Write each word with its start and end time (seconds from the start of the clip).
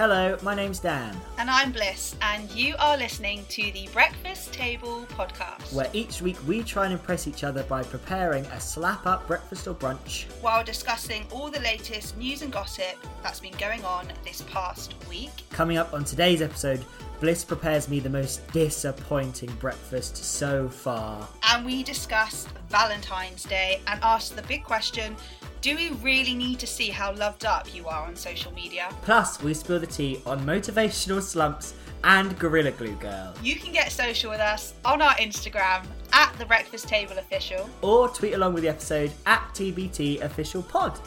Hello, 0.00 0.34
my 0.42 0.54
name's 0.54 0.78
Dan, 0.78 1.14
And 1.36 1.50
I'm 1.50 1.72
Bliss, 1.72 2.16
and 2.22 2.50
you 2.52 2.74
are 2.78 2.96
listening 2.96 3.44
to 3.50 3.70
the 3.72 3.86
Breakfast 3.92 4.50
Table 4.50 5.04
podcast, 5.10 5.74
where 5.74 5.90
each 5.92 6.22
week 6.22 6.38
we 6.48 6.62
try 6.62 6.84
and 6.84 6.94
impress 6.94 7.28
each 7.28 7.44
other 7.44 7.64
by 7.64 7.82
preparing 7.82 8.46
a 8.46 8.58
slap 8.58 9.06
up 9.06 9.26
breakfast 9.26 9.68
or 9.68 9.74
brunch. 9.74 10.24
while 10.40 10.64
discussing 10.64 11.26
all 11.30 11.50
the 11.50 11.60
latest 11.60 12.16
news 12.16 12.40
and 12.40 12.50
gossip 12.50 12.96
that's 13.22 13.40
been 13.40 13.52
going 13.58 13.84
on 13.84 14.10
this 14.24 14.40
past 14.50 14.94
week. 15.06 15.32
Coming 15.50 15.76
up 15.76 15.92
on 15.92 16.02
today's 16.02 16.40
episode, 16.40 16.82
Bliss 17.20 17.44
prepares 17.44 17.86
me 17.86 18.00
the 18.00 18.08
most 18.08 18.50
disappointing 18.54 19.52
breakfast 19.60 20.16
so 20.16 20.66
far. 20.70 21.28
And 21.52 21.66
we 21.66 21.82
discuss 21.82 22.48
Valentine's 22.70 23.44
Day 23.44 23.82
and 23.86 24.00
ask 24.02 24.34
the 24.34 24.42
big 24.42 24.64
question 24.64 25.14
do 25.60 25.76
we 25.76 25.90
really 26.02 26.34
need 26.34 26.58
to 26.58 26.66
see 26.66 26.88
how 26.88 27.12
loved 27.14 27.44
up 27.44 27.74
you 27.74 27.86
are 27.86 28.06
on 28.06 28.16
social 28.16 28.52
media? 28.52 28.88
Plus, 29.02 29.42
we 29.42 29.52
spill 29.52 29.78
the 29.78 29.86
tea 29.86 30.20
on 30.24 30.40
motivational 30.46 31.20
slumps 31.20 31.74
and 32.02 32.38
Gorilla 32.38 32.70
Glue 32.70 32.94
Girl. 32.96 33.34
You 33.42 33.56
can 33.56 33.70
get 33.72 33.92
social 33.92 34.30
with 34.30 34.40
us 34.40 34.72
on 34.86 35.02
our 35.02 35.12
Instagram 35.16 35.84
at 36.14 36.32
the 36.38 36.46
Breakfast 36.46 36.88
Table 36.88 37.18
Official. 37.18 37.68
Or 37.82 38.08
tweet 38.08 38.32
along 38.34 38.54
with 38.54 38.62
the 38.62 38.70
episode 38.70 39.12
at 39.26 39.50
TBT 39.52 40.22
Official 40.22 40.62
Pod. 40.62 40.98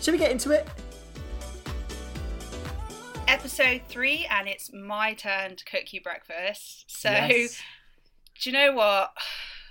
Should 0.00 0.12
we 0.12 0.18
get 0.18 0.30
into 0.30 0.52
it? 0.52 0.68
Episode 3.26 3.82
three, 3.88 4.26
and 4.30 4.46
it's 4.48 4.72
my 4.72 5.12
turn 5.12 5.56
to 5.56 5.64
cook 5.64 5.92
you 5.92 6.00
breakfast. 6.00 6.84
So, 6.86 7.10
Yes. 7.10 7.60
do 8.40 8.50
you 8.50 8.52
know 8.56 8.72
what? 8.72 9.12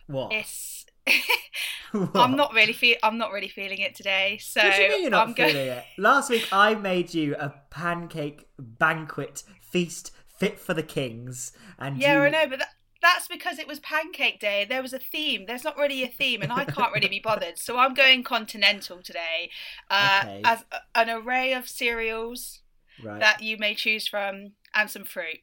What? 0.08 0.34
It's 0.34 0.73
What? 0.73 0.77
I'm 2.16 2.36
not 2.36 2.54
really 2.54 2.74
feel 2.74 2.98
I'm 3.04 3.18
not 3.18 3.32
really 3.32 3.48
feeling 3.48 3.80
it 3.80 3.96
today. 3.96 4.38
So 4.42 4.62
What 4.64 4.76
do 4.76 4.82
you 4.82 4.90
mean 4.90 5.02
you're 5.04 5.12
not 5.12 5.28
I'm 5.30 5.34
go- 5.34 5.48
feeling 5.48 5.68
it? 5.68 5.84
Last 5.98 6.30
week 6.30 6.48
I 6.52 6.76
made 6.76 7.14
you 7.14 7.36
a 7.40 7.54
pancake 7.70 8.48
banquet 8.59 9.44
feast 9.62 10.12
fit 10.40 10.59
for 10.59 10.73
the 10.73 10.84
kings, 10.84 11.52
and 11.80 11.98
Yeah, 11.98 12.14
you... 12.16 12.20
I 12.26 12.30
know, 12.30 12.48
but 12.48 12.59
that, 12.59 12.70
that's 13.02 13.28
because 13.28 13.58
it 13.59 13.68
was 13.68 13.80
pancake 13.80 14.40
day. 14.40 14.66
There 14.70 14.81
was 14.84 14.94
a 14.94 15.00
theme. 15.00 15.46
There's 15.48 15.64
not 15.64 15.78
really 15.78 16.04
a 16.04 16.08
theme, 16.08 16.42
and 16.44 16.52
I 16.52 16.66
can't 16.66 16.94
really 16.94 17.08
be 17.08 17.20
bothered. 17.20 17.58
So 17.58 17.78
I'm 17.78 17.94
going 17.94 18.24
continental 18.24 19.02
today, 19.02 19.50
uh, 19.90 20.22
Okay. 20.24 20.42
as 20.46 20.66
a- 20.72 20.81
an 21.00 21.09
array 21.09 21.53
of 21.53 21.68
cereals 21.68 22.62
Right. 23.03 23.20
that 23.20 23.42
you 23.44 23.58
may 23.58 23.76
choose 23.76 24.08
from, 24.08 24.53
and 24.74 24.90
some 24.90 25.06
fruit. 25.06 25.40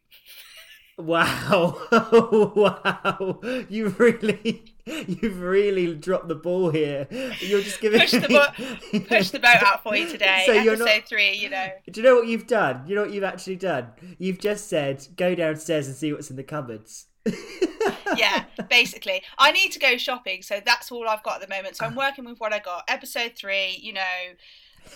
Wow, 0.97 1.77
wow! 2.55 3.41
You 3.69 3.89
really, 3.99 4.65
you've 4.87 5.41
really 5.41 5.93
dropped 5.95 6.29
the 6.29 6.37
ball 6.37 6.71
here. 6.71 7.09
You're 7.41 7.63
just 7.63 7.81
giving 7.81 7.99
Push 8.01 8.13
the 8.13 8.21
me- 8.29 9.01
bo- 9.01 9.01
Push 9.01 9.31
the 9.31 9.41
boat 9.41 9.57
out 9.63 9.83
for 9.83 9.97
you 9.97 10.09
today. 10.09 10.43
So 10.47 10.53
you're 10.53 10.75
Episode 10.75 10.85
not- 10.85 11.09
three. 11.09 11.35
You 11.35 11.51
know. 11.51 11.67
Do 11.91 12.01
you 12.01 12.07
know 12.07 12.15
what 12.15 12.29
you've 12.29 12.47
done? 12.47 12.85
You 12.87 12.95
know 12.95 13.03
what 13.03 13.11
you've 13.13 13.25
actually 13.25 13.57
done? 13.57 13.89
You've 14.19 14.39
just 14.39 14.69
said, 14.69 15.05
"Go 15.17 15.35
downstairs 15.35 15.89
and 15.89 15.97
see 15.97 16.13
what's 16.13 16.31
in 16.31 16.37
the 16.37 16.45
cupboards." 16.45 17.07
yeah, 18.17 18.45
basically. 18.71 19.23
I 19.39 19.51
need 19.51 19.73
to 19.73 19.79
go 19.81 19.97
shopping, 19.97 20.43
so 20.43 20.61
that's 20.65 20.93
all 20.93 21.09
I've 21.09 21.23
got 21.25 21.43
at 21.43 21.49
the 21.49 21.55
moment. 21.55 21.77
So 21.77 21.87
I'm 21.87 21.95
working 21.97 22.25
with 22.25 22.39
what 22.39 22.53
I 22.53 22.59
got. 22.61 22.85
Episode 22.87 23.33
three, 23.35 23.79
you 23.83 23.95
know, 23.95 24.01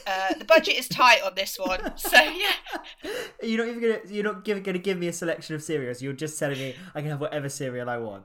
uh, 0.07 0.35
the 0.39 0.45
budget 0.45 0.77
is 0.79 0.89
tight 0.89 1.23
on 1.23 1.35
this 1.35 1.59
one. 1.59 1.81
So 1.97 2.17
yeah, 2.17 3.11
You're 3.43 3.65
not 3.65 3.69
even 3.77 3.81
gonna. 3.83 4.01
You're 4.09 4.25
not 4.25 4.45
give, 4.45 4.63
gonna 4.63 4.79
give 4.79 4.99
me 4.99 5.09
a 5.09 5.13
selection 5.13 5.55
of 5.55 5.63
cereals. 5.63 6.01
You're 6.03 6.13
just 6.13 6.39
telling 6.39 6.59
me 6.59 6.75
I 6.95 7.01
can 7.01 7.11
have 7.11 7.21
whatever 7.21 7.49
cereal 7.49 7.89
I 7.91 7.99
want. 7.99 8.25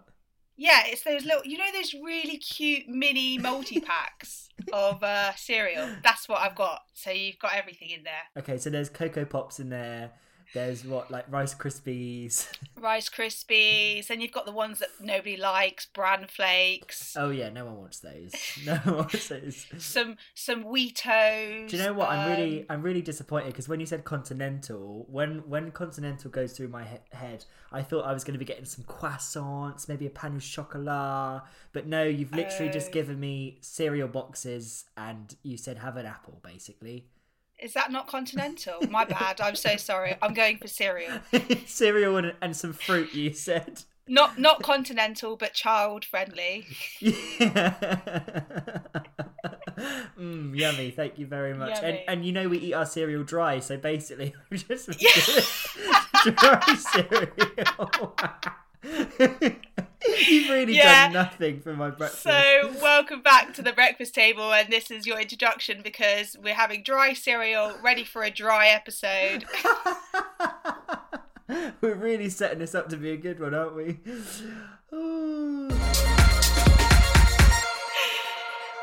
yeah, 0.56 0.84
it's 0.86 1.04
those 1.04 1.26
little, 1.26 1.44
you 1.44 1.58
know, 1.58 1.72
those 1.74 1.94
really 1.94 2.38
cute 2.38 2.88
mini 2.88 3.38
multi 3.38 3.80
packs 3.80 4.50
of 4.72 5.04
uh, 5.04 5.34
cereal. 5.36 5.88
That's 6.04 6.30
what 6.30 6.42
I've 6.42 6.56
got. 6.56 6.82
So 6.94 7.12
you've 7.12 7.40
got 7.40 7.56
everything 7.56 7.90
in 7.90 8.04
there: 8.04 8.24
Okay, 8.38 8.58
so 8.58 8.70
there's 8.70 8.90
Cocoa 8.90 9.26
Pops 9.26 9.60
in 9.60 9.70
there. 9.70 10.12
There's 10.54 10.86
what 10.86 11.10
like 11.10 11.26
Rice 11.32 11.56
Krispies. 11.56 12.48
Rice 12.80 13.10
Krispies, 13.10 14.10
and 14.10 14.22
you've 14.22 14.32
got 14.32 14.46
the 14.46 14.52
ones 14.52 14.80
that 14.80 14.90
nobody 15.02 15.36
likes, 15.36 15.86
bran 15.88 16.28
flakes. 16.28 17.16
Oh 17.18 17.30
yeah, 17.32 17.50
no 17.50 17.66
one 17.66 17.78
wants 17.78 18.00
those. 18.00 18.32
No 18.66 18.76
one 18.76 18.96
wants 18.98 19.28
those. 19.30 19.66
Some 19.80 20.18
some 20.36 20.64
Weetos. 20.66 21.70
Do 21.70 21.78
you 21.78 21.84
know 21.84 21.94
what? 21.94 22.10
I'm 22.10 22.30
really, 22.30 22.60
um, 22.62 22.66
I'm 22.70 22.82
really 22.84 23.02
disappointed 23.02 23.48
because 23.48 23.68
when 23.68 23.80
you 23.80 23.86
said 23.86 24.04
continental, 24.04 25.06
when 25.10 25.40
when 25.50 25.72
continental 25.72 26.30
goes 26.30 26.54
through 26.54 26.68
my 26.68 26.84
he- 26.84 27.18
head, 27.18 27.46
I 27.72 27.82
thought 27.82 28.06
I 28.06 28.14
was 28.14 28.24
going 28.24 28.34
to 28.34 28.40
be 28.40 28.46
getting 28.46 28.66
some 28.66 28.84
croissants, 28.86 29.88
maybe 29.88 30.06
a 30.06 30.10
pain 30.12 30.36
au 30.36 30.40
chocolat, 30.40 31.44
but 31.72 31.88
no, 31.88 32.04
you've 32.04 32.34
literally 32.34 32.72
just 32.72 32.90
Oh. 32.90 32.94
given 32.94 33.20
me 33.20 33.58
cereal 33.62 34.08
boxes 34.08 34.86
and 34.98 35.36
you 35.42 35.58
said 35.58 35.78
have 35.80 35.98
an 35.98 36.06
apple, 36.06 36.40
basically. 36.44 37.08
Is 37.60 37.74
that 37.74 37.92
not 37.92 38.08
continental? 38.08 38.76
My 38.90 39.06
bad. 39.06 39.40
I'm 39.40 39.56
so 39.56 39.78
sorry. 39.78 40.16
I'm 40.22 40.34
going 40.34 40.58
for 40.58 40.68
cereal. 40.68 41.20
cereal 41.66 42.18
and, 42.18 42.34
and 42.42 42.56
some 42.56 42.74
fruit. 42.74 43.14
You 43.14 43.34
said. 43.34 43.84
Not 44.06 44.38
not 44.38 44.62
continental, 44.64 45.38
but 45.38 45.54
child 45.54 46.04
friendly. 46.04 46.66
Yeah. 47.00 47.74
mm, 50.20 50.58
yummy, 50.58 50.92
thank 50.92 51.18
you 51.18 51.26
very 51.26 51.54
much. 51.54 51.78
And 51.78 51.96
Yummy. 51.96 52.04
and 52.10 52.26
you 52.26 52.34
know 52.34 52.50
we 52.50 52.58
eat 52.58 52.74
our 52.74 52.86
cereal 52.86 53.24
dry, 53.24 53.60
so 53.60 53.78
basically 53.78 54.36
we 54.50 54.58
just 54.58 54.90
Yeah. 55.02 56.32
dry 56.32 56.76
cereal. 56.76 58.14
You've 60.28 60.50
really 60.50 60.76
Yeah. 60.76 61.06
done 61.06 61.14
nothing 61.14 61.62
for 61.62 61.74
my 61.74 61.90
breakfast. 61.90 62.24
So, 62.24 62.74
welcome 62.82 63.22
back 63.22 63.54
to 63.54 63.62
the 63.62 63.72
breakfast 63.72 64.14
table, 64.14 64.52
and 64.52 64.70
this 64.70 64.92
is 64.92 65.08
your 65.08 65.20
introduction 65.20 65.82
because 65.82 66.36
we're 66.42 66.54
having 66.56 66.84
dry 66.84 67.14
cereal 67.14 67.74
ready 67.82 68.04
for 68.04 68.24
a 68.24 68.32
dry 68.32 68.68
episode. 68.68 69.46
We're 71.82 71.96
really 71.96 72.30
setting 72.30 72.60
this 72.60 72.74
up 72.74 72.88
to 72.90 72.98
be 72.98 73.12
a 73.12 73.18
good 73.18 73.40
one, 73.40 73.54
aren't 73.54 73.76
we? 73.76 74.00
Ooh. 74.94 75.68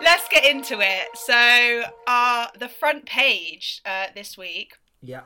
Let's 0.03 0.29
get 0.31 0.45
into 0.45 0.79
it. 0.81 1.09
So, 1.15 1.83
uh, 2.07 2.47
the 2.59 2.69
front 2.69 3.07
page 3.07 3.81
uh, 3.85 4.07
this 4.15 4.37
week, 4.39 4.75
Yeah. 5.03 5.23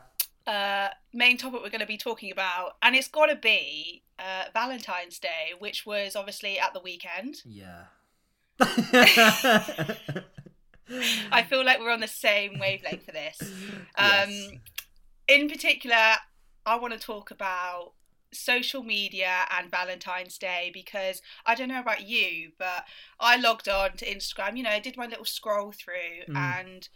uh, 0.46 0.88
main 1.12 1.36
topic 1.36 1.60
we're 1.62 1.70
going 1.70 1.80
to 1.80 1.86
be 1.86 1.98
talking 1.98 2.30
about, 2.32 2.76
and 2.82 2.94
it's 2.96 3.08
got 3.08 3.26
to 3.26 3.36
be 3.36 4.03
uh, 4.18 4.44
Valentine's 4.52 5.18
Day, 5.18 5.52
which 5.58 5.84
was 5.86 6.14
obviously 6.16 6.58
at 6.58 6.72
the 6.74 6.80
weekend. 6.80 7.42
Yeah. 7.44 7.84
I 11.32 11.42
feel 11.48 11.64
like 11.64 11.80
we're 11.80 11.90
on 11.90 12.00
the 12.00 12.08
same 12.08 12.58
wavelength 12.58 13.04
for 13.04 13.12
this. 13.12 13.38
Um, 13.96 14.30
Yes. 14.30 14.50
In 15.28 15.48
particular, 15.48 16.16
I 16.66 16.76
want 16.76 16.92
to 16.92 16.98
talk 16.98 17.30
about 17.30 17.92
social 18.32 18.82
media 18.82 19.44
and 19.56 19.70
Valentine's 19.70 20.36
Day 20.36 20.70
because 20.74 21.22
I 21.46 21.54
don't 21.54 21.68
know 21.68 21.80
about 21.80 22.02
you, 22.06 22.50
but 22.58 22.84
I 23.20 23.36
logged 23.36 23.68
on 23.68 23.96
to 23.98 24.04
Instagram, 24.06 24.56
you 24.56 24.64
know, 24.64 24.70
I 24.70 24.80
did 24.80 24.96
my 24.96 25.06
little 25.06 25.24
scroll 25.24 25.72
through 25.72 26.24
Mm. 26.28 26.36
and 26.36 26.88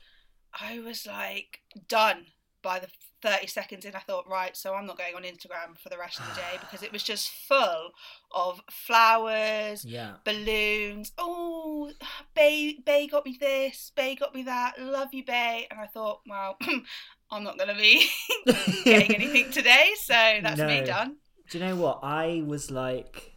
I 0.61 0.81
was 0.81 1.07
like 1.07 1.61
done 1.89 2.27
by 2.63 2.81
the 2.81 2.89
30 3.23 3.47
seconds 3.49 3.85
in. 3.85 3.95
I 3.95 4.01
thought, 4.01 4.29
right, 4.29 4.57
so 4.57 4.75
I'm 4.75 4.87
not 4.87 4.99
going 4.99 5.15
on 5.15 5.23
Instagram 5.23 5.79
for 5.83 5.89
the 5.89 5.99
rest 5.99 6.21
of 6.21 6.27
the 6.29 6.35
day 6.35 6.59
because 6.61 6.83
it 6.83 6.93
was 6.93 7.03
just 7.03 7.31
full 7.31 7.91
of 8.35 8.61
flowers, 8.71 9.85
Yeah. 9.85 10.15
balloons. 10.25 11.13
Oh, 11.19 11.91
Bay, 12.35 12.79
Bay 12.85 13.07
got 13.07 13.25
me 13.27 13.37
this, 13.41 13.91
Bay 13.95 14.15
got 14.15 14.35
me 14.35 14.43
that. 14.43 14.81
Love 14.81 15.13
you, 15.13 15.25
Bay. 15.25 15.67
And 15.71 15.81
I 15.81 15.87
thought, 15.87 16.21
well, 16.29 16.57
I'm 17.31 17.45
not 17.45 17.59
going 17.59 17.69
to 17.69 17.75
be 17.81 18.07
getting 18.85 19.15
anything 19.15 19.51
today, 19.51 19.91
so 20.03 20.15
that's 20.43 20.61
me 20.61 20.85
done. 20.85 21.17
Do 21.51 21.59
you 21.59 21.65
know 21.65 21.77
what? 21.77 22.01
I 22.03 22.43
was 22.47 22.71
like, 22.71 23.33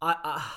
I, 0.00 0.14
I 0.24 0.50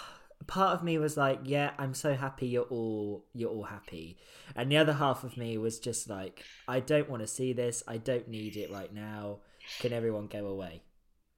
part 0.49 0.73
of 0.73 0.83
me 0.83 0.97
was 0.97 1.15
like, 1.15 1.41
yeah, 1.43 1.71
I'm 1.77 1.93
so 1.93 2.15
happy 2.15 2.47
you're 2.47 2.63
all 2.63 3.23
you're 3.33 3.51
all 3.51 3.63
happy, 3.63 4.17
and 4.55 4.69
the 4.69 4.77
other 4.77 4.93
half 4.93 5.23
of 5.23 5.37
me 5.37 5.57
was 5.57 5.79
just 5.79 6.09
like, 6.09 6.43
I 6.67 6.79
don't 6.79 7.09
want 7.09 7.21
to 7.21 7.27
see 7.27 7.53
this. 7.53 7.83
I 7.87 7.97
don't 7.97 8.27
need 8.27 8.57
it 8.57 8.71
right 8.71 8.93
now. 8.93 9.39
Can 9.79 9.93
everyone 9.93 10.27
go 10.27 10.47
away? 10.47 10.81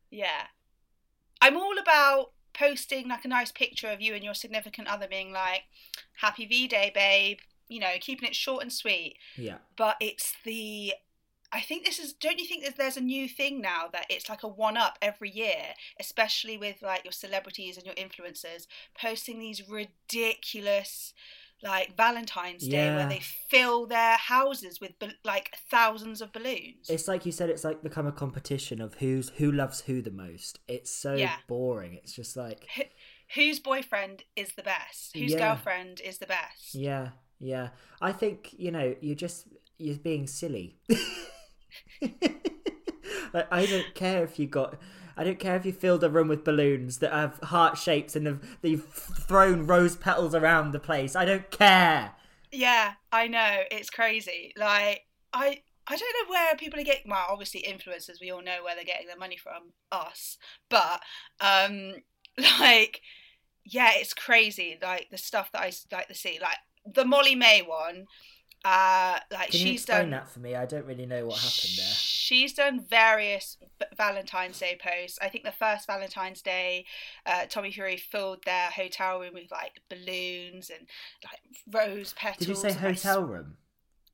Yeah. 0.09 0.47
I'm 1.41 1.57
all 1.57 1.77
about 1.77 2.31
posting 2.53 3.09
like 3.09 3.25
a 3.25 3.27
nice 3.27 3.51
picture 3.51 3.89
of 3.89 4.01
you 4.01 4.13
and 4.13 4.23
your 4.23 4.33
significant 4.33 4.87
other 4.87 5.07
being 5.07 5.33
like, 5.33 5.63
happy 6.21 6.45
V 6.45 6.67
Day, 6.67 6.91
babe. 6.93 7.39
You 7.67 7.79
know, 7.79 7.91
keeping 7.99 8.29
it 8.29 8.35
short 8.35 8.63
and 8.63 8.71
sweet. 8.71 9.17
Yeah. 9.37 9.57
But 9.77 9.97
it's 9.99 10.33
the. 10.45 10.93
I 11.53 11.59
think 11.61 11.85
this 11.85 11.99
is. 11.99 12.13
Don't 12.13 12.39
you 12.39 12.45
think 12.45 12.63
that 12.63 12.77
there's 12.77 12.97
a 12.97 13.01
new 13.01 13.27
thing 13.27 13.59
now 13.61 13.87
that 13.91 14.05
it's 14.09 14.29
like 14.29 14.43
a 14.43 14.47
one 14.47 14.77
up 14.77 14.97
every 15.01 15.29
year, 15.29 15.73
especially 15.99 16.57
with 16.57 16.81
like 16.81 17.03
your 17.03 17.11
celebrities 17.11 17.77
and 17.77 17.85
your 17.85 17.95
influencers 17.95 18.67
posting 18.99 19.39
these 19.39 19.67
ridiculous, 19.69 21.13
like 21.63 21.95
Valentine's 21.97 22.67
Day 22.67 22.85
Yeah. 22.85 22.95
where 22.95 23.09
they 23.09 23.19
fill 23.49 23.85
their 23.85 24.17
houses 24.17 24.79
with 24.79 24.93
like 25.23 25.55
thousands 25.69 26.21
of 26.21 26.31
balloons. 26.31 26.89
It's 26.89 27.07
like 27.07 27.25
you 27.25 27.31
said. 27.31 27.49
It's 27.49 27.63
like 27.63 27.83
become 27.83 28.07
a 28.07 28.11
competition 28.11 28.79
of 28.81 28.93
who's 28.95 29.29
who 29.37 29.51
loves 29.51 29.81
who 29.81 30.01
the 30.01 30.11
most. 30.11 30.59
It's 30.67 30.89
so 30.89 31.15
Yeah. 31.15 31.35
boring. 31.47 31.95
It's 31.95 32.13
just 32.13 32.37
like, 32.37 32.67
whose 33.35 33.59
boyfriend 33.59 34.23
is 34.35 34.53
the 34.55 34.63
best? 34.63 35.15
Whose 35.17 35.33
Yeah. 35.33 35.39
girlfriend 35.39 35.99
is 36.01 36.17
the 36.19 36.27
best? 36.27 36.73
yeah, 36.75 37.09
yeah. 37.39 37.69
I 37.99 38.11
think 38.13 38.53
you 38.57 38.71
know 38.71 38.95
you're 39.01 39.15
just 39.15 39.47
you're 39.77 39.97
being 39.97 40.27
silly. 40.27 40.77
like, 43.33 43.47
I 43.51 43.65
don't 43.65 43.93
care 43.95 44.23
if 44.23 44.39
you 44.39 44.47
got. 44.47 44.79
I 45.17 45.23
don't 45.23 45.39
care 45.39 45.55
if 45.55 45.65
you 45.65 45.73
filled 45.73 46.03
a 46.03 46.09
room 46.09 46.29
with 46.29 46.43
balloons 46.43 46.99
that 46.99 47.11
have 47.11 47.37
heart 47.43 47.77
shapes 47.77 48.15
and 48.15 48.25
have, 48.25 48.57
they've 48.61 48.83
thrown 48.83 49.67
rose 49.67 49.95
petals 49.95 50.33
around 50.33 50.71
the 50.71 50.79
place. 50.79 51.15
I 51.15 51.25
don't 51.25 51.49
care. 51.51 52.13
Yeah, 52.51 52.93
I 53.11 53.27
know. 53.27 53.63
It's 53.71 53.89
crazy. 53.89 54.53
Like 54.57 55.01
I 55.33 55.61
I 55.87 55.95
don't 55.97 56.27
know 56.27 56.31
where 56.31 56.55
people 56.55 56.79
are 56.79 56.83
getting 56.83 57.11
well, 57.11 57.25
obviously 57.29 57.65
influencers, 57.67 58.21
we 58.21 58.31
all 58.31 58.41
know 58.41 58.63
where 58.63 58.75
they're 58.75 58.83
getting 58.83 59.07
their 59.07 59.17
money 59.17 59.37
from, 59.37 59.73
us. 59.91 60.37
But 60.69 61.01
um 61.39 61.95
like 62.59 63.01
yeah, 63.63 63.91
it's 63.95 64.13
crazy. 64.13 64.77
Like 64.81 65.09
the 65.11 65.17
stuff 65.17 65.51
that 65.51 65.61
I 65.61 65.71
like 65.91 66.07
to 66.07 66.15
see. 66.15 66.39
Like 66.41 66.57
the 66.85 67.05
Molly-Mae 67.05 67.61
one, 67.61 68.07
uh 68.63 69.17
like 69.31 69.49
Can 69.51 69.59
you 69.61 69.67
she's 69.67 69.81
explain 69.81 70.01
done 70.01 70.09
that 70.11 70.29
for 70.29 70.39
me? 70.39 70.55
I 70.55 70.65
don't 70.65 70.85
really 70.85 71.05
know 71.07 71.25
what 71.25 71.39
happened 71.39 71.73
there. 71.77 71.85
She's 71.93 72.53
done 72.53 72.79
various 72.87 73.57
Valentine's 73.97 74.59
Day 74.59 74.77
posts. 74.79 75.17
I 75.21 75.29
think 75.29 75.43
the 75.43 75.51
first 75.51 75.87
Valentine's 75.87 76.41
Day, 76.43 76.85
uh, 77.25 77.45
Tommy 77.49 77.71
Fury 77.71 77.97
filled 77.97 78.43
their 78.45 78.69
hotel 78.69 79.19
room 79.19 79.33
with 79.33 79.49
like 79.51 79.81
balloons 79.89 80.69
and 80.69 80.87
like 81.23 81.41
rose 81.71 82.13
petals. 82.13 82.37
Did 82.39 82.47
you 82.49 82.55
say 82.55 82.71
hotel 82.73 83.23
room? 83.23 83.57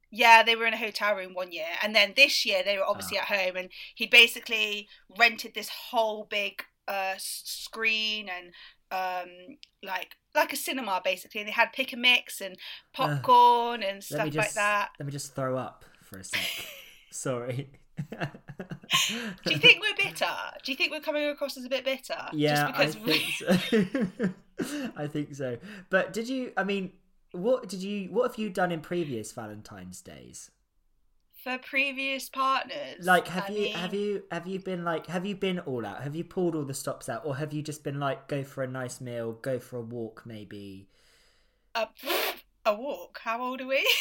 yeah, 0.10 0.42
they 0.42 0.56
were 0.56 0.66
in 0.66 0.74
a 0.74 0.78
hotel 0.78 1.16
room 1.16 1.34
one 1.34 1.52
year, 1.52 1.68
and 1.84 1.94
then 1.94 2.14
this 2.16 2.46
year 2.46 2.64
they 2.64 2.78
were 2.78 2.86
obviously 2.86 3.18
Ah. 3.18 3.24
at 3.24 3.28
home, 3.28 3.58
and 3.58 3.70
he 3.94 4.06
basically 4.06 4.88
rented 5.20 5.54
this 5.54 5.68
whole 5.70 6.24
big 6.24 6.64
uh, 6.88 7.16
screen 7.18 8.30
and 8.30 8.54
um, 8.92 9.58
like 9.84 10.16
like 10.36 10.54
a 10.54 10.56
cinema 10.56 11.02
basically, 11.04 11.42
and 11.42 11.48
they 11.48 11.54
had 11.54 11.74
pick 11.74 11.94
a 11.94 11.98
mix 11.98 12.42
and 12.42 12.56
popcorn 12.94 13.84
and 13.84 14.04
stuff 14.04 14.26
me 14.26 14.32
like 14.32 14.54
that. 14.54 14.90
let 15.00 15.06
me 15.06 15.12
just 15.12 15.36
throw 15.36 15.58
up 15.58 15.86
for 16.04 16.20
a 16.20 16.24
sec. 16.24 16.42
Sorry. 17.12 17.70
Do 19.46 19.54
you 19.54 19.58
think 19.58 19.82
we're 19.82 19.96
bitter? 19.96 20.26
Do 20.64 20.72
you 20.72 20.78
think 20.78 20.92
we're 20.92 21.02
coming 21.02 21.28
across 21.30 21.58
as 21.58 21.66
a 21.66 21.70
bit 21.70 21.84
bitter? 21.84 22.16
Yeah, 22.32 22.72
Just 22.78 22.96
because 22.96 22.96
I 22.96 23.00
we... 23.00 23.20
think 23.20 24.34
so. 24.60 24.92
I 24.98 25.08
think 25.08 25.36
so. 25.36 25.58
But 25.90 26.14
did 26.14 26.30
you? 26.30 26.52
I 26.56 26.64
mean, 26.64 26.92
what 27.32 27.68
did 27.68 27.82
you? 27.82 28.10
What 28.10 28.32
have 28.32 28.40
you 28.40 28.50
done 28.50 28.72
in 28.72 28.82
previous 28.82 29.32
Valentine's 29.32 30.02
days? 30.02 30.52
For 31.48 31.58
previous 31.58 32.30
partners, 32.30 33.10
Like, 33.10 33.30
have 33.30 33.50
I 33.50 33.50
you 33.50 33.70
mean, 33.70 33.74
have 33.74 33.94
you 33.96 34.26
have 34.32 34.46
you 34.46 34.60
been 34.60 34.84
like 34.84 35.08
have 35.08 35.26
you 35.26 35.36
been 35.36 35.58
all 35.60 35.84
out? 35.86 36.04
Have 36.04 36.16
you 36.16 36.24
pulled 36.24 36.54
all 36.56 36.64
the 36.64 36.74
stops 36.76 37.10
out, 37.10 37.26
or 37.26 37.38
have 37.38 37.52
you 37.54 37.62
just 37.64 37.84
been 37.84 38.00
like 38.00 38.28
go 38.28 38.44
for 38.44 38.64
a 38.64 38.68
nice 38.68 39.02
meal, 39.02 39.34
go 39.34 39.58
for 39.60 39.78
a 39.78 39.82
walk, 39.82 40.24
maybe? 40.28 40.88
a, 41.76 41.88
a 42.66 42.74
walk? 42.76 43.20
How 43.24 43.42
old 43.42 43.62
are 43.62 43.68
we? 43.68 43.88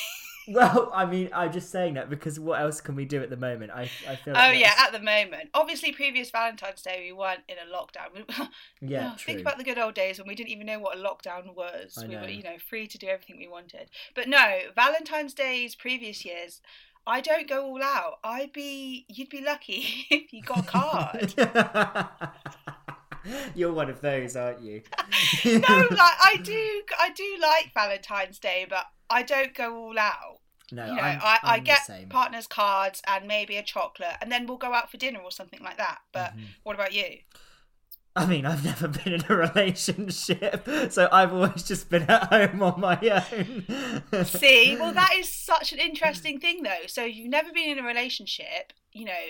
Well, 0.46 0.90
I 0.94 1.06
mean, 1.06 1.31
I'm 1.32 1.52
just 1.52 1.70
saying 1.70 1.94
that 1.94 2.08
because 2.08 2.38
what 2.38 2.60
else 2.60 2.81
can 2.81 2.94
we 2.94 3.04
do 3.04 3.20
at 3.22 3.31
the 3.31 3.37
moment? 3.37 3.72
I 3.72 3.90
I 4.06 4.16
feel. 4.16 4.34
Oh 4.34 4.50
Like 4.50 4.50
yeah, 4.50 4.75
at 4.78 4.93
the 4.93 5.00
moment. 5.00 5.50
Obviously, 5.54 5.93
previous 5.93 6.31
Valentine's 6.31 6.82
Day 6.82 7.02
we 7.04 7.12
weren't 7.12 7.43
in 7.48 7.56
a 7.58 7.72
lockdown. 7.72 8.28
Yeah, 8.81 9.08
Oh, 9.08 9.16
true. 9.16 9.34
Think 9.34 9.40
about 9.40 9.58
the 9.58 9.64
good 9.64 9.78
old 9.78 9.94
days 9.94 10.19
when 10.19 10.26
we 10.26 10.34
didn't 10.34 10.48
even 10.50 10.66
know 10.66 10.78
what 10.78 10.96
a 10.96 11.02
lockdown 11.02 11.54
was. 11.54 12.02
I 12.02 12.06
we 12.08 12.16
know. 12.16 12.22
were, 12.22 12.28
you 12.28 12.43
know, 12.43 12.56
free 12.58 12.87
to 12.87 12.96
do 12.96 13.08
everything 13.08 13.37
we 13.37 13.46
wanted. 13.48 13.90
But 14.14 14.26
no, 14.26 14.60
Valentine's 14.75 15.34
Days 15.34 15.75
previous 15.75 16.25
years, 16.25 16.62
I 17.06 17.20
don't 17.20 17.49
go 17.49 17.67
all 17.67 17.82
out. 17.82 18.19
I'd 18.25 18.53
be, 18.53 19.05
you'd 19.08 19.29
be 19.29 19.43
lucky 19.43 20.06
if 20.11 20.32
you 20.32 20.43
got 20.43 20.61
a 20.61 20.62
card. 20.67 21.35
You're 23.55 23.73
one 23.73 23.91
of 23.91 24.00
those, 24.00 24.37
aren't 24.37 24.61
you? 24.61 24.82
no, 25.44 25.50
like 25.50 25.61
I 25.61 26.38
do, 26.44 26.82
I 26.99 27.11
do 27.14 27.37
like 27.41 27.73
Valentine's 27.75 28.38
Day, 28.38 28.67
but 28.69 28.87
I 29.11 29.23
don't 29.25 29.53
go 29.55 29.76
all 29.76 29.99
out. 29.99 30.38
No, 30.73 30.85
You 30.87 30.97
know, 30.97 31.03
I'm, 31.03 31.20
I, 31.23 31.38
I 31.44 31.56
I'm 31.58 31.64
get 31.64 31.81
the 31.87 31.93
same. 31.94 32.08
partners' 32.08 32.47
cards 32.47 33.03
and 33.06 33.26
maybe 33.26 33.56
a 33.56 33.62
chocolate, 33.62 34.17
and 34.20 34.31
then 34.31 34.47
we'll 34.47 34.56
go 34.58 34.73
out 34.75 34.91
for 34.91 34.97
dinner 34.97 35.20
or 35.20 35.31
something 35.31 35.62
like 35.62 35.76
that. 35.79 35.99
But 36.12 36.37
Mhm. 36.37 36.44
what 36.64 36.75
about 36.75 36.93
you? 36.93 37.19
I 38.16 38.24
mean, 38.24 38.46
I've 38.46 38.64
never 38.64 38.88
been 38.88 39.12
in 39.12 39.24
a 39.28 39.36
relationship, 39.36 40.66
so 40.90 41.08
I've 41.12 41.34
always 41.34 41.62
just 41.62 41.90
been 41.90 42.04
at 42.04 42.32
home 42.32 42.62
on 42.62 42.80
my 42.80 42.98
own. 43.30 44.24
See, 44.24 44.74
well, 44.80 44.94
that 44.94 45.12
is 45.16 45.28
such 45.28 45.74
an 45.74 45.78
interesting 45.78 46.40
thing, 46.40 46.62
though. 46.62 46.86
So 46.86 47.04
you've 47.04 47.28
never 47.28 47.52
been 47.52 47.68
in 47.68 47.78
a 47.78 47.86
relationship, 47.86 48.72
you 48.92 49.04
know. 49.04 49.24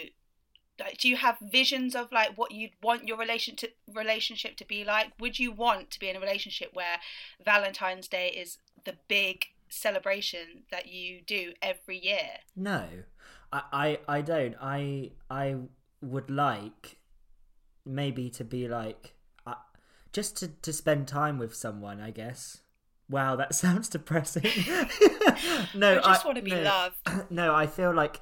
Like, 0.79 0.99
do 0.99 1.09
you 1.09 1.17
have 1.17 1.39
visions 1.41 1.97
of 1.97 2.13
like 2.13 2.37
what 2.37 2.53
you'd 2.53 2.73
want 2.83 3.09
your 3.09 3.17
relation 3.17 3.57
to, 3.57 3.71
relationship 3.93 4.57
to 4.59 4.65
be 4.67 4.85
like? 4.85 5.13
Would 5.19 5.39
you 5.39 5.51
want 5.51 5.91
to 5.93 5.99
be 5.99 6.11
in 6.11 6.17
a 6.17 6.21
relationship 6.21 6.71
where 6.75 6.99
Valentine's 7.43 8.09
Day 8.09 8.29
is 8.29 8.59
the 8.85 8.95
big 9.09 9.47
celebration 9.71 10.65
that 10.71 10.87
you 10.87 11.23
do 11.27 11.55
every 11.63 11.99
year? 11.99 12.41
No, 12.55 12.87
I, 13.51 13.63
I, 13.73 13.99
I 14.07 14.21
don't. 14.21 14.55
I, 14.61 15.13
I 15.31 15.57
would 16.03 16.31
like 16.31 16.99
maybe 17.87 18.29
to 18.31 18.45
be 18.45 18.69
like, 18.69 19.15
uh, 19.47 19.55
just 20.13 20.37
to 20.39 20.49
to 20.49 20.73
spend 20.73 21.09
time 21.09 21.39
with 21.39 21.55
someone. 21.55 22.01
I 22.01 22.11
guess. 22.11 22.59
Wow, 23.09 23.37
that 23.37 23.55
sounds 23.63 23.89
depressing. 23.89 24.43
no, 25.75 26.01
I 26.05 26.13
just 26.13 26.25
want 26.25 26.37
to 26.37 26.43
be 26.43 26.51
no. 26.51 26.63
loved. 26.63 26.97
no, 27.31 27.55
I 27.55 27.67
feel 27.67 27.95
like 27.95 28.21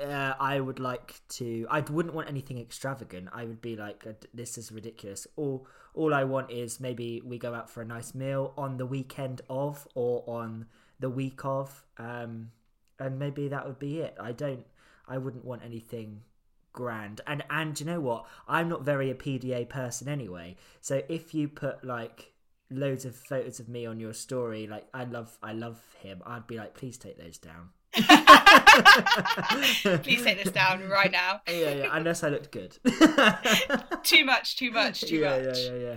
uh, 0.00 0.34
I 0.38 0.60
would 0.60 0.80
like 0.80 1.20
to. 1.30 1.66
I 1.70 1.80
wouldn't 1.80 2.14
want 2.14 2.28
anything 2.28 2.58
extravagant. 2.58 3.28
I 3.32 3.44
would 3.44 3.60
be 3.60 3.76
like, 3.76 4.04
uh, 4.06 4.12
this 4.32 4.58
is 4.58 4.72
ridiculous. 4.72 5.26
All 5.36 5.66
all 5.94 6.12
I 6.12 6.24
want 6.24 6.50
is 6.50 6.80
maybe 6.80 7.22
we 7.24 7.38
go 7.38 7.54
out 7.54 7.70
for 7.70 7.82
a 7.82 7.84
nice 7.84 8.14
meal 8.14 8.52
on 8.56 8.76
the 8.76 8.86
weekend 8.86 9.42
of 9.48 9.86
or 9.94 10.24
on 10.26 10.66
the 10.98 11.10
week 11.10 11.44
of, 11.44 11.84
um, 11.98 12.50
and 12.98 13.18
maybe 13.18 13.48
that 13.48 13.66
would 13.66 13.78
be 13.78 14.00
it. 14.00 14.16
I 14.20 14.32
don't. 14.32 14.66
I 15.06 15.18
wouldn't 15.18 15.44
want 15.44 15.62
anything 15.62 16.22
grand. 16.74 17.22
And 17.26 17.42
and 17.48 17.80
you 17.80 17.86
know 17.86 18.00
what? 18.00 18.26
I'm 18.46 18.68
not 18.68 18.84
very 18.84 19.10
a 19.10 19.14
PDA 19.14 19.66
person 19.70 20.08
anyway. 20.08 20.56
So 20.82 21.00
if 21.08 21.32
you 21.32 21.48
put 21.48 21.82
like 21.82 22.34
loads 22.70 23.04
of 23.04 23.14
photos 23.14 23.60
of 23.60 23.68
me 23.68 23.86
on 23.86 24.00
your 24.00 24.14
story 24.14 24.66
like 24.66 24.86
i 24.94 25.04
love 25.04 25.36
i 25.42 25.52
love 25.52 25.78
him 26.00 26.22
i'd 26.26 26.46
be 26.46 26.56
like 26.56 26.74
please 26.74 26.96
take 26.96 27.18
those 27.18 27.38
down 27.38 27.68
Please 30.02 30.22
take 30.22 30.42
this 30.42 30.52
down 30.52 30.88
right 30.88 31.10
now. 31.12 31.40
yeah 31.48 31.70
yeah 31.74 31.88
unless 31.92 32.22
i 32.24 32.28
looked 32.28 32.50
good 32.50 32.76
Too 34.02 34.24
much, 34.24 34.56
too 34.56 34.70
much, 34.70 35.02
too 35.02 35.16
yeah, 35.16 35.38
much. 35.38 35.58
yeah 35.58 35.72
yeah 35.72 35.78
yeah 35.78 35.96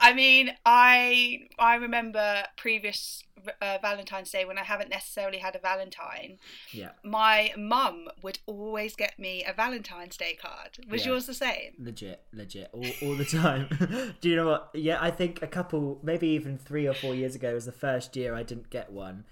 I 0.00 0.12
mean, 0.12 0.50
I 0.66 1.46
I 1.58 1.76
remember 1.76 2.42
previous 2.56 3.22
uh, 3.62 3.78
Valentine's 3.80 4.30
Day 4.30 4.44
when 4.44 4.58
I 4.58 4.64
haven't 4.64 4.90
necessarily 4.90 5.38
had 5.38 5.54
a 5.54 5.58
Valentine. 5.60 6.38
yeah 6.72 6.90
My 7.04 7.52
mum 7.56 8.08
would 8.22 8.38
always 8.46 8.96
get 8.96 9.18
me 9.18 9.44
a 9.44 9.52
Valentine's 9.52 10.16
Day 10.16 10.34
card. 10.40 10.78
Was 10.90 11.04
Yeah. 11.06 11.12
yours 11.12 11.26
the 11.26 11.34
same? 11.34 11.72
legit 11.78 12.22
legit 12.32 12.70
all, 12.72 12.84
all 13.02 13.14
the 13.16 13.24
time 13.24 13.68
do 14.20 14.28
you 14.28 14.36
know 14.36 14.46
what 14.48 14.70
yeah 14.74 14.98
i 15.00 15.10
think 15.10 15.40
a 15.42 15.46
couple 15.46 16.00
maybe 16.02 16.28
even 16.28 16.58
three 16.58 16.86
or 16.86 16.94
four 16.94 17.14
years 17.14 17.34
ago 17.34 17.54
was 17.54 17.64
the 17.66 17.72
first 17.72 18.16
year 18.16 18.34
i 18.34 18.42
didn't 18.42 18.70
get 18.70 18.90
one 18.92 19.24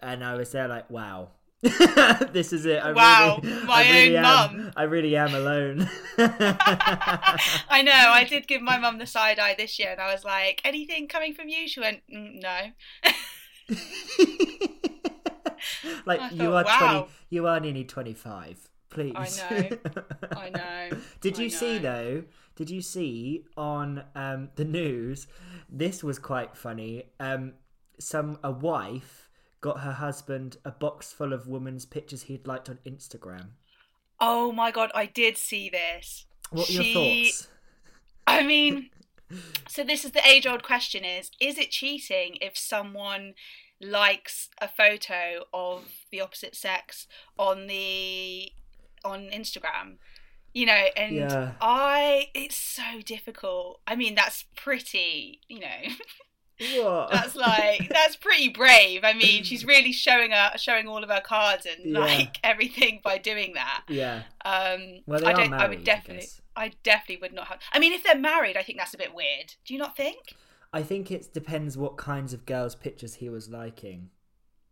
and 0.00 0.22
i 0.24 0.34
was 0.34 0.52
there 0.52 0.68
like 0.68 0.88
wow 0.90 1.28
this 2.32 2.52
is 2.52 2.66
it 2.66 2.78
I 2.82 2.92
Wow, 2.92 3.40
really, 3.42 3.64
my 3.64 3.90
really 3.90 4.16
own 4.18 4.22
mum. 4.22 4.72
i 4.76 4.82
really 4.82 5.16
am 5.16 5.34
alone 5.34 5.88
I 6.18 7.82
know. 7.82 7.92
I 7.92 8.24
did 8.28 8.46
give 8.46 8.60
my 8.62 8.78
mum 8.78 8.98
the 8.98 9.06
side 9.06 9.38
eye 9.38 9.54
this 9.56 9.78
year, 9.78 9.90
and 9.92 10.00
I 10.00 10.12
was 10.12 10.24
like, 10.24 10.60
"Anything 10.64 11.08
coming 11.08 11.32
from 11.34 11.48
you?" 11.48 11.66
She 11.66 11.80
went, 11.80 12.02
mm, 12.12 12.40
"No." 12.40 13.76
like 16.06 16.20
I 16.20 16.30
you 16.30 16.50
thought, 16.50 16.66
are 16.82 17.00
20 17.02 17.10
you 17.30 17.46
are 17.46 17.58
nearly 17.60 17.84
25 17.84 18.68
please 18.90 19.12
I 19.16 19.28
know. 19.60 19.68
I 20.36 20.50
know. 20.50 20.98
did 21.20 21.38
you 21.38 21.48
see 21.50 21.78
though 21.78 22.24
did 22.56 22.70
you 22.70 22.82
see 22.82 23.44
on 23.56 24.04
um 24.14 24.50
the 24.56 24.64
news 24.64 25.26
this 25.68 26.04
was 26.04 26.18
quite 26.18 26.56
funny 26.56 27.04
um 27.18 27.54
some 27.98 28.38
a 28.44 28.50
wife 28.50 29.23
got 29.66 29.80
her 29.80 29.92
husband 29.92 30.50
a 30.64 30.70
box 30.70 31.12
full 31.18 31.32
of 31.32 31.46
women's 31.48 31.86
pictures 31.86 32.22
he'd 32.24 32.46
liked 32.46 32.68
on 32.68 32.78
instagram 32.86 33.46
Oh 34.20 34.52
my 34.52 34.70
god, 34.70 34.90
I 34.94 35.06
did 35.06 35.36
see 35.36 35.68
this. 35.68 36.26
what 36.50 36.68
are 36.70 36.72
your 36.72 36.94
thoughts 36.94 37.48
I 38.26 38.42
mean, 38.42 38.90
so 39.68 39.82
this 39.84 40.04
is 40.04 40.12
the 40.12 40.26
age 40.26 40.46
old 40.46 40.62
question 40.62 41.04
is 41.04 41.30
is 41.40 41.58
it 41.58 41.70
cheating 41.70 42.36
if 42.40 42.56
someone 42.56 43.34
likes 43.80 44.48
a 44.60 44.68
photo 44.68 45.44
of 45.52 45.80
the 46.10 46.20
opposite 46.20 46.54
sex 46.56 47.06
on 47.38 47.66
the 47.66 48.52
on 49.04 49.20
Instagram? 49.40 49.96
You 50.52 50.66
know, 50.66 50.84
and 50.96 51.16
Yeah. 51.16 51.52
I 51.60 52.28
it's 52.34 52.56
so 52.56 53.00
difficult. 53.04 53.80
I 53.86 53.96
mean, 53.96 54.14
that's 54.14 54.44
pretty, 54.56 55.40
you 55.48 55.60
know, 55.60 55.80
what 56.58 57.10
that's 57.10 57.34
like 57.34 57.88
that's 57.88 58.16
pretty 58.16 58.48
brave. 58.48 59.02
I 59.04 59.12
mean, 59.12 59.42
she's 59.42 59.64
really 59.64 59.92
showing 59.92 60.30
her 60.30 60.52
showing 60.56 60.86
all 60.86 61.02
of 61.02 61.10
her 61.10 61.20
cards 61.20 61.66
and 61.66 61.92
Yeah. 61.92 61.98
like 62.00 62.38
everything 62.44 63.00
by 63.02 63.18
doing 63.18 63.54
that. 63.54 63.82
yeah 63.88 64.22
Um 64.44 65.00
well 65.06 65.20
they 65.20 65.26
I 65.26 65.32
are 65.32 65.36
don't 65.36 65.50
married 65.50 65.62
I 65.64 65.68
would 65.68 65.84
definitely 65.84 66.22
guess. 66.22 66.40
I 66.56 66.72
definitely 66.84 67.18
would 67.22 67.32
not 67.34 67.48
have. 67.48 67.58
I 67.72 67.78
mean, 67.80 67.92
if 67.92 68.04
they're 68.04 68.14
married, 68.14 68.56
I 68.56 68.62
think 68.62 68.78
that's 68.78 68.94
a 68.94 68.98
bit 68.98 69.12
weird. 69.14 69.54
Do 69.64 69.74
you 69.74 69.78
not 69.80 69.96
think? 69.96 70.34
I 70.72 70.82
think 70.82 71.10
it 71.10 71.32
depends 71.32 71.76
what 71.76 71.96
kinds 71.96 72.32
of 72.32 72.46
girls 72.46 72.74
pictures 72.74 73.14
he 73.14 73.28
was 73.28 73.48
liking 73.48 74.10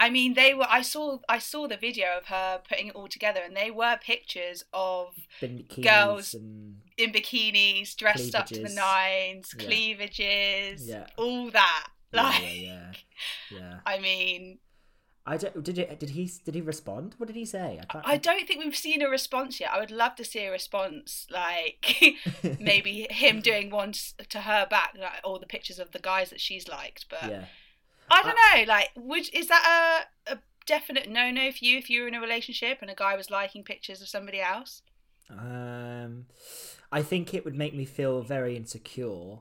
I 0.04 0.11
mean, 0.11 0.35
they 0.35 0.52
were. 0.54 0.66
I 0.68 0.82
saw. 0.82 1.18
I 1.28 1.38
saw 1.38 1.68
the 1.68 1.76
video 1.76 2.09
of 2.18 2.26
her 2.26 2.61
putting 2.68 2.88
it 2.88 2.94
all 2.97 3.09
together, 3.09 3.40
and 3.44 3.56
they 3.56 3.71
were 3.71 3.97
pictures 4.02 4.64
of 4.73 5.14
Girls 5.80 6.35
in 6.35 7.12
bikinis, 7.12 7.94
dressed 7.97 8.35
up 8.35 8.47
to 8.47 8.61
the 8.62 8.68
nines, 8.68 9.54
Yeah. 9.56 9.64
cleavages, 9.64 10.88
Yeah. 10.88 11.06
all 11.16 11.50
that. 11.52 11.88
Like, 12.12 12.42
yeah, 12.42 12.50
yeah, 12.52 12.92
yeah. 13.59 13.78
I 13.87 13.99
mean, 13.99 14.59
I 15.25 15.37
don't. 15.37 15.62
Did 15.62 15.78
it? 15.78 16.00
Did 16.00 16.11
he? 16.11 16.28
Did 16.44 16.54
he 16.56 16.61
respond? 16.61 17.14
What 17.18 17.28
did 17.28 17.37
he 17.37 17.44
say? 17.47 17.78
I 17.80 17.85
can't. 17.87 18.04
I 18.06 18.16
don't 18.16 18.47
think 18.49 18.64
we've 18.64 18.76
seen 18.76 19.02
a 19.02 19.09
response 19.09 19.61
yet. 19.61 19.71
I 19.73 19.78
would 19.78 19.92
love 19.92 20.16
to 20.16 20.25
see 20.25 20.40
a 20.40 20.50
response, 20.50 21.26
like 21.30 22.18
maybe 22.61 23.06
him 23.09 23.40
doing 23.40 23.71
one 23.71 23.92
to 24.30 24.40
her 24.40 24.66
back, 24.68 24.94
like 24.99 25.21
all 25.23 25.38
the 25.38 25.47
pictures 25.47 25.78
of 25.78 25.92
the 25.92 26.00
guys 26.00 26.30
that 26.30 26.40
she's 26.40 26.66
liked. 26.68 27.06
But 27.09 27.30
yeah. 27.30 27.44
I 28.12 28.23
don't 28.23 28.66
know. 28.66 28.73
Like, 28.73 28.90
would 28.97 29.28
is 29.35 29.49
that 29.49 30.07
a, 30.28 30.35
a 30.35 30.38
definite 30.66 31.09
no 31.09 31.31
no 31.31 31.50
for 31.50 31.64
you 31.64 31.78
if 31.78 31.90
you 31.90 32.02
were 32.02 32.09
in 32.09 32.14
a 32.14 32.21
relationship 32.21 32.78
and 32.81 32.90
a 32.90 32.95
guy 32.95 33.16
was 33.16 33.31
liking 33.31 33.64
pictures 33.64 34.02
of 34.02 34.09
somebody 34.09 34.40
else? 34.40 34.83
Um, 35.31 36.26
I 36.90 37.02
think 37.02 37.35
it 37.35 37.45
would 37.45 37.54
make 37.54 37.75
me 37.75 37.85
feel 37.85 38.23
very 38.23 38.57
insecure. 38.57 39.38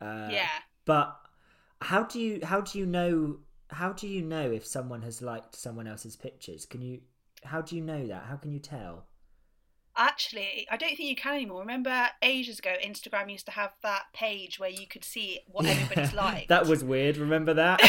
Uh, 0.00 0.28
yeah. 0.30 0.48
But 0.84 1.16
how 1.80 2.04
do 2.04 2.20
you 2.20 2.40
how 2.44 2.60
do 2.60 2.78
you 2.78 2.86
know 2.86 3.38
how 3.70 3.92
do 3.92 4.06
you 4.06 4.22
know 4.22 4.50
if 4.50 4.66
someone 4.66 5.02
has 5.02 5.20
liked 5.20 5.56
someone 5.56 5.86
else's 5.86 6.16
pictures? 6.16 6.66
Can 6.66 6.82
you 6.82 7.00
how 7.42 7.60
do 7.60 7.76
you 7.76 7.82
know 7.82 8.06
that? 8.06 8.24
How 8.24 8.36
can 8.36 8.52
you 8.52 8.60
tell? 8.60 9.06
Actually, 9.96 10.66
I 10.70 10.76
don't 10.76 10.96
think 10.96 11.08
you 11.08 11.14
can 11.16 11.34
anymore. 11.34 11.60
Remember 11.60 12.08
ages 12.20 12.58
ago, 12.58 12.74
Instagram 12.84 13.30
used 13.30 13.46
to 13.46 13.52
have 13.52 13.70
that 13.82 14.04
page 14.12 14.58
where 14.58 14.68
you 14.70 14.86
could 14.86 15.04
see 15.04 15.40
what 15.46 15.66
everybody's 15.66 16.12
like. 16.14 16.48
that 16.48 16.66
was 16.66 16.82
weird. 16.82 17.16
Remember 17.16 17.54
that? 17.54 17.80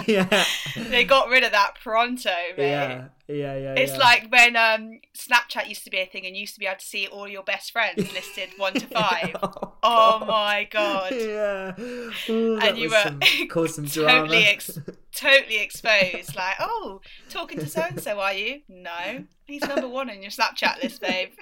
yeah. 0.06 0.44
They 0.76 1.04
got 1.04 1.28
rid 1.28 1.44
of 1.44 1.52
that 1.52 1.74
pronto, 1.82 2.30
mate. 2.56 2.68
Yeah. 2.70 3.04
Yeah. 3.26 3.56
Yeah. 3.56 3.74
It's 3.74 3.92
yeah. 3.92 3.98
like 3.98 4.26
when 4.30 4.56
um, 4.56 5.00
Snapchat 5.16 5.68
used 5.68 5.84
to 5.84 5.90
be 5.90 5.98
a 5.98 6.06
thing 6.06 6.26
and 6.26 6.34
you 6.36 6.40
used 6.42 6.54
to 6.54 6.60
be 6.60 6.66
able 6.66 6.78
to 6.78 6.84
see 6.84 7.06
all 7.06 7.26
your 7.28 7.42
best 7.42 7.72
friends 7.72 8.12
listed 8.12 8.50
one 8.58 8.74
to 8.74 8.86
five. 8.86 9.34
oh, 9.42 9.72
Oh 9.82 10.18
God. 10.20 10.26
my 10.28 10.68
god. 10.70 11.12
Yeah. 11.12 11.72
Ooh, 12.28 12.58
And 12.60 12.76
you 12.76 12.90
were 12.90 13.00
some, 13.02 13.20
caused 13.48 13.76
some 13.76 13.86
totally 13.86 14.44
ex- 14.44 14.78
Totally 15.14 15.58
exposed. 15.60 16.34
Like, 16.34 16.56
oh, 16.58 17.00
talking 17.30 17.60
to 17.60 17.66
so 17.68 17.82
and 17.82 18.00
so, 18.02 18.18
are 18.18 18.32
you? 18.34 18.62
No. 18.68 19.24
He's 19.46 19.62
number 19.62 19.88
one 19.88 20.10
on 20.10 20.22
your 20.22 20.30
Snapchat 20.30 20.82
list, 20.82 21.00
babe. 21.02 21.32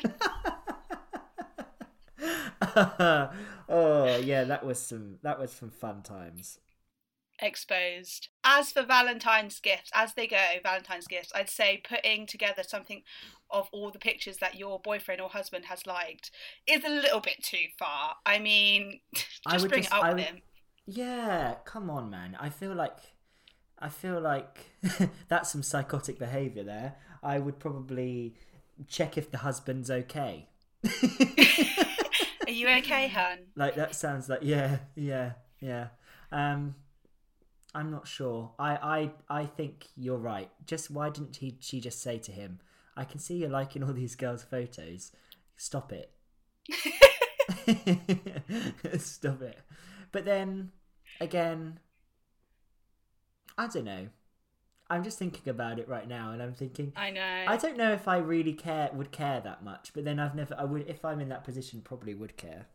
oh 3.69 4.17
yeah, 4.23 4.45
that 4.45 4.65
was 4.65 4.81
some 4.81 5.17
that 5.23 5.39
was 5.39 5.53
some 5.53 5.71
fun 5.71 6.03
times. 6.03 6.59
Exposed. 7.41 8.29
As 8.45 8.71
for 8.71 8.83
Valentine's 8.83 9.59
gifts, 9.59 9.91
as 9.95 10.15
they 10.15 10.27
go, 10.29 10.37
Valentine's 10.63 11.09
gifts, 11.09 11.33
I'd 11.35 11.51
say 11.51 11.83
putting 11.89 12.27
together 12.27 12.63
something 12.63 13.03
of 13.51 13.69
all 13.73 13.91
the 13.91 13.99
pictures 13.99 14.37
that 14.39 14.55
your 14.57 14.79
boyfriend 14.81 15.21
or 15.21 15.29
husband 15.29 15.65
has 15.65 15.87
liked 15.87 16.31
is 16.69 16.85
a 16.85 16.89
little 16.89 17.21
bit 17.21 17.43
too 17.43 17.67
far. 17.79 18.15
I 18.25 18.39
mean, 18.39 19.01
I 19.47 19.53
just 19.53 19.63
would 19.65 19.71
bring 19.71 19.83
just- 19.83 19.93
it 19.93 19.99
up 19.99 20.05
I 20.05 20.15
with 20.15 20.25
him. 20.25 20.43
Yeah, 20.87 21.55
come 21.65 21.91
on, 21.91 22.11
man. 22.11 22.37
I 22.41 22.49
feel 22.49 22.75
like 22.75 22.99
I 23.79 23.89
feel 23.89 24.21
like 24.21 24.67
that's 25.29 25.51
some 25.51 25.63
psychotic 25.63 26.19
behavior 26.19 26.63
there. 26.65 26.97
I 27.23 27.39
would 27.39 27.59
probably 27.59 28.35
check 28.89 29.17
if 29.17 29.31
the 29.31 29.39
husband's 29.39 29.91
okay. 29.91 30.49
Are 32.47 32.51
you 32.51 32.69
okay, 32.69 33.09
hun? 33.09 33.39
like 33.57 33.77
that 33.77 33.95
sounds 33.95 34.29
like 34.29 34.41
yeah, 34.43 34.79
yeah, 34.97 35.33
yeah. 35.61 35.89
Um 36.31 36.75
I'm 37.75 37.91
not 37.91 38.07
sure. 38.07 38.53
I 38.59 39.11
I 39.29 39.41
I 39.43 39.47
think 39.47 39.89
you're 39.97 40.19
right. 40.19 40.51
Just 40.67 40.91
why 40.91 41.11
didn't 41.11 41.37
he 41.37 41.57
she 41.61 41.81
just 41.81 42.03
say 42.03 42.19
to 42.19 42.33
him, 42.33 42.61
"I 42.97 43.05
can 43.05 43.21
see 43.21 43.37
you're 43.37 43.49
liking 43.49 43.83
all 43.83 43.93
these 43.93 44.17
girls' 44.17 44.43
photos. 44.43 45.13
Stop 45.57 45.93
it." 45.93 46.11
Stop 48.99 49.43
it. 49.43 49.59
But 50.11 50.25
then 50.25 50.73
again, 51.21 51.79
I 53.57 53.69
don't 53.69 53.85
know. 53.85 54.09
I'm 54.93 55.03
just 55.03 55.19
thinking 55.19 55.49
about 55.49 55.79
it 55.79 55.89
right 55.89 56.07
now, 56.07 56.33
and 56.33 56.43
I'm 56.43 56.53
thinking 56.53 56.93
I 56.97 57.11
know. 57.11 57.45
I 57.49 57.57
don't 57.57 57.77
know 57.77 57.93
if 57.93 58.07
I 58.07 58.19
really 58.19 58.53
care 58.53 58.91
would 58.93 59.11
care 59.11 59.41
that 59.41 59.65
much. 59.65 59.93
But 59.95 60.05
then 60.05 60.19
I've 60.21 60.35
never. 60.35 60.55
I 60.59 60.65
would 60.65 60.89
if 60.89 61.05
I'm 61.05 61.21
in 61.21 61.29
that 61.31 61.45
position, 61.45 61.81
probably 61.83 62.15
would 62.15 62.37
care. 62.37 62.67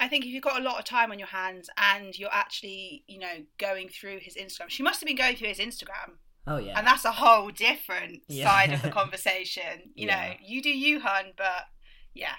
I 0.00 0.08
think 0.08 0.24
if 0.24 0.30
you've 0.32 0.42
got 0.42 0.60
a 0.60 0.64
lot 0.64 0.78
of 0.78 0.84
time 0.84 1.12
on 1.12 1.18
your 1.18 1.28
hands 1.28 1.68
and 1.76 2.18
you're 2.18 2.32
actually, 2.32 3.04
you 3.06 3.18
know, 3.18 3.44
going 3.58 3.88
through 3.88 4.18
his 4.20 4.34
Instagram, 4.36 4.68
she 4.68 4.82
must 4.82 5.00
have 5.00 5.06
been 5.06 5.16
going 5.16 5.36
through 5.36 5.48
his 5.48 5.58
Instagram, 5.58 6.16
Oh 6.46 6.56
yeah. 6.56 6.76
and 6.78 6.86
that's 6.86 7.04
a 7.04 7.12
whole 7.12 7.50
different 7.50 8.22
Yeah. 8.26 8.48
side 8.50 8.72
of 8.72 8.82
the 8.82 8.90
conversation. 9.00 9.92
You 9.94 10.08
Yeah. 10.08 10.16
know, 10.28 10.34
you 10.44 10.62
do 10.62 10.70
you, 10.70 11.00
hun, 11.00 11.26
but 11.36 11.66
yeah, 12.14 12.34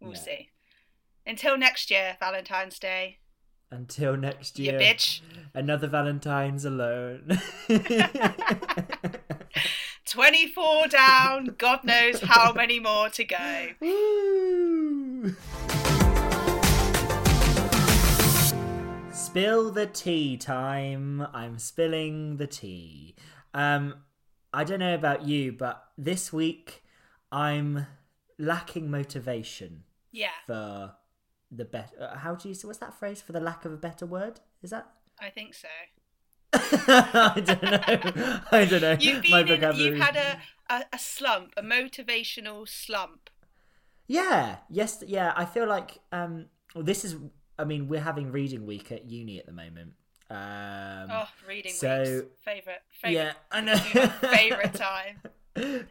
we'll 0.00 0.12
Yeah. 0.12 0.18
see. 0.18 0.50
Until 1.26 1.56
next 1.56 1.90
year, 1.90 2.16
Valentine's 2.20 2.78
Day, 2.78 3.18
Until 3.72 4.16
next 4.18 4.58
you 4.58 4.66
year, 4.66 4.78
bitch. 4.78 5.22
another 5.54 5.86
Valentine's 5.88 6.66
alone. 6.66 7.40
24 10.04 10.88
down, 10.88 11.54
God 11.56 11.82
knows 11.82 12.20
how 12.20 12.52
many 12.52 12.78
more 12.78 13.08
to 13.08 13.24
go. 13.24 13.68
Woo! 13.80 15.34
Spill 19.12 19.70
the 19.70 19.86
tea 19.86 20.36
time. 20.36 21.26
I'm 21.32 21.58
spilling 21.58 22.36
the 22.36 22.46
tea. 22.46 23.14
Um, 23.54 23.94
I 24.52 24.64
don't 24.64 24.80
know 24.80 24.94
about 24.94 25.26
you, 25.26 25.52
but 25.52 25.82
this 25.96 26.30
week 26.30 26.82
I'm 27.30 27.86
lacking 28.38 28.90
motivation 28.90 29.84
Yeah, 30.10 30.28
for 30.46 30.92
the 31.54 31.64
better. 31.64 32.10
How 32.16 32.34
do 32.34 32.48
you 32.48 32.54
say? 32.54 32.66
What's 32.66 32.78
that 32.80 32.98
phrase 32.98 33.20
for 33.22 33.32
the 33.32 33.40
lack 33.40 33.64
of 33.64 33.72
a 33.72 33.76
better 33.76 34.06
word? 34.06 34.40
Is 34.62 34.70
that? 34.70 34.86
I 35.20 35.28
think 35.30 35.54
so. 35.54 35.68
I 36.54 37.42
don't 37.44 37.62
know. 37.62 38.40
I 38.52 38.64
don't 38.64 38.80
know. 38.82 38.96
You've 38.98 39.22
been 39.22 39.48
in, 39.48 39.76
you've 39.76 39.98
had 39.98 40.16
a, 40.16 40.38
a, 40.72 40.84
a 40.92 40.98
slump, 40.98 41.52
a 41.56 41.62
motivational 41.62 42.68
slump. 42.68 43.30
Yeah, 44.06 44.56
yes, 44.68 45.02
yeah. 45.06 45.32
I 45.36 45.44
feel 45.44 45.66
like 45.66 45.98
um, 46.10 46.46
well, 46.74 46.84
this 46.84 47.04
is. 47.04 47.16
I 47.58 47.64
mean, 47.64 47.86
we're 47.88 48.00
having 48.00 48.32
reading 48.32 48.66
week 48.66 48.90
at 48.90 49.08
uni 49.10 49.38
at 49.38 49.46
the 49.46 49.52
moment. 49.52 49.92
Um, 50.30 51.08
Oh, 51.10 51.28
reading 51.46 51.72
so- 51.72 52.00
weeks. 52.02 52.26
Favorite, 52.44 52.82
favorite, 52.90 53.12
yeah, 53.14 53.32
I 53.50 53.60
know. 53.60 53.76
favorite 53.76 54.74
time. 54.74 55.20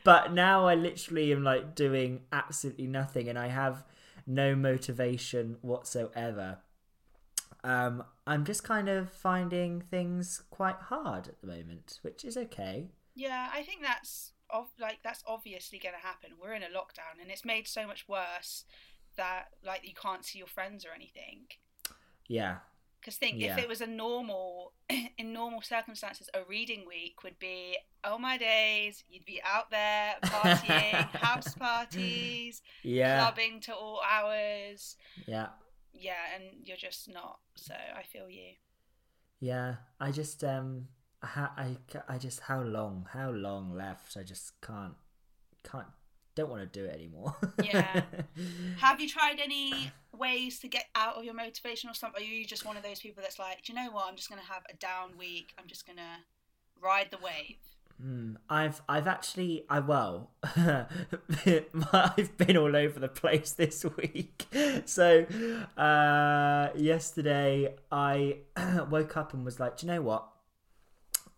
but 0.03 0.33
now 0.33 0.65
I 0.67 0.73
literally 0.75 1.31
am 1.31 1.43
like 1.43 1.75
doing 1.75 2.21
absolutely 2.33 2.87
nothing, 2.87 3.29
and 3.29 3.37
I 3.37 3.47
have 3.47 3.83
no 4.25 4.55
motivation 4.55 5.57
whatsoever. 5.61 6.59
Um, 7.63 8.03
I'm 8.25 8.43
just 8.45 8.63
kind 8.63 8.89
of 8.89 9.11
finding 9.11 9.81
things 9.81 10.41
quite 10.49 10.77
hard 10.77 11.27
at 11.27 11.41
the 11.41 11.47
moment, 11.47 11.99
which 12.01 12.25
is 12.25 12.35
okay. 12.37 12.87
Yeah, 13.13 13.49
I 13.53 13.61
think 13.63 13.81
that's 13.83 14.33
of 14.49 14.67
like 14.79 14.99
that's 15.03 15.23
obviously 15.27 15.79
going 15.79 15.95
to 15.95 16.05
happen. 16.05 16.31
We're 16.41 16.53
in 16.53 16.63
a 16.63 16.67
lockdown, 16.67 17.21
and 17.21 17.29
it's 17.29 17.45
made 17.45 17.67
so 17.67 17.85
much 17.85 18.07
worse 18.07 18.65
that 19.17 19.45
like 19.63 19.87
you 19.87 19.93
can't 19.93 20.25
see 20.25 20.39
your 20.39 20.47
friends 20.47 20.85
or 20.85 20.93
anything. 20.95 21.47
Yeah, 22.27 22.59
Because 22.99 23.17
think 23.17 23.39
Yeah. 23.39 23.53
if 23.57 23.63
it 23.63 23.67
was 23.67 23.81
a 23.81 23.87
normal, 23.87 24.73
in 25.17 25.33
normal 25.61 25.79
circumstances, 25.79 26.29
a 26.33 26.39
reading 26.47 26.85
week 26.87 27.23
would 27.23 27.37
be 27.39 27.77
oh 28.03 28.17
my 28.17 28.37
days, 28.37 29.03
you'd 29.09 29.25
be 29.25 29.39
out 29.43 29.69
there 29.69 30.15
partying, 30.23 30.93
house 31.17 31.53
parties, 31.53 32.61
yeah, 32.83 33.19
clubbing 33.19 33.59
to 33.61 33.73
all 33.73 34.01
hours. 34.09 34.97
yeah. 35.27 35.47
Yeah, 35.93 36.13
and 36.33 36.65
you're 36.65 36.77
just 36.77 37.09
not. 37.13 37.39
So 37.55 37.73
I 37.73 38.03
feel 38.03 38.29
you. 38.29 38.53
Yeah, 39.41 39.75
I 39.99 40.11
just 40.11 40.41
um, 40.43 40.87
ha- 41.21 41.53
I 41.57 41.77
I 42.07 42.17
just 42.17 42.39
how 42.39 42.61
long, 42.61 43.07
how 43.11 43.29
long 43.29 43.73
left? 43.75 44.15
I 44.17 44.23
just 44.23 44.59
can't, 44.61 44.95
can't, 45.69 45.87
don't 46.41 46.49
want 46.49 46.71
to 46.71 46.79
do 46.79 46.85
it 46.85 46.95
anymore. 46.95 47.35
Yeah. 47.63 48.01
Have 48.77 48.99
you 48.99 49.07
tried 49.07 49.39
any 49.39 49.91
ways 50.17 50.59
to 50.59 50.67
get 50.67 50.85
out 50.95 51.15
of 51.15 51.23
your 51.23 51.33
motivation 51.33 51.89
or 51.89 51.93
slump? 51.93 52.17
Are 52.17 52.21
you 52.21 52.45
just 52.45 52.65
one 52.65 52.77
of 52.77 52.83
those 52.83 52.99
people 52.99 53.21
that's 53.21 53.39
like, 53.39 53.63
do 53.63 53.73
you 53.73 53.79
know 53.79 53.91
what? 53.91 54.07
I'm 54.07 54.15
just 54.15 54.29
going 54.29 54.41
to 54.41 54.47
have 54.47 54.63
a 54.69 54.75
down 54.75 55.17
week. 55.17 55.53
I'm 55.59 55.67
just 55.67 55.85
going 55.85 55.97
to 55.97 56.81
ride 56.81 57.07
the 57.11 57.17
wave. 57.17 57.57
Hmm, 58.01 58.33
I've 58.49 58.81
I've 58.89 59.05
actually 59.05 59.63
I 59.69 59.79
well 59.79 60.31
I've 60.55 62.35
been 62.35 62.57
all 62.57 62.75
over 62.75 62.99
the 62.99 63.07
place 63.07 63.51
this 63.51 63.85
week. 63.97 64.47
So 64.85 65.27
uh 65.77 66.69
yesterday 66.75 67.75
I 67.91 68.37
woke 68.89 69.15
up 69.17 69.35
and 69.35 69.45
was 69.45 69.59
like, 69.59 69.77
do 69.77 69.85
you 69.85 69.93
know 69.93 70.01
what? 70.01 70.27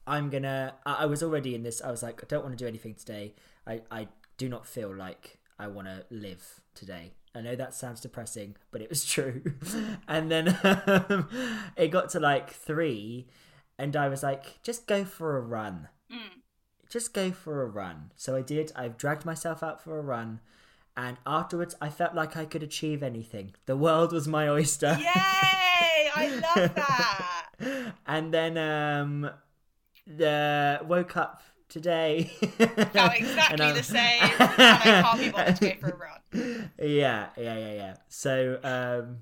I'm 0.08 0.30
gonna 0.30 0.76
I, 0.86 1.00
I 1.00 1.06
was 1.06 1.22
already 1.22 1.54
in 1.54 1.64
this 1.64 1.82
I 1.82 1.92
was 1.92 2.02
like, 2.02 2.24
I 2.24 2.28
don't 2.30 2.44
want 2.44 2.58
to 2.58 2.64
do 2.64 2.68
anything 2.68 2.96
today. 2.96 3.34
I, 3.68 3.82
I 3.92 4.08
do 4.44 4.50
not 4.50 4.68
feel 4.68 4.94
like 4.94 5.40
I 5.58 5.68
wanna 5.68 6.04
live 6.10 6.62
today. 6.76 7.14
I 7.34 7.40
know 7.40 7.56
that 7.56 7.74
sounds 7.74 8.02
depressing, 8.02 8.58
but 8.72 8.82
it 8.82 8.90
was 8.90 9.06
true. 9.16 9.42
and 10.06 10.30
then 10.30 10.60
um, 10.64 11.30
it 11.78 11.88
got 11.88 12.10
to 12.10 12.20
like 12.20 12.50
three 12.50 13.28
and 13.80 13.96
I 13.96 14.10
was 14.10 14.22
like, 14.22 14.62
just 14.64 14.86
go 14.86 15.06
for 15.06 15.38
a 15.38 15.42
run. 15.42 15.88
Mm. 16.12 16.42
Just 16.90 17.14
go 17.14 17.32
for 17.32 17.64
a 17.64 17.68
run. 17.68 18.12
So 18.18 18.36
I 18.36 18.42
did. 18.42 18.74
I've 18.76 18.98
dragged 18.98 19.26
myself 19.26 19.64
out 19.64 19.82
for 19.82 19.98
a 19.98 20.02
run. 20.02 20.42
And 20.96 21.18
afterwards, 21.26 21.74
I 21.82 21.90
felt 21.90 22.14
like 22.14 22.36
I 22.36 22.46
could 22.46 22.64
achieve 22.64 23.02
anything. 23.02 23.56
The 23.66 23.78
world 23.78 24.12
was 24.12 24.28
my 24.28 24.48
oyster. 24.50 24.98
Yay! 25.00 26.12
I 26.16 26.42
love 26.56 26.76
that. 26.76 27.94
and 28.06 28.34
then 28.34 28.58
um, 28.58 29.30
the 30.06 30.82
woke 30.86 31.16
up 31.16 31.42
today. 31.74 32.24
Felt 32.94 33.16
exactly 33.16 33.72
the 33.74 33.84
same. 33.84 34.22
And 34.22 34.32
I 34.40 35.02
can't 35.04 35.20
be 35.20 35.30
bothered 35.32 35.56
to 35.58 35.70
go 35.72 35.76
for 35.80 35.90
a 35.90 35.98
run. 35.98 36.72
yeah, 36.80 37.28
yeah, 37.36 37.58
yeah, 37.58 37.74
yeah. 37.74 37.96
So 38.10 38.60
um, 38.64 39.18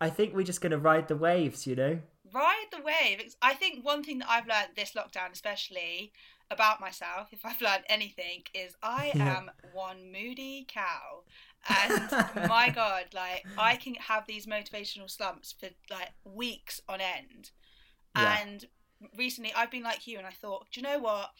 I 0.00 0.10
think 0.10 0.34
we're 0.34 0.42
just 0.44 0.60
gonna 0.60 0.78
ride 0.78 1.08
the 1.08 1.16
waves, 1.16 1.66
you 1.66 1.74
know. 1.74 1.98
Ride 2.32 2.66
the 2.70 2.82
wave. 2.82 3.34
I 3.40 3.54
think 3.54 3.84
one 3.84 4.04
thing 4.04 4.18
that 4.18 4.28
I've 4.28 4.46
learned 4.46 4.68
this 4.76 4.92
lockdown, 4.92 5.32
especially 5.32 6.12
about 6.50 6.78
myself, 6.80 7.28
if 7.32 7.44
I've 7.44 7.60
learned 7.60 7.84
anything, 7.88 8.42
is 8.54 8.74
I 8.82 9.12
Yeah. 9.16 9.38
am 9.38 9.50
one 9.72 10.12
moody 10.12 10.66
cow. 10.68 11.22
And 11.68 12.10
my 12.48 12.70
God, 12.74 13.06
like 13.14 13.44
I 13.56 13.76
can 13.76 13.94
have 13.94 14.26
these 14.26 14.46
motivational 14.46 15.10
slumps 15.10 15.54
for 15.58 15.68
like 15.90 16.10
weeks 16.24 16.82
on 16.88 17.00
end. 17.00 17.50
Yeah. 18.14 18.38
And 18.42 18.64
recently 19.16 19.52
I've 19.56 19.70
been 19.70 19.82
like 19.82 20.06
you 20.06 20.18
and 20.18 20.26
I 20.26 20.30
thought, 20.30 20.66
do 20.70 20.80
you 20.80 20.86
know 20.86 20.98
what? 20.98 21.30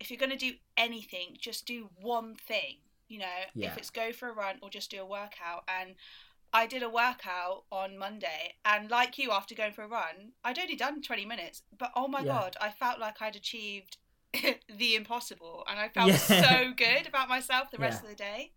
If 0.00 0.10
you're 0.10 0.18
going 0.18 0.30
to 0.30 0.36
do 0.36 0.52
anything, 0.76 1.36
just 1.40 1.66
do 1.66 1.90
one 2.00 2.34
thing. 2.34 2.76
You 3.08 3.20
know, 3.20 3.38
Yeah. 3.54 3.68
if 3.68 3.78
it's 3.78 3.90
go 3.90 4.12
for 4.12 4.28
a 4.28 4.32
run 4.32 4.56
or 4.62 4.68
just 4.70 4.90
do 4.90 5.00
a 5.00 5.06
workout. 5.06 5.64
And 5.68 5.94
I 6.52 6.66
did 6.66 6.82
a 6.82 6.88
workout 6.88 7.64
on 7.70 7.98
Monday, 7.98 8.54
and 8.64 8.90
like 8.90 9.18
you, 9.18 9.30
after 9.30 9.54
going 9.54 9.72
for 9.72 9.82
a 9.84 9.88
run, 9.88 10.32
I'd 10.44 10.58
only 10.58 10.76
done 10.76 11.02
20 11.02 11.26
minutes, 11.26 11.62
but 11.76 11.90
oh 11.94 12.08
my 12.08 12.20
Yeah. 12.20 12.32
god, 12.32 12.56
I 12.60 12.70
felt 12.70 12.98
like 12.98 13.20
I'd 13.20 13.36
achieved 13.36 13.98
the 14.32 14.94
impossible, 14.96 15.64
and 15.68 15.78
I 15.78 15.88
felt 15.88 16.08
Yeah. 16.08 16.16
so 16.16 16.72
good 16.76 17.06
about 17.06 17.28
myself 17.28 17.70
the 17.70 17.78
rest 17.78 18.02
of 18.02 18.08
the 18.08 18.14
day. 18.14 18.52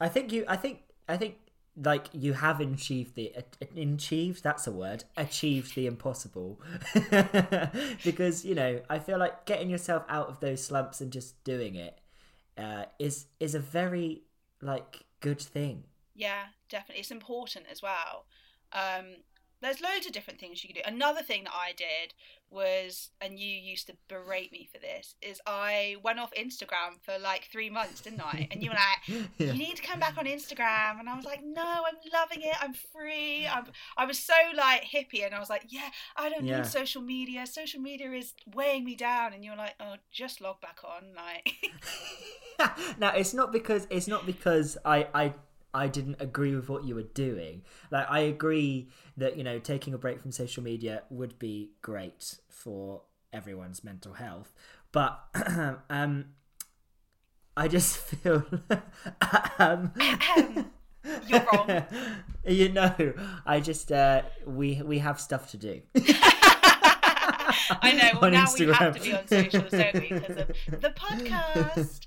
I 0.00 0.08
think 0.08 0.32
you. 0.32 0.44
I 0.48 0.56
think. 0.56 0.82
I 1.08 1.16
think. 1.16 1.36
Like 1.76 2.06
you 2.12 2.34
have 2.34 2.60
achieved 2.60 3.16
the 3.16 3.32
achieved. 3.76 4.44
That's 4.44 4.66
a 4.66 4.72
word. 4.72 5.04
Achieved 5.16 5.74
the 5.74 5.86
impossible, 5.86 6.60
because 8.04 8.44
you 8.44 8.54
know 8.54 8.80
I 8.88 9.00
feel 9.00 9.18
like 9.18 9.44
getting 9.44 9.70
yourself 9.70 10.04
out 10.08 10.28
of 10.28 10.38
those 10.38 10.64
slumps 10.64 11.00
and 11.00 11.12
just 11.12 11.42
doing 11.42 11.74
it 11.74 11.98
uh, 12.56 12.84
is 12.98 13.26
is 13.40 13.54
a 13.54 13.60
very 13.60 14.22
like 14.60 15.04
good 15.20 15.40
thing. 15.40 15.84
Yeah, 16.14 16.44
definitely. 16.68 17.00
It's 17.00 17.10
important 17.10 17.66
as 17.70 17.82
well. 17.82 18.26
Um, 18.72 19.16
there's 19.64 19.80
loads 19.80 20.06
of 20.06 20.12
different 20.12 20.38
things 20.40 20.62
you 20.62 20.72
can 20.72 20.82
do. 20.82 20.86
Another 20.86 21.22
thing 21.22 21.44
that 21.44 21.52
I 21.54 21.72
did 21.76 22.14
was, 22.50 23.10
and 23.20 23.38
you 23.38 23.48
used 23.48 23.86
to 23.88 23.94
berate 24.08 24.52
me 24.52 24.68
for 24.72 24.78
this, 24.78 25.14
is 25.22 25.40
I 25.46 25.96
went 26.04 26.20
off 26.20 26.32
Instagram 26.38 27.00
for 27.02 27.18
like 27.18 27.48
three 27.50 27.70
months, 27.70 28.00
didn't 28.00 28.20
I? 28.20 28.46
And 28.50 28.62
you 28.62 28.70
were 28.70 28.76
like, 28.76 29.24
Yeah. 29.38 29.52
you 29.52 29.58
need 29.58 29.76
to 29.76 29.82
come 29.82 29.98
back 29.98 30.16
on 30.18 30.26
Instagram. 30.26 31.00
And 31.00 31.08
I 31.08 31.16
was 31.16 31.24
like, 31.24 31.40
no, 31.42 31.62
I'm 31.62 31.96
loving 32.12 32.42
it. 32.42 32.54
I'm 32.60 32.74
free. 32.74 33.46
I'm, 33.46 33.64
I 33.96 34.04
was 34.06 34.18
so 34.18 34.34
like 34.56 34.84
hippie. 34.84 35.24
And 35.24 35.34
I 35.34 35.40
was 35.40 35.50
like, 35.50 35.64
yeah, 35.68 35.88
I 36.16 36.28
don't 36.28 36.44
Yeah. 36.44 36.58
need 36.58 36.66
social 36.66 37.02
media. 37.02 37.46
Social 37.46 37.80
media 37.80 38.10
is 38.12 38.34
weighing 38.54 38.84
me 38.84 38.94
down. 38.94 39.32
And 39.32 39.44
you 39.44 39.50
were 39.50 39.56
like, 39.56 39.74
oh, 39.80 39.94
just 40.12 40.40
log 40.40 40.60
back 40.60 40.78
on. 40.84 41.14
Like, 41.16 41.54
now 42.98 43.14
it's 43.14 43.34
not 43.34 43.52
because 43.52 43.86
it's 43.90 44.06
not 44.08 44.26
because 44.26 44.76
I 44.84 45.08
I 45.14 45.34
I 45.74 45.88
didn't 45.88 46.16
agree 46.20 46.54
with 46.54 46.68
what 46.68 46.84
you 46.84 46.94
were 46.94 47.02
doing. 47.02 47.62
Like 47.90 48.06
I 48.08 48.20
agree 48.20 48.88
that 49.16 49.36
you 49.36 49.44
know 49.44 49.58
taking 49.58 49.92
a 49.94 49.98
break 49.98 50.20
from 50.20 50.30
social 50.32 50.62
media 50.62 51.02
would 51.10 51.38
be 51.38 51.72
great 51.82 52.38
for 52.48 53.02
everyone's 53.32 53.82
mental 53.84 54.14
health, 54.14 54.54
but 54.92 55.18
um 55.90 56.26
I 57.56 57.68
just 57.68 57.96
feel 58.08 58.44
um 59.58 59.92
You're 61.28 61.44
wrong. 61.52 61.84
you 62.46 62.70
know, 62.70 63.12
I 63.44 63.60
just 63.60 63.92
uh 63.92 64.22
we 64.46 64.80
we 64.82 64.98
have 65.00 65.20
stuff 65.20 65.50
to 65.50 65.56
do. 65.58 65.82
I 67.82 67.92
know. 67.92 68.20
Well, 68.20 68.24
On 68.26 68.32
now 68.32 68.46
we 68.58 68.66
have 68.66 68.94
Instagram. 68.94 68.94
to 68.94 69.00
be 69.02 69.14
on 69.14 69.28
socials, 69.28 69.70
don't 69.70 69.94
we? 69.94 70.08
Because 70.08 70.36
of 70.36 70.48
the 70.80 70.90
podcast. 70.90 72.06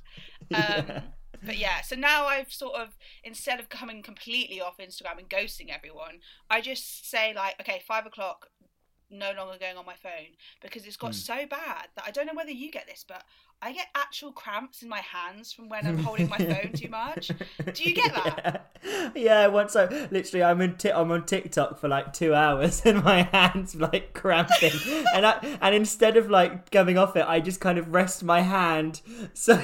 Um, 0.54 1.04
but 1.43 1.58
yeah, 1.58 1.82
so 1.82 1.95
now 1.95 2.26
I've 2.26 2.52
sort 2.52 2.76
of 2.76 2.97
instead 3.23 3.60
of 3.60 3.69
coming 3.69 4.02
completely 4.02 4.62
off 4.62 4.78
Instagram 4.78 5.19
and 5.19 5.30
ghosting 5.30 5.73
everyone, 5.73 6.19
I 6.50 6.62
just 6.62 7.10
say 7.10 7.34
like, 7.34 7.56
okay, 7.62 7.82
five 7.88 8.06
o'clock, 8.06 8.50
no 9.10 9.32
longer 9.34 9.58
going 9.60 9.78
on 9.78 9.86
my 9.86 9.96
phone 9.96 10.36
because 10.62 10.86
it's 10.86 10.98
got 10.98 11.13
Hmm. 11.13 11.15
so 11.15 11.46
bad 11.48 11.88
that 11.96 12.04
I 12.06 12.12
don't 12.12 12.26
know 12.28 12.34
whether 12.36 12.52
you 12.52 12.72
get 12.72 12.88
this, 12.88 13.06
but 13.08 13.24
I 13.62 13.72
get 13.74 13.88
actual 13.96 14.32
cramps 14.32 14.84
in 14.84 14.89
my 14.89 15.00
hands 15.02 15.52
from 15.54 15.70
when 15.70 15.88
I'm 15.88 15.98
holding 16.00 16.30
my 16.30 16.39
phone 16.39 16.74
too 16.74 16.89
much. 16.89 17.36
Do 17.74 17.84
you 17.84 17.93
get 17.93 18.13
that? 18.13 18.38
Yeah, 18.84 19.10
yeah 19.15 19.48
once 19.48 19.76
I 19.76 19.86
literally 20.12 20.43
I'm 20.43 20.62
in 20.62 20.76
ti- 20.78 20.91
I'm 20.91 21.12
on 21.12 21.26
TikTok 21.26 21.80
for 21.80 21.88
like 21.88 22.13
two 22.13 22.34
hours 22.34 22.82
and 22.86 23.04
my 23.04 23.24
hands 23.24 23.76
like 23.76 24.13
cramping 24.13 24.72
and 25.13 25.26
I 25.26 25.58
and 25.62 25.76
instead 25.76 26.15
of 26.15 26.30
like 26.30 26.70
coming 26.72 26.98
off 26.98 27.15
it 27.15 27.26
I 27.28 27.39
just 27.39 27.60
kind 27.60 27.78
of 27.78 27.93
rest 27.93 28.24
my 28.24 28.41
hand 28.41 29.02
so 29.34 29.56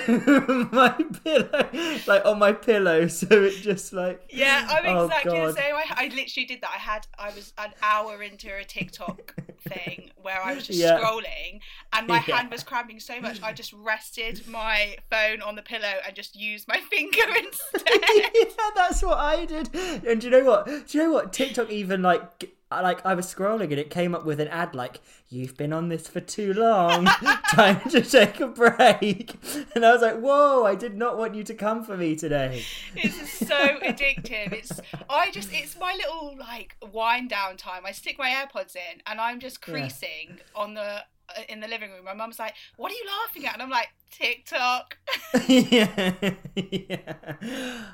my 0.72 0.96
pillow 1.24 1.70
like 2.08 2.26
on 2.26 2.40
my 2.40 2.52
pillow 2.54 3.08
so 3.08 3.28
it 3.44 3.62
just 3.62 3.94
like 3.94 4.22
Yeah, 4.30 4.66
I'm 4.70 4.86
Oh, 4.86 5.06
exactly 5.06 5.40
the 5.40 5.54
same. 5.54 5.76
I, 5.76 5.84
I 5.92 6.04
literally 6.14 6.46
did 6.46 6.62
that. 6.62 6.72
I 6.74 6.78
had 6.80 7.08
I 7.18 7.30
was 7.34 7.54
an 7.58 7.72
hour 7.82 8.22
into 8.22 8.54
a 8.56 8.64
TikTok 8.64 9.33
thing 9.68 10.12
where 10.22 10.42
I 10.42 10.54
was 10.56 10.68
just 10.68 10.80
Yeah. 10.80 11.00
scrolling 11.00 11.60
and 11.94 12.08
my 12.08 12.16
Yeah. 12.28 12.36
hand 12.38 12.52
was 12.52 12.64
cramping 12.64 13.00
so 13.00 13.20
much 13.22 13.42
I 13.42 13.54
just 13.54 13.74
rested 13.74 14.46
my 14.48 14.98
phone 15.10 15.42
on 15.42 15.56
the 15.56 15.62
pillow 15.62 15.94
and 16.06 16.16
just 16.16 16.36
used 16.36 16.68
my 16.68 16.80
finger 16.92 17.22
instead. 17.38 18.00
yeah, 18.16 18.50
that's 18.76 19.02
what 19.04 19.18
I 19.18 19.46
did. 19.46 19.74
And 20.06 20.20
do 20.22 20.28
you 20.28 20.32
know 20.32 20.44
what? 20.44 20.66
Do 20.66 20.98
you 20.98 21.04
know 21.04 21.12
what? 21.12 21.34
TikTok 21.34 21.72
even 21.72 22.02
like 22.02 22.53
like 22.82 23.06
I 23.06 23.14
was 23.14 23.34
scrolling 23.34 23.64
and 23.66 23.74
it 23.80 23.90
came 23.90 24.16
up 24.16 24.26
with 24.26 24.40
an 24.40 24.48
ad 24.48 24.74
like 24.74 25.02
you've 25.30 25.56
been 25.58 25.74
on 25.74 25.90
this 25.90 26.08
for 26.08 26.20
too 26.20 26.54
long. 26.54 27.06
Time 27.52 27.82
to 27.90 28.02
take 28.02 28.40
a 28.40 28.48
break. 28.48 29.36
And 29.76 29.84
I 29.86 29.92
was 29.94 30.02
like, 30.02 30.20
"Whoa, 30.20 30.64
I 30.66 30.76
did 30.76 30.96
not 30.96 31.18
want 31.18 31.34
you 31.36 31.44
to 31.44 31.54
come 31.54 31.84
for 31.84 31.98
me 31.98 32.16
today." 32.16 32.64
It's 32.96 33.32
so 33.48 33.56
addictive. 33.84 34.54
It's 34.54 34.80
I 35.10 35.32
just 35.32 35.50
it's 35.52 35.78
my 35.80 35.94
little 35.96 36.36
like 36.40 36.76
wind 36.92 37.30
down 37.30 37.58
time. 37.58 37.84
I 37.86 37.92
stick 37.92 38.18
my 38.20 38.30
AirPods 38.30 38.76
in 38.76 39.02
and 39.08 39.20
I'm 39.20 39.40
just 39.40 39.60
Yeah. 39.68 39.74
creasing 39.74 40.40
on 40.56 40.74
the 40.76 40.82
uh, 41.30 41.42
in 41.50 41.60
the 41.62 41.68
living 41.68 41.92
room. 41.92 42.04
My 42.06 42.14
mum's 42.14 42.38
like, 42.40 42.54
"What 42.78 42.92
are 42.92 42.96
you 42.96 43.06
laughing 43.22 43.46
at?" 43.48 43.54
And 43.54 43.62
I'm 43.64 43.70
like, 43.70 43.90
"TikTok." 44.14 44.98
yeah. 45.48 46.14
yeah. 46.56 47.14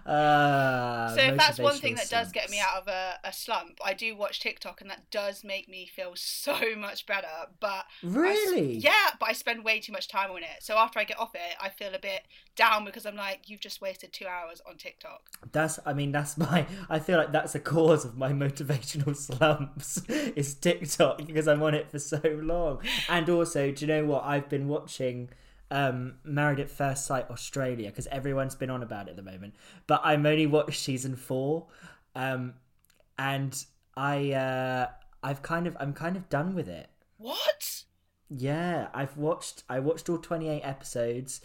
Uh, 0.05 1.15
So 1.15 1.21
if 1.21 1.37
that's 1.37 1.59
one 1.59 1.75
thing 1.77 1.95
that 1.95 2.09
does 2.09 2.31
get 2.31 2.49
me 2.49 2.59
out 2.59 2.81
of 2.81 2.87
a, 2.87 3.13
a 3.23 3.33
slump, 3.33 3.79
I 3.83 3.93
do 3.93 4.15
watch 4.15 4.39
TikTok 4.39 4.81
and 4.81 4.89
that 4.89 5.09
does 5.11 5.43
make 5.43 5.67
me 5.69 5.85
feel 5.85 6.13
so 6.15 6.57
much 6.77 7.05
better. 7.05 7.27
But 7.59 7.67
I 7.67 7.85
Really? 8.03 8.75
yeah, 8.75 9.09
but 9.19 9.29
I 9.29 9.33
spend 9.33 9.63
way 9.63 9.79
too 9.79 9.91
much 9.91 10.07
time 10.07 10.31
on 10.31 10.43
it. 10.43 10.61
So 10.61 10.77
after 10.77 10.99
I 10.99 11.03
get 11.03 11.19
off 11.19 11.35
it, 11.35 11.55
I 11.61 11.69
feel 11.69 11.93
a 11.93 11.99
bit 11.99 12.21
down 12.55 12.85
because 12.85 13.05
I'm 13.05 13.15
like, 13.15 13.49
you've 13.49 13.61
just 13.61 13.81
wasted 13.81 14.13
two 14.13 14.27
hours 14.27 14.61
on 14.67 14.77
TikTok. 14.77 15.21
That's 15.51 15.79
I 15.85 15.93
mean 15.93 16.11
that's 16.11 16.37
my 16.45 16.65
I 16.89 16.99
feel 16.99 17.17
like 17.17 17.31
that's 17.31 17.55
a 17.55 17.59
cause 17.59 18.05
of 18.05 18.17
my 18.17 18.31
motivational 18.31 19.15
slumps 19.15 20.01
is 20.07 20.53
TikTok 20.55 21.25
because 21.25 21.47
I'm 21.47 21.61
on 21.63 21.73
it 21.73 21.89
for 21.89 21.99
so 21.99 22.21
long. 22.41 22.79
And 23.07 23.29
also, 23.29 23.71
do 23.71 23.85
you 23.85 23.87
know 23.87 24.05
what? 24.05 24.23
I've 24.25 24.49
been 24.49 24.67
watching 24.67 25.29
um 25.71 26.15
Married 26.23 26.59
at 26.59 26.69
First 26.69 27.05
Sight 27.05 27.29
Australia 27.29 27.89
because 27.89 28.07
everyone's 28.07 28.55
been 28.55 28.69
on 28.69 28.83
about 28.83 29.07
it 29.07 29.11
at 29.11 29.15
the 29.15 29.21
moment. 29.23 29.53
But 29.87 30.01
I'm 30.03 30.25
only 30.25 30.47
watched 30.47 30.79
season 30.81 31.15
4 31.15 31.67
um 32.15 32.53
and 33.17 33.65
I 33.95 34.31
uh 34.31 34.87
I've 35.21 35.41
kind 35.41 35.67
of 35.67 35.75
I'm 35.79 35.93
kind 35.93 36.15
of 36.15 36.29
done 36.29 36.55
with 36.55 36.67
it. 36.67 36.89
What? 37.17 37.83
Yeah, 38.29 38.87
I've 38.93 39.17
watched 39.17 39.63
I 39.69 39.79
watched 39.79 40.09
all 40.09 40.17
28 40.17 40.61
episodes. 40.61 41.41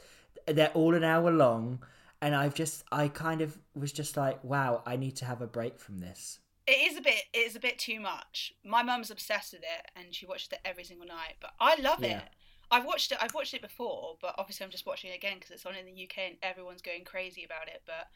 They're 0.46 0.70
all 0.74 0.94
an 0.94 1.04
hour 1.04 1.30
long 1.30 1.82
and 2.20 2.34
I've 2.34 2.54
just 2.54 2.84
I 2.92 3.08
kind 3.08 3.40
of 3.40 3.58
was 3.74 3.92
just 3.92 4.16
like, 4.16 4.42
wow, 4.44 4.82
I 4.87 4.96
need 4.96 5.16
to 5.16 5.24
have 5.24 5.42
a 5.42 5.46
break 5.46 5.78
from 5.78 5.98
this. 5.98 6.38
It 6.66 6.90
is 6.92 6.96
a 6.96 7.02
bit. 7.02 7.24
It 7.34 7.40
is 7.40 7.56
a 7.56 7.60
bit 7.60 7.78
too 7.78 8.00
much. 8.00 8.54
My 8.64 8.82
mum's 8.82 9.10
obsessed 9.10 9.52
with 9.52 9.60
it, 9.62 9.90
and 9.94 10.14
she 10.14 10.24
watches 10.24 10.48
it 10.50 10.60
every 10.64 10.84
single 10.84 11.06
night. 11.06 11.34
But 11.38 11.50
I 11.60 11.74
love 11.78 12.02
Yeah. 12.02 12.20
it. 12.20 12.28
I've 12.74 12.84
watched 12.84 13.12
it. 13.12 13.18
I've 13.20 13.34
watched 13.34 13.54
it 13.54 13.62
before, 13.62 14.16
but 14.20 14.34
obviously 14.37 14.64
I'm 14.64 14.70
just 14.70 14.84
watching 14.84 15.10
it 15.12 15.14
again 15.14 15.34
because 15.37 15.52
it's 15.52 15.64
on 15.64 15.76
in 15.76 15.87
the 15.87 15.92
UK 15.92 16.18
and 16.26 16.37
everyone's 16.42 16.82
going 16.82 17.04
crazy 17.04 17.44
about 17.44 17.68
it. 17.68 17.82
But 17.87 18.08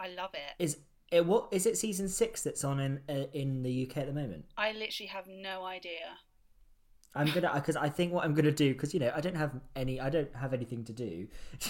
I 0.00 0.08
love 0.08 0.30
it. 0.32 0.62
Is 0.62 0.78
it 1.12 1.26
what 1.26 1.48
is 1.52 1.66
it 1.66 1.76
season 1.76 2.08
6 2.08 2.42
that's 2.42 2.64
on 2.64 2.80
in 2.80 3.00
uh, 3.10 3.26
in 3.34 3.62
the 3.62 3.86
UK 3.86 3.98
at 3.98 4.06
the 4.06 4.14
moment? 4.14 4.46
I 4.56 4.72
literally 4.72 5.08
have 5.08 5.26
no 5.26 5.64
idea. 5.66 6.18
I'm 7.14 7.26
going 7.26 7.42
to 7.42 7.50
because 7.54 7.76
I 7.76 7.90
think 7.90 8.12
what 8.12 8.24
I'm 8.24 8.32
going 8.32 8.46
to 8.46 8.52
do 8.52 8.72
because 8.72 8.94
you 8.94 9.00
know, 9.00 9.12
I 9.14 9.20
don't 9.20 9.36
have 9.36 9.52
any 9.76 10.00
I 10.00 10.08
don't 10.08 10.34
have 10.34 10.54
anything 10.54 10.82
to 10.84 10.92
do. 10.94 11.28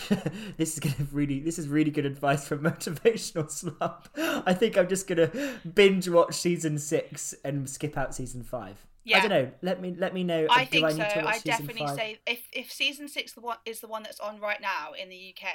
this 0.57 0.75
is 0.75 0.81
to 0.81 1.09
really 1.11 1.41
this 1.41 1.59
is 1.59 1.67
really 1.67 1.91
good 1.91 2.07
advice 2.07 2.47
for 2.47 2.57
motivational 2.71 3.51
slump. 3.51 4.09
I 4.17 4.55
think 4.55 4.79
I'm 4.79 4.89
just 4.89 5.09
going 5.09 5.31
to 5.31 5.59
binge 5.75 6.09
watch 6.09 6.35
season 6.37 6.79
6 6.79 7.35
and 7.45 7.69
skip 7.69 7.99
out 7.99 8.15
season 8.15 8.45
5. 8.45 8.87
Yeah. 9.05 9.19
I 9.19 9.21
don't 9.21 9.31
know. 9.31 9.51
Let 9.61 9.81
me 9.83 9.95
let 9.99 10.15
me 10.15 10.25
know. 10.25 10.47
I 10.51 10.65
Do 10.65 10.71
think 10.71 10.85
I 10.85 10.91
so. 10.91 10.97
need 10.97 11.11
to 11.11 11.21
watch 11.25 11.35
I 11.35 11.39
definitely 11.41 11.87
five? 11.87 11.97
say 11.97 12.19
if 12.27 12.49
if 12.53 12.73
season 12.73 13.07
six 13.09 13.33
the 13.33 13.41
one 13.41 13.59
is 13.67 13.81
the 13.81 13.87
one 13.87 14.03
that's 14.03 14.19
on 14.19 14.41
right 14.41 14.61
now 14.61 14.93
in 15.01 15.11
the 15.11 15.35
UK, 15.35 15.49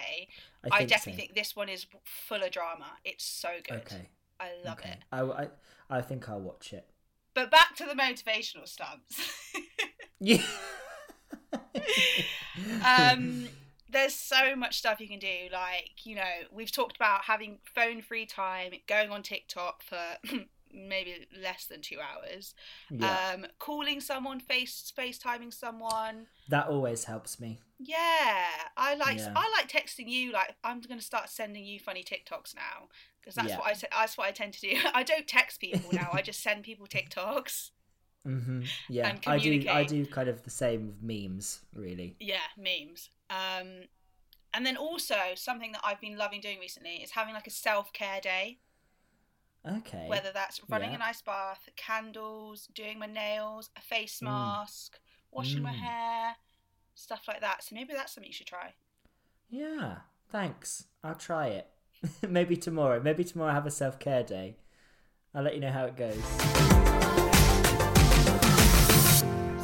I, 0.72 0.84
I, 0.84 0.86
definitely 0.86 1.14
so. 1.14 1.18
think 1.18 1.36
this 1.36 1.56
one 1.56 1.68
is 1.68 1.88
full 2.06 2.44
of 2.44 2.52
drama. 2.52 2.92
It's 3.04 3.26
so 3.26 3.50
good. 3.68 3.78
Okay. 3.78 4.10
I 4.40 4.52
love 4.64 4.78
okay. 4.80 4.92
it. 4.92 4.98
I, 5.12 5.22
I 5.22 5.48
I 5.90 6.02
think 6.02 6.30
I'll 6.30 6.40
watch 6.40 6.74
it. 6.74 6.86
But 7.34 7.50
back 7.50 7.76
to 7.78 7.86
the 7.86 7.94
motivational 7.94 8.68
stunts. 8.68 9.20
Yeah. 10.22 10.44
um, 12.86 13.48
there's 13.90 14.14
so 14.14 14.56
much 14.56 14.78
stuff 14.78 15.00
you 15.00 15.08
can 15.08 15.20
do. 15.20 15.48
Like, 15.52 16.06
you 16.06 16.16
know, 16.16 16.24
we've 16.52 16.72
talked 16.72 16.96
about 16.96 17.24
having 17.24 17.60
phone 17.64 18.02
free 18.02 18.26
time, 18.26 18.74
going 18.88 19.12
on 19.12 19.24
TikTok 19.24 19.82
for 19.82 19.98
maybe 20.74 21.28
less 21.42 21.66
than 21.66 21.82
two 21.82 21.98
hours, 22.00 22.54
yeah. 22.90 23.34
um, 23.34 23.46
calling 23.60 24.00
someone, 24.02 24.40
face 24.40 24.92
FaceTiming 24.98 25.54
someone. 25.54 26.28
that 26.50 26.68
always 26.68 27.04
helps 27.06 27.40
me. 27.40 27.60
Yeah, 27.78 28.46
I 28.76 28.96
like 28.96 29.18
Yeah. 29.18 29.34
I 29.36 29.50
like 29.58 29.70
texting 29.70 30.10
you. 30.10 30.32
Like, 30.32 30.56
I'm 30.64 30.82
going 30.82 31.00
to 31.00 31.06
start 31.06 31.30
sending 31.30 31.64
you 31.66 31.80
funny 31.80 32.04
TikToks 32.04 32.56
now 32.56 32.90
because 33.22 33.36
that's 33.36 33.50
Yeah. 33.50 33.58
what 33.58 33.68
I 33.68 33.74
te- 33.74 33.88
that's 33.92 34.18
what 34.18 34.28
I 34.28 34.32
tend 34.32 34.54
to 34.54 34.62
do. 34.62 34.76
I 34.94 35.04
don't 35.04 35.28
text 35.28 35.60
people 35.62 35.92
now. 35.94 36.10
I 36.14 36.22
just 36.22 36.42
send 36.42 36.64
people 36.64 36.88
TikToks. 36.88 37.72
hmm 38.26 38.64
Yeah, 38.90 39.16
I 39.28 39.38
do. 39.38 39.66
I 39.70 39.84
do 39.86 40.06
kind 40.06 40.28
of 40.30 40.44
the 40.44 40.50
same 40.50 40.88
with 40.88 41.02
memes, 41.02 41.62
really. 41.74 42.16
Yeah, 42.20 42.48
memes. 42.58 43.10
Um, 43.30 43.84
and 44.54 44.66
then 44.66 44.78
also 44.78 45.16
something 45.36 45.72
that 45.74 45.82
I've 45.84 46.02
been 46.02 46.18
loving 46.18 46.42
doing 46.42 46.60
recently 46.60 46.96
is 46.98 47.12
having 47.12 47.34
like 47.34 47.48
a 47.48 47.52
self 47.52 47.94
care 47.94 48.20
day. 48.22 48.60
Okay. 49.68 50.06
Whether 50.08 50.32
that's 50.32 50.62
running 50.70 50.90
Yeah. 50.92 50.96
an 50.98 51.02
ice 51.02 51.22
bath, 51.22 51.68
candles, 51.76 52.68
doing 52.68 52.98
my 53.00 53.06
nails, 53.06 53.70
a 53.76 53.82
face 53.82 54.22
mask, 54.22 55.00
washing 55.32 55.62
my 55.62 55.74
Mm. 55.74 55.80
hair, 55.80 56.36
stuff 56.96 57.28
like 57.28 57.42
that. 57.42 57.64
So 57.64 57.76
maybe 57.76 57.94
that's 57.94 58.14
something 58.14 58.28
you 58.30 58.34
should 58.34 58.48
try. 58.48 58.74
Yeah. 59.50 60.02
Thanks. 60.30 60.88
I'll 61.04 61.16
try 61.16 61.48
it. 61.48 61.70
Maybe 62.28 62.56
tomorrow. 62.56 63.02
Maybe 63.02 63.24
tomorrow 63.24 63.52
I 63.52 63.56
have 63.56 63.66
a 63.66 63.72
self 63.72 64.00
care 64.00 64.24
day. 64.24 64.58
I'll 65.34 65.44
let 65.44 65.56
you 65.56 65.60
know 65.60 65.72
how 65.72 65.86
it 65.86 65.96
goes. 65.98 66.24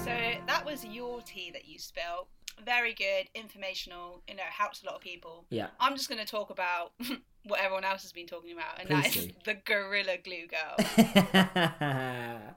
So 0.03 0.11
that 0.47 0.63
was 0.65 0.83
your 0.85 1.21
tea 1.21 1.51
that 1.51 1.67
you 1.67 1.79
spilled. 1.79 2.27
Very 2.63 2.93
good, 2.93 3.29
informational. 3.35 4.21
You 4.27 4.35
know, 4.35 4.43
helps 4.49 4.83
a 4.83 4.85
lot 4.85 4.95
of 4.95 5.01
people. 5.01 5.45
Yeah. 5.49 5.67
I'm 5.79 5.95
just 5.95 6.09
going 6.09 6.23
to 6.23 6.27
talk 6.27 6.49
about 6.49 6.93
what 7.45 7.59
everyone 7.59 7.83
else 7.83 8.01
has 8.01 8.11
been 8.11 8.27
talking 8.27 8.53
about, 8.53 8.79
and 8.79 8.89
that 8.89 9.03
Please 9.03 9.17
is 9.17 9.25
do. 9.27 9.33
the 9.45 9.53
Gorilla 9.53 10.17
Glue 10.23 10.47
Girl. 10.47 10.75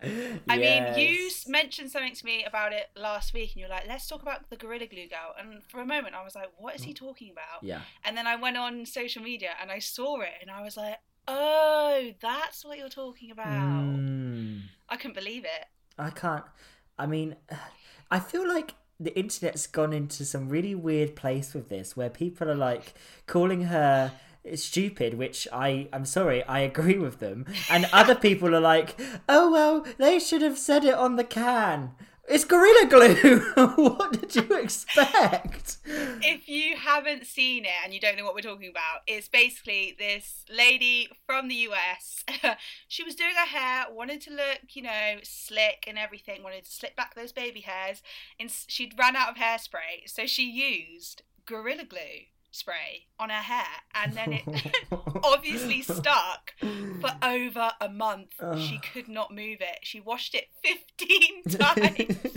I 0.48 0.56
mean, 0.56 0.98
you 0.98 1.30
mentioned 1.46 1.90
something 1.90 2.14
to 2.14 2.24
me 2.24 2.44
about 2.44 2.72
it 2.72 2.90
last 2.96 3.34
week, 3.34 3.52
and 3.52 3.60
you're 3.60 3.68
like, 3.68 3.86
"Let's 3.86 4.06
talk 4.06 4.22
about 4.22 4.48
the 4.50 4.56
Gorilla 4.56 4.86
Glue 4.86 5.08
Girl." 5.08 5.34
And 5.38 5.62
for 5.64 5.80
a 5.80 5.86
moment, 5.86 6.14
I 6.14 6.24
was 6.24 6.34
like, 6.34 6.50
"What 6.56 6.74
is 6.74 6.84
he 6.84 6.94
talking 6.94 7.30
about?" 7.30 7.62
Yeah. 7.62 7.80
And 8.04 8.16
then 8.16 8.26
I 8.26 8.36
went 8.36 8.56
on 8.56 8.86
social 8.86 9.22
media 9.22 9.50
and 9.60 9.70
I 9.70 9.78
saw 9.78 10.20
it, 10.20 10.32
and 10.40 10.50
I 10.50 10.62
was 10.62 10.76
like, 10.76 10.98
"Oh, 11.26 12.12
that's 12.20 12.64
what 12.64 12.78
you're 12.78 12.88
talking 12.88 13.30
about." 13.30 13.46
Mm. 13.46 14.62
I 14.88 14.96
couldn't 14.96 15.16
believe 15.16 15.44
it. 15.44 15.66
I 15.98 16.10
can't. 16.10 16.44
I 16.98 17.06
mean, 17.06 17.36
I 18.10 18.20
feel 18.20 18.48
like 18.48 18.74
the 19.00 19.16
internet's 19.18 19.66
gone 19.66 19.92
into 19.92 20.24
some 20.24 20.48
really 20.48 20.74
weird 20.74 21.14
place 21.14 21.54
with 21.54 21.68
this, 21.68 21.96
where 21.96 22.10
people 22.10 22.50
are 22.50 22.54
like 22.54 22.94
calling 23.26 23.62
her 23.64 24.12
stupid, 24.54 25.14
which 25.14 25.46
I 25.52 25.88
I'm 25.92 26.04
sorry, 26.04 26.42
I 26.44 26.60
agree 26.60 26.98
with 26.98 27.18
them, 27.18 27.46
and 27.70 27.88
other 27.92 28.14
people 28.14 28.54
are 28.54 28.60
like, 28.60 29.00
oh 29.28 29.50
well, 29.50 29.86
they 29.98 30.18
should 30.18 30.42
have 30.42 30.58
said 30.58 30.84
it 30.84 30.94
on 30.94 31.16
the 31.16 31.24
can. 31.24 31.92
It's 32.30 32.44
Gorilla 32.44 32.86
Glue. 32.90 33.40
what 33.76 34.20
did 34.20 34.36
you 34.36 34.58
expect? 34.58 35.78
If 35.86 36.46
you 36.46 36.76
haven't 36.76 37.24
seen 37.26 37.64
it 37.64 37.70
and 37.82 37.94
you 37.94 38.00
don't 38.00 38.18
know 38.18 38.24
what 38.24 38.34
we're 38.34 38.42
talking 38.42 38.68
about, 38.68 39.00
it's 39.06 39.28
basically 39.28 39.96
this 39.98 40.44
lady 40.54 41.08
from 41.24 41.48
the 41.48 41.54
US. 41.54 42.24
she 42.88 43.02
was 43.02 43.14
doing 43.14 43.34
her 43.34 43.46
hair, 43.46 43.86
wanted 43.90 44.20
to 44.22 44.30
look, 44.30 44.60
you 44.74 44.82
know, 44.82 45.16
slick 45.22 45.84
and 45.86 45.98
everything, 45.98 46.42
wanted 46.42 46.66
to 46.66 46.70
slick 46.70 46.94
back 46.96 47.14
those 47.14 47.32
baby 47.32 47.60
hairs, 47.60 48.02
and 48.38 48.50
she'd 48.66 48.98
run 48.98 49.16
out 49.16 49.30
of 49.30 49.36
hairspray, 49.36 50.06
so 50.06 50.26
she 50.26 50.44
used 50.44 51.22
Gorilla 51.46 51.84
Glue 51.84 52.26
spray 52.58 53.06
on 53.18 53.30
her 53.30 53.36
hair, 53.36 53.66
and 53.94 54.12
then 54.14 54.32
it 54.32 54.44
obviously 55.24 55.82
stuck 55.82 56.54
for 56.60 57.16
over 57.22 57.70
a 57.80 57.88
month. 57.88 58.34
She 58.58 58.80
could 58.92 59.08
not 59.08 59.34
move 59.34 59.58
it. 59.60 59.78
She 59.82 60.00
washed 60.00 60.34
it 60.34 60.48
15 60.62 61.42
times. 61.58 62.32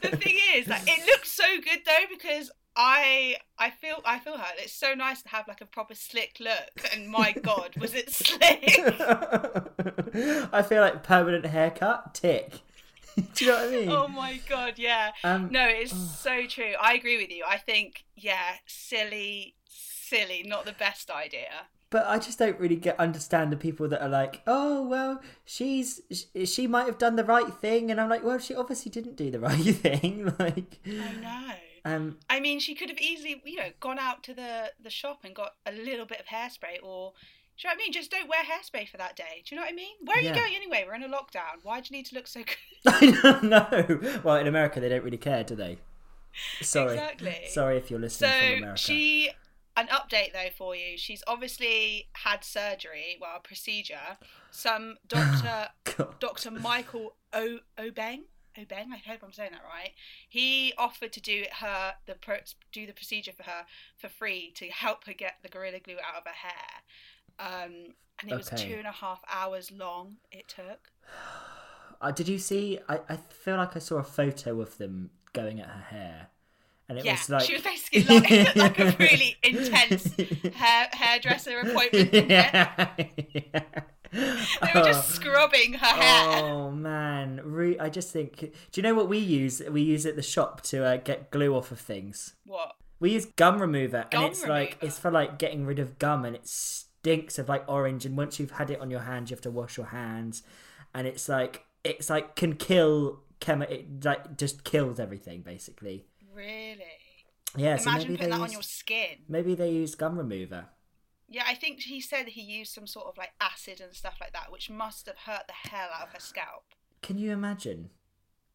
the 0.00 0.16
thing 0.16 0.36
is, 0.54 0.68
like, 0.68 0.82
it 0.86 1.06
looks 1.06 1.30
so 1.30 1.44
good 1.62 1.80
though 1.86 2.06
because 2.10 2.50
I 2.76 3.36
I 3.58 3.70
feel 3.70 4.00
I 4.04 4.18
feel 4.18 4.36
her. 4.36 4.44
It's 4.58 4.72
so 4.72 4.94
nice 4.94 5.22
to 5.22 5.28
have 5.28 5.46
like 5.46 5.60
a 5.60 5.66
proper 5.66 5.94
slick 5.94 6.38
look. 6.40 6.90
And 6.92 7.08
my 7.08 7.32
god, 7.32 7.76
was 7.78 7.94
it 7.94 8.10
slick? 8.10 8.40
I 10.52 10.62
feel 10.62 10.80
like 10.80 11.02
permanent 11.02 11.46
haircut, 11.46 12.14
tick. 12.14 12.60
Do 13.34 13.44
you 13.44 13.50
know 13.50 13.56
what 13.58 13.66
I 13.66 13.70
mean? 13.70 13.88
oh 13.90 14.08
my 14.08 14.40
god, 14.48 14.74
yeah. 14.78 15.12
um, 15.22 15.48
No, 15.50 15.66
it's 15.66 15.92
so 15.92 16.46
true. 16.46 16.72
I 16.80 16.94
agree 16.94 17.16
with 17.16 17.30
you. 17.30 17.44
I 17.48 17.58
think 17.58 18.04
yeah, 18.16 18.56
silly, 18.66 19.54
silly, 19.68 20.42
not 20.46 20.64
the 20.64 20.72
best 20.72 21.10
idea. 21.10 21.68
but 21.90 22.06
I 22.06 22.18
just 22.18 22.38
don't 22.40 22.58
really 22.58 22.76
get 22.76 22.98
understand 22.98 23.52
the 23.52 23.56
people 23.56 23.88
that 23.88 24.02
are 24.02 24.08
like, 24.08 24.42
oh 24.46 24.86
well, 24.86 25.20
she's 25.44 26.00
she 26.44 26.66
might 26.66 26.86
have 26.86 26.98
done 26.98 27.16
the 27.16 27.24
right 27.24 27.52
thing, 27.54 27.90
and 27.90 28.00
I'm 28.00 28.08
like, 28.08 28.24
well, 28.24 28.38
she 28.38 28.54
obviously 28.54 28.90
didn't 28.90 29.16
do 29.16 29.30
the 29.30 29.40
right 29.48 29.74
thing. 29.76 30.32
like, 30.38 30.80
I 30.86 31.12
know. 31.20 31.54
um, 31.84 32.18
I 32.28 32.40
mean, 32.40 32.58
she 32.60 32.74
could 32.74 32.88
have 32.88 32.98
easily, 32.98 33.40
you 33.44 33.56
know, 33.56 33.70
gone 33.80 33.98
out 33.98 34.22
to 34.24 34.34
the 34.34 34.72
the 34.82 34.90
shop 34.90 35.20
and 35.24 35.34
got 35.34 35.52
a 35.66 35.72
little 35.72 36.06
bit 36.06 36.18
of 36.20 36.26
hairspray, 36.26 36.82
or 36.82 37.12
do 37.56 37.68
you 37.68 37.70
know 37.70 37.74
what 37.76 37.82
I 37.82 37.84
mean? 37.84 37.92
Just 37.92 38.10
don't 38.10 38.28
wear 38.28 38.42
hairspray 38.42 38.88
for 38.88 38.96
that 38.96 39.14
day. 39.16 39.42
Do 39.46 39.54
you 39.54 39.60
know 39.60 39.64
what 39.64 39.72
I 39.72 39.76
mean? 39.76 39.94
Where 40.04 40.16
are 40.18 40.20
Yeah. 40.20 40.34
you 40.34 40.40
going 40.40 40.54
anyway? 40.56 40.84
We're 40.86 40.94
in 40.94 41.02
a 41.04 41.08
lockdown. 41.08 41.62
Why 41.62 41.80
do 41.80 41.88
you 41.90 41.98
need 41.98 42.06
to 42.06 42.14
look 42.16 42.26
so 42.26 42.40
good? 42.40 42.56
I 42.86 43.10
don't 43.22 43.44
know. 43.44 44.20
Well, 44.24 44.36
in 44.36 44.46
America, 44.46 44.80
they 44.80 44.88
don't 44.88 45.04
really 45.04 45.16
care, 45.18 45.44
do 45.44 45.54
they? 45.54 45.78
Sorry, 46.62 46.94
Exactly. 46.94 47.36
sorry 47.48 47.76
if 47.76 47.90
you're 47.90 48.00
listening 48.00 48.30
from 48.30 48.40
So 48.40 48.56
America. 48.56 48.78
she, 48.78 49.30
an 49.76 49.86
update 49.86 50.32
though 50.32 50.50
for 50.56 50.74
you. 50.74 50.98
She's 50.98 51.22
obviously 51.28 52.08
had 52.12 52.42
surgery, 52.44 53.18
well, 53.20 53.36
a 53.36 53.40
procedure. 53.40 54.18
Some 54.50 54.96
doctor, 55.08 55.68
oh, 55.86 55.92
God. 55.96 56.18
Doctor 56.18 56.50
Michael 56.50 57.14
o- 57.32 57.60
Obeng. 57.78 58.22
Obeng, 58.58 58.92
I 58.92 59.02
hope 59.08 59.22
I'm 59.24 59.32
saying 59.32 59.50
that 59.52 59.62
right. 59.64 59.90
He 60.28 60.72
offered 60.78 61.12
to 61.14 61.20
do 61.20 61.44
her 61.60 61.94
the 62.06 62.14
pro- 62.14 62.36
do 62.72 62.86
the 62.86 62.92
procedure 62.92 63.32
for 63.32 63.42
her 63.44 63.66
for 63.96 64.08
free 64.08 64.52
to 64.56 64.68
help 64.68 65.04
her 65.06 65.12
get 65.12 65.34
the 65.42 65.48
gorilla 65.48 65.80
glue 65.80 65.96
out 65.96 66.18
of 66.18 66.24
her 66.24 66.32
hair. 66.48 66.82
Um, 67.38 67.94
and 68.20 68.30
it 68.30 68.36
was 68.36 68.52
Okay. 68.52 68.68
two 68.70 68.74
and 68.78 68.86
a 68.86 68.92
half 68.92 69.20
hours 69.32 69.70
long. 69.72 70.16
It 70.30 70.48
took. 70.48 70.90
Uh, 72.00 72.10
did 72.10 72.28
you 72.28 72.38
see? 72.38 72.78
I, 72.88 73.00
I 73.08 73.16
feel 73.16 73.56
like 73.56 73.76
I 73.76 73.78
saw 73.78 73.96
a 73.96 74.02
photo 74.04 74.60
of 74.60 74.76
them 74.78 75.10
going 75.32 75.60
at 75.60 75.68
her 75.68 75.80
hair, 75.90 76.28
and 76.88 76.98
it 76.98 77.04
yeah, 77.04 77.12
was 77.12 77.30
like 77.30 77.44
she 77.44 77.54
was 77.54 77.62
basically 77.62 78.02
like, 78.20 78.56
like 78.56 78.78
a 78.78 78.96
really 78.98 79.36
intense 79.42 80.12
hair 80.54 80.88
hairdresser 80.92 81.58
appointment. 81.60 82.12
yeah. 82.30 82.90
They 84.12 84.70
were 84.74 84.84
just 84.84 85.08
scrubbing 85.10 85.72
her 85.74 85.86
hair. 85.86 86.44
Oh 86.44 86.70
man, 86.70 87.40
Re- 87.42 87.78
I 87.80 87.88
just 87.88 88.12
think. 88.12 88.38
Do 88.38 88.50
you 88.74 88.82
know 88.82 88.94
what 88.94 89.08
we 89.08 89.18
use? 89.18 89.60
We 89.68 89.82
use 89.82 90.06
at 90.06 90.14
the 90.14 90.22
shop 90.22 90.60
to 90.62 90.84
uh, 90.84 90.96
get 90.98 91.30
glue 91.32 91.54
off 91.56 91.72
of 91.72 91.80
things. 91.80 92.34
What? 92.46 92.74
We 93.00 93.10
use 93.12 93.26
gum 93.26 93.60
remover, 93.60 94.06
Gum 94.10 94.22
and 94.24 94.32
it's 94.32 94.46
like 94.46 94.78
it's 94.80 94.98
for 94.98 95.10
like 95.10 95.38
getting 95.38 95.66
rid 95.66 95.78
of 95.80 95.98
gum, 95.98 96.24
and 96.24 96.36
it 96.36 96.46
stinks 97.04 97.38
of 97.38 97.48
like 97.48 97.64
orange. 97.68 98.06
And 98.06 98.16
once 98.16 98.40
you've 98.40 98.52
had 98.52 98.70
it 98.70 98.80
on 98.80 98.90
your 98.90 99.00
hands, 99.00 99.30
you 99.30 99.34
have 99.36 99.42
to 99.42 99.50
wash 99.50 99.76
your 99.76 99.86
hands, 99.86 100.42
and 100.94 101.06
it's 101.06 101.28
like 101.28 101.64
it's 101.84 102.08
like 102.08 102.34
can 102.34 102.54
kill 102.56 103.20
chemi- 103.40 103.70
It 103.70 104.04
like 104.04 104.36
just 104.38 104.64
kills 104.64 104.98
everything 104.98 105.42
basically. 105.42 106.06
Really? 106.34 106.78
Yeah, 107.56 107.76
so 107.76 107.90
Imagine 107.90 108.08
maybe 108.08 108.16
putting 108.16 108.30
that 108.32 108.40
on 108.40 108.52
your 108.52 108.62
skin. 108.62 109.18
maybe 109.28 109.54
they 109.54 109.70
use 109.70 109.94
gum 109.94 110.18
remover. 110.18 110.66
Yeah, 111.28 111.44
I 111.46 111.54
think 111.54 111.80
he 111.80 112.00
said 112.00 112.26
he 112.28 112.42
used 112.42 112.72
some 112.74 112.86
sort 112.86 113.06
of 113.06 113.16
like 113.16 113.30
acid 113.40 113.80
and 113.80 113.94
stuff 113.94 114.16
like 114.20 114.32
that, 114.32 114.50
which 114.50 114.68
must 114.70 115.06
have 115.06 115.18
hurt 115.18 115.46
the 115.46 115.70
hell 115.70 115.88
out 115.94 116.08
of 116.08 116.12
her 116.14 116.20
scalp. 116.20 116.64
Can 117.02 117.18
you 117.18 117.30
imagine? 117.32 117.90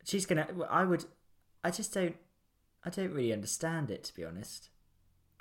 She's 0.04 0.26
gonna. 0.26 0.48
I 0.70 0.84
would. 0.84 1.06
I 1.64 1.72
just 1.72 1.94
don't. 1.94 2.16
I 2.84 2.90
don't 2.90 3.12
really 3.14 3.32
understand 3.34 3.92
it 3.92 4.04
to 4.06 4.14
be 4.16 4.26
honest. 4.26 4.70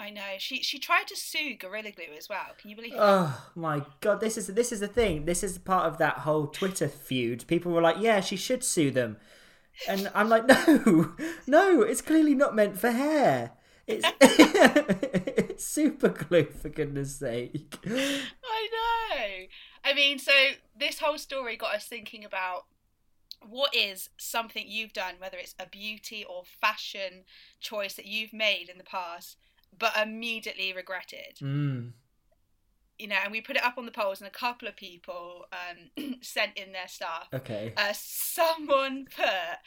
I 0.00 0.10
know. 0.10 0.34
She 0.38 0.62
she 0.62 0.78
tried 0.78 1.08
to 1.08 1.16
sue 1.16 1.56
Gorilla 1.56 1.90
Glue 1.90 2.16
as 2.16 2.28
well. 2.28 2.54
Can 2.58 2.70
you 2.70 2.76
believe 2.76 2.92
that? 2.92 3.00
Oh 3.02 3.50
my 3.56 3.82
god! 4.00 4.20
This 4.20 4.38
is 4.38 4.46
this 4.48 4.70
is 4.70 4.80
the 4.80 4.88
thing. 4.88 5.24
This 5.24 5.42
is 5.42 5.58
part 5.58 5.86
of 5.86 5.98
that 5.98 6.18
whole 6.18 6.46
Twitter 6.46 6.88
feud. 6.88 7.44
People 7.48 7.72
were 7.72 7.82
like, 7.82 7.96
"Yeah, 7.98 8.20
she 8.20 8.36
should 8.36 8.62
sue 8.62 8.90
them," 8.92 9.16
and 9.88 10.10
I'm 10.14 10.28
like, 10.28 10.46
"No, 10.48 11.14
no, 11.46 11.82
it's 11.82 12.00
clearly 12.00 12.34
not 12.34 12.54
meant 12.54 12.78
for 12.78 12.92
hair. 12.92 13.52
It's 13.88 14.06
it's 14.20 15.64
super 15.64 16.10
glue 16.10 16.44
for 16.44 16.68
goodness 16.68 17.16
sake." 17.16 17.78
I 17.84 18.68
know. 18.72 19.46
I 19.84 19.94
mean, 19.94 20.20
so 20.20 20.32
this 20.78 21.00
whole 21.00 21.18
story 21.18 21.56
got 21.56 21.74
us 21.74 21.86
thinking 21.86 22.24
about 22.24 22.66
what 23.48 23.74
is 23.74 24.10
something 24.16 24.64
you've 24.66 24.92
done, 24.92 25.14
whether 25.18 25.38
it's 25.38 25.54
a 25.58 25.66
beauty 25.66 26.24
or 26.28 26.42
fashion 26.60 27.24
choice 27.60 27.94
that 27.94 28.06
you've 28.06 28.32
made 28.32 28.68
in 28.68 28.78
the 28.78 28.84
past, 28.84 29.36
but 29.76 29.92
immediately 30.00 30.72
regretted. 30.72 31.38
Mm. 31.40 31.92
You 32.98 33.06
know, 33.06 33.16
and 33.22 33.30
we 33.30 33.40
put 33.40 33.56
it 33.56 33.64
up 33.64 33.78
on 33.78 33.86
the 33.86 33.92
polls, 33.92 34.20
and 34.20 34.26
a 34.28 34.30
couple 34.32 34.66
of 34.66 34.74
people 34.76 35.46
um, 35.52 36.14
sent 36.20 36.56
in 36.56 36.72
their 36.72 36.88
stuff. 36.88 37.28
Okay. 37.32 37.72
Uh, 37.76 37.92
someone 37.94 39.06
put 39.14 39.58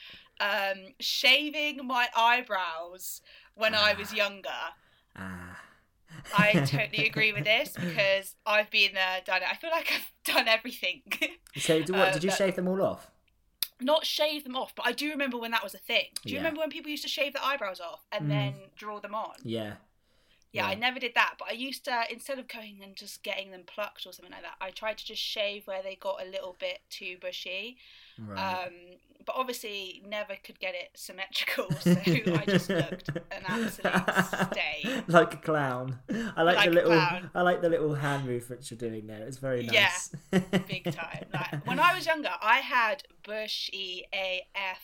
um, 0.46 0.94
shaving 1.00 1.86
my 1.88 2.10
eyebrows 2.16 3.22
when 3.56 3.74
I 3.74 3.94
was 3.94 4.14
younger. 4.14 4.50
Ah. 5.16 5.60
I 6.38 6.52
totally 6.66 7.06
agree 7.08 7.32
with 7.32 7.46
this 7.46 7.70
because 7.80 8.36
I've 8.46 8.70
been 8.70 8.94
there, 8.94 9.22
done 9.26 9.44
it. 9.44 9.48
I 9.50 9.56
feel 9.56 9.70
like 9.70 9.90
I've 9.94 10.12
done 10.36 10.48
everything. 10.50 11.04
So, 11.56 11.80
what, 11.80 11.90
Uh, 11.94 12.12
did 12.12 12.24
you 12.26 12.32
shave 12.32 12.56
them 12.58 12.68
all 12.68 12.82
off? 12.82 13.10
Not 13.80 14.06
shave 14.06 14.44
them 14.44 14.56
off, 14.58 14.76
but 14.76 14.86
I 14.86 14.92
do 14.92 15.10
remember 15.10 15.38
when 15.38 15.52
that 15.52 15.64
was 15.64 15.74
a 15.74 15.78
thing. 15.80 16.08
Do 16.24 16.30
you 16.30 16.36
Yeah. 16.36 16.42
remember 16.42 16.60
when 16.60 16.70
people 16.70 16.92
used 16.92 17.04
to 17.04 17.10
shave 17.10 17.32
their 17.34 17.44
eyebrows 17.44 17.80
off 17.80 18.02
and 18.12 18.26
Mm. 18.26 18.30
then 18.30 18.54
draw 18.76 19.00
them 19.00 19.16
on? 19.16 19.36
Yeah. 19.44 19.76
Yeah, 20.52 20.66
I 20.66 20.76
never 20.76 21.00
did 21.00 21.14
that, 21.16 21.36
but 21.40 21.48
I 21.50 21.54
used 21.54 21.86
to 21.86 22.04
instead 22.12 22.38
of 22.38 22.48
going 22.48 22.80
and 22.84 22.96
just 22.96 23.24
getting 23.24 23.52
them 23.52 23.64
plucked 23.66 24.06
or 24.06 24.12
something 24.12 24.34
like 24.34 24.42
that, 24.42 24.56
I 24.60 24.72
tried 24.72 24.98
to 24.98 25.06
just 25.06 25.22
shave 25.22 25.66
where 25.66 25.82
they 25.82 25.96
got 25.96 26.22
a 26.22 26.30
little 26.30 26.58
bit 26.60 26.80
too 26.90 27.18
bushy. 27.22 27.78
Right. 28.20 28.66
Um, 28.66 28.74
but 29.26 29.36
obviously, 29.36 30.02
never 30.08 30.34
could 30.44 30.60
get 30.60 30.74
it 30.76 30.90
symmetrical, 30.96 31.72
so 31.80 31.92
I 31.92 32.44
just 32.46 32.70
looked 32.70 33.10
an 33.10 33.44
absolute 33.46 34.52
stay. 34.52 35.04
like 35.08 35.34
a 35.36 35.38
clown. 35.38 36.00
I 36.36 36.42
like, 36.44 36.58
Like 36.58 36.70
the 36.70 36.76
little. 36.76 36.92
I 36.94 37.42
like 37.42 37.62
the 37.62 37.70
little 37.70 37.94
hand 37.94 38.26
movements 38.26 38.72
you're 38.72 38.78
doing 38.78 39.08
there. 39.08 39.24
It's 39.24 39.38
very 39.38 39.64
nice. 39.64 40.16
Yeah, 40.32 40.40
big 40.68 40.92
time. 40.92 41.26
Like 41.34 41.66
when 41.66 41.80
I 41.80 41.96
was 41.96 42.06
younger, 42.06 42.32
I 42.42 42.58
had 42.58 43.04
bushy 43.24 44.06
AF 44.12 44.82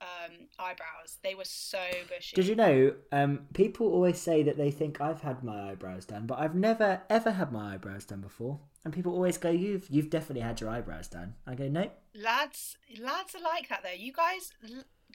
um, 0.00 0.48
eyebrows. 0.58 1.18
They 1.22 1.34
were 1.34 1.44
so 1.44 1.78
bushy. 2.08 2.34
Did 2.36 2.46
you 2.46 2.54
know? 2.54 2.94
Um, 3.12 3.46
people 3.54 3.86
always 3.88 4.20
say 4.20 4.42
that 4.42 4.56
they 4.56 4.70
think 4.70 5.00
I've 5.00 5.22
had 5.22 5.42
my 5.44 5.70
eyebrows 5.70 6.04
done, 6.04 6.26
but 6.26 6.38
I've 6.38 6.54
never 6.54 7.02
ever 7.08 7.30
had 7.32 7.52
my 7.52 7.74
eyebrows 7.74 8.04
done 8.04 8.20
before. 8.20 8.60
And 8.84 8.92
people 8.94 9.12
always 9.12 9.38
go, 9.38 9.50
"You've 9.50 9.88
you've 9.90 10.10
definitely 10.10 10.42
had 10.42 10.60
your 10.60 10.70
eyebrows 10.70 11.08
done." 11.08 11.34
I 11.46 11.54
go, 11.54 11.68
"No." 11.68 11.90
Lads, 12.14 12.76
lads 13.00 13.34
are 13.34 13.42
like 13.42 13.68
that 13.68 13.82
though. 13.82 13.90
You 13.96 14.12
guys, 14.12 14.52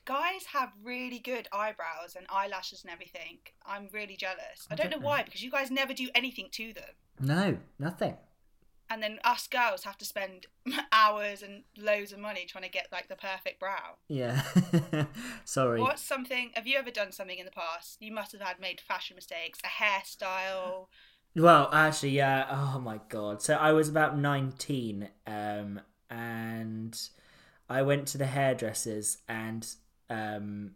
guys 0.06 0.46
have 0.54 0.72
really 0.84 1.20
good 1.20 1.48
eyebrows 1.54 2.15
and 2.17 2.26
eyelashes 2.30 2.84
and 2.84 2.91
everything. 2.91 3.38
I'm 3.65 3.88
really 3.94 4.15
jealous. 4.17 4.67
I 4.70 4.74
I 4.74 4.76
don't 4.76 4.86
know 4.88 4.91
don't 4.91 5.02
know. 5.02 5.08
why 5.08 5.24
because 5.24 5.44
you 5.44 5.52
guys 5.52 5.72
never 5.72 5.94
do 5.94 6.10
anything 6.15 6.50
to 6.54 6.74
them. 6.74 6.84
No, 7.20 7.58
nothing. 7.80 8.17
And 8.91 9.01
then 9.01 9.19
us 9.23 9.47
girls 9.47 9.86
have 9.86 9.97
to 9.99 10.06
spend 10.06 10.47
hours 10.91 11.41
and 11.41 11.63
loads 11.77 12.12
of 12.12 12.19
money 12.19 12.45
trying 12.45 12.65
to 12.65 12.69
get 12.69 12.88
like 12.91 13.08
the 13.08 13.15
perfect 13.15 13.58
brow. 13.58 13.95
Yeah. 14.10 14.41
Sorry. 15.45 15.80
What's 15.80 16.01
something? 16.01 16.51
Have 16.56 16.67
you 16.67 16.77
ever 16.77 16.91
done 16.91 17.13
something 17.13 17.39
in 17.39 17.45
the 17.45 17.51
past? 17.51 18.01
You 18.01 18.12
must 18.12 18.34
have 18.34 18.41
had 18.41 18.60
made 18.60 18.82
fashion 18.82 19.15
mistakes, 19.15 19.60
a 19.63 19.82
hairstyle. 19.82 20.88
Well, 21.38 21.69
actually, 21.71 22.10
yeah. 22.10 22.45
Oh 22.51 22.80
my 22.80 22.99
god. 23.08 23.41
So 23.41 23.54
I 23.54 23.71
was 23.71 23.88
about 23.88 24.17
nineteen, 24.17 25.08
um, 25.25 25.80
and 26.10 26.99
I 27.69 27.84
went 27.84 28.10
to 28.10 28.17
the 28.17 28.25
hairdressers, 28.25 29.19
and 29.30 29.65
um, 30.10 30.71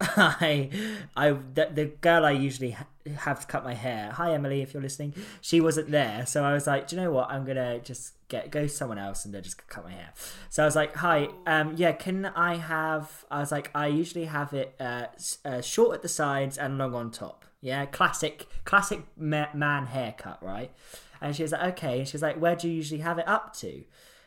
I, 0.16 0.70
I, 1.14 1.30
the, 1.32 1.68
the 1.72 1.84
girl 2.00 2.24
I 2.24 2.30
usually 2.30 2.70
ha- 2.70 2.86
have 3.18 3.40
to 3.40 3.46
cut 3.46 3.64
my 3.64 3.74
hair. 3.74 4.12
Hi, 4.12 4.32
Emily, 4.32 4.62
if 4.62 4.72
you're 4.72 4.82
listening. 4.82 5.12
She 5.42 5.60
wasn't 5.60 5.90
there, 5.90 6.24
so 6.24 6.42
I 6.42 6.54
was 6.54 6.66
like, 6.66 6.88
do 6.88 6.96
you 6.96 7.02
know 7.02 7.10
what? 7.10 7.30
I'm 7.30 7.44
gonna 7.44 7.80
just 7.80 8.14
get 8.28 8.50
go 8.50 8.62
to 8.62 8.68
someone 8.68 8.96
else 8.96 9.26
and 9.26 9.34
then 9.34 9.42
just 9.42 9.66
cut 9.68 9.84
my 9.84 9.90
hair. 9.90 10.12
So 10.48 10.62
I 10.62 10.66
was 10.66 10.74
like, 10.74 10.96
hi, 10.96 11.28
um, 11.46 11.74
yeah, 11.76 11.92
can 11.92 12.26
I 12.26 12.56
have? 12.56 13.26
I 13.30 13.40
was 13.40 13.52
like, 13.52 13.70
I 13.74 13.88
usually 13.88 14.24
have 14.24 14.54
it 14.54 14.74
uh, 14.80 15.06
uh, 15.44 15.60
short 15.60 15.96
at 15.96 16.02
the 16.02 16.08
sides 16.08 16.56
and 16.56 16.78
long 16.78 16.94
on 16.94 17.10
top. 17.10 17.44
Yeah, 17.60 17.84
classic, 17.84 18.46
classic 18.64 19.02
ma- 19.18 19.52
man 19.52 19.86
haircut, 19.86 20.42
right? 20.42 20.72
And 21.20 21.36
she 21.36 21.42
was 21.42 21.52
like, 21.52 21.62
okay. 21.74 21.98
And 21.98 22.08
she 22.08 22.14
was 22.14 22.22
like, 22.22 22.40
where 22.40 22.56
do 22.56 22.68
you 22.68 22.74
usually 22.74 23.00
have 23.00 23.18
it 23.18 23.28
up 23.28 23.54
to? 23.56 23.84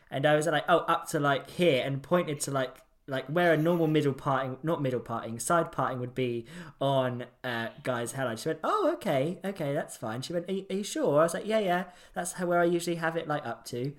And 0.08 0.24
I 0.24 0.36
was 0.36 0.46
like, 0.46 0.64
oh, 0.68 0.78
up 0.80 1.08
to 1.08 1.18
like 1.18 1.50
here, 1.50 1.82
and 1.84 2.00
pointed 2.00 2.38
to 2.40 2.52
like 2.52 2.76
like 3.06 3.26
where 3.26 3.52
a 3.52 3.56
normal 3.56 3.86
middle 3.86 4.12
parting, 4.12 4.56
not 4.62 4.80
middle 4.80 5.00
parting, 5.00 5.38
side 5.38 5.72
parting 5.72 6.00
would 6.00 6.14
be 6.14 6.46
on 6.80 7.26
uh, 7.42 7.68
guy's 7.82 8.12
hairline. 8.12 8.36
She 8.36 8.48
went, 8.48 8.60
oh, 8.64 8.90
okay, 8.94 9.38
okay, 9.44 9.74
that's 9.74 9.96
fine. 9.96 10.22
She 10.22 10.32
went, 10.32 10.48
are 10.48 10.52
you, 10.52 10.66
are 10.70 10.76
you 10.76 10.84
sure? 10.84 11.20
I 11.20 11.24
was 11.24 11.34
like, 11.34 11.46
yeah, 11.46 11.58
yeah, 11.58 11.84
that's 12.14 12.38
where 12.38 12.60
I 12.60 12.64
usually 12.64 12.96
have 12.96 13.16
it 13.16 13.28
like 13.28 13.44
up 13.44 13.64
to, 13.66 13.92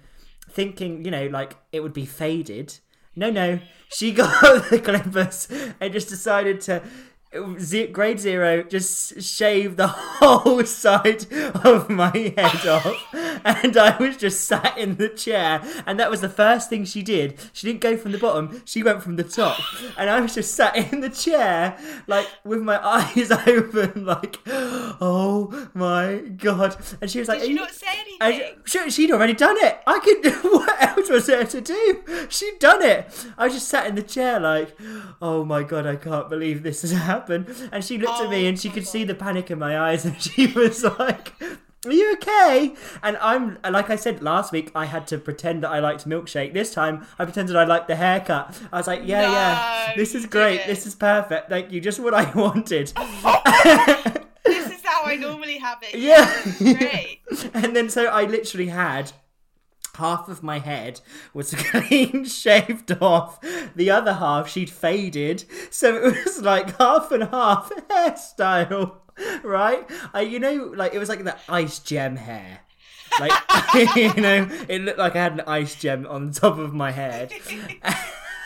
thinking, 0.49 1.05
you 1.05 1.11
know, 1.11 1.27
like 1.27 1.55
it 1.71 1.81
would 1.81 1.93
be 1.93 2.05
faded. 2.05 2.79
No, 3.15 3.29
no, 3.29 3.59
she 3.89 4.11
got 4.13 4.69
the 4.69 4.79
clippers 4.79 5.47
and 5.79 5.93
just 5.93 6.09
decided 6.09 6.61
to. 6.61 6.81
Ze- 7.59 7.87
Grade 7.87 8.19
zero, 8.19 8.63
just 8.63 9.21
shaved 9.21 9.77
the 9.77 9.87
whole 10.21 10.63
side 10.65 11.25
of 11.63 11.89
my 11.89 12.11
head 12.37 12.67
off, 12.67 13.13
and 13.13 13.77
I 13.77 13.97
was 13.97 14.17
just 14.17 14.41
sat 14.45 14.77
in 14.77 14.95
the 14.95 15.09
chair, 15.09 15.61
and 15.85 15.99
that 15.99 16.09
was 16.09 16.21
the 16.21 16.29
first 16.29 16.69
thing 16.69 16.85
she 16.85 17.01
did. 17.01 17.39
She 17.53 17.67
didn't 17.67 17.81
go 17.81 17.97
from 17.97 18.11
the 18.11 18.17
bottom; 18.17 18.61
she 18.65 18.83
went 18.83 19.03
from 19.03 19.15
the 19.15 19.23
top, 19.23 19.59
and 19.97 20.09
I 20.09 20.19
was 20.21 20.35
just 20.35 20.53
sat 20.55 20.75
in 20.93 21.01
the 21.01 21.09
chair, 21.09 21.77
like 22.07 22.27
with 22.43 22.61
my 22.61 22.83
eyes 22.85 23.31
open, 23.47 24.05
like, 24.05 24.39
oh 24.47 25.69
my 25.73 26.17
god! 26.37 26.75
And 27.01 27.09
she 27.09 27.19
was 27.19 27.27
like, 27.27 27.41
Did 27.41 27.49
you 27.49 27.55
not 27.55 27.71
say 27.71 27.87
anything? 28.21 28.55
she, 28.65 28.89
she'd 28.89 29.11
already 29.11 29.33
done 29.33 29.57
it. 29.59 29.79
I 29.87 29.99
could. 29.99 30.33
What 30.55 30.81
else 30.81 31.09
was 31.09 31.25
there 31.27 31.43
to 31.45 31.61
do? 31.61 32.03
She'd 32.29 32.59
done 32.59 32.81
it. 32.81 33.07
I 33.37 33.49
just 33.49 33.67
sat 33.67 33.87
in 33.87 33.95
the 33.95 34.01
chair 34.03 34.39
like, 34.39 34.75
oh 35.21 35.43
my 35.43 35.63
god, 35.63 35.85
I 35.85 35.95
can't 35.95 36.29
believe 36.29 36.63
this 36.63 36.81
has 36.81 36.91
happened. 36.91 37.24
And 37.71 37.83
she 37.83 37.97
looked 37.97 38.19
at 38.21 38.29
me 38.29 38.45
Oh 38.45 38.49
and 38.49 38.59
she 38.59 38.69
could 38.69 38.87
see 38.87 39.03
the 39.03 39.15
panic 39.15 39.51
in 39.51 39.59
my 39.59 39.77
eyes, 39.79 40.05
and 40.09 40.21
she 40.21 40.47
was 40.47 40.83
like. 40.83 41.33
Are 41.85 41.91
you 41.93 42.13
okay? 42.13 42.73
And 43.03 43.15
I'm 43.17 43.59
like 43.69 43.91
I 43.91 43.95
said 43.95 44.23
last 44.23 44.51
week, 44.51 44.71
I 44.73 44.85
had 44.85 45.05
to 45.07 45.19
pretend 45.19 45.61
that 45.63 45.69
I 45.69 45.77
liked 45.79 46.09
milkshake. 46.09 46.51
This 46.51 46.73
time, 46.73 47.05
I 47.19 47.25
pretended 47.25 47.55
I 47.55 47.65
liked 47.65 47.87
the 47.87 47.95
haircut. 47.95 48.59
I 48.73 48.77
was 48.77 48.87
like, 48.87 49.01
"Yeah, 49.05 49.29
yeah, 49.31 49.93
this 49.95 50.15
is 50.15 50.25
great. 50.25 50.57
didn't. 50.57 50.67
This 50.69 50.87
is 50.87 50.95
perfect. 50.95 51.47
Thank 51.47 51.71
you. 51.71 51.79
Just 51.79 51.99
what 51.99 52.15
I 52.15 52.31
wanted." 52.35 52.91
This 54.45 54.71
is 54.71 54.81
how 54.83 55.03
I 55.05 55.15
normally 55.15 55.57
have 55.57 55.79
it. 55.81 55.95
Yeah. 55.99 56.31
Great. 56.59 57.19
and 57.53 57.75
then 57.75 57.89
so 57.89 58.05
I 58.05 58.25
literally 58.25 58.67
had 58.67 59.11
half 59.95 60.29
of 60.29 60.43
my 60.43 60.59
head 60.59 61.01
was 61.33 61.53
clean 61.57 62.25
shaved 62.25 62.91
off. 63.01 63.39
The 63.75 63.89
other 63.89 64.13
half 64.13 64.49
she'd 64.49 64.69
faded. 64.69 65.45
So 65.69 65.95
it 65.95 66.25
was 66.25 66.41
like 66.41 66.77
half 66.77 67.11
and 67.11 67.23
half 67.23 67.69
hairstyle. 67.89 68.97
Right? 69.43 69.89
I 70.13 70.21
you 70.21 70.39
know, 70.39 70.73
like 70.75 70.93
it 70.93 70.99
was 70.99 71.09
like 71.09 71.23
the 71.23 71.37
ice 71.47 71.79
gem 71.79 72.17
hair. 72.17 72.59
Like 73.19 73.31
you 73.95 74.13
know, 74.15 74.49
it 74.67 74.81
looked 74.81 74.99
like 74.99 75.15
I 75.15 75.23
had 75.23 75.33
an 75.33 75.41
ice 75.47 75.75
gem 75.75 76.05
on 76.07 76.31
top 76.31 76.57
of 76.57 76.73
my 76.73 76.91
head. 76.91 77.31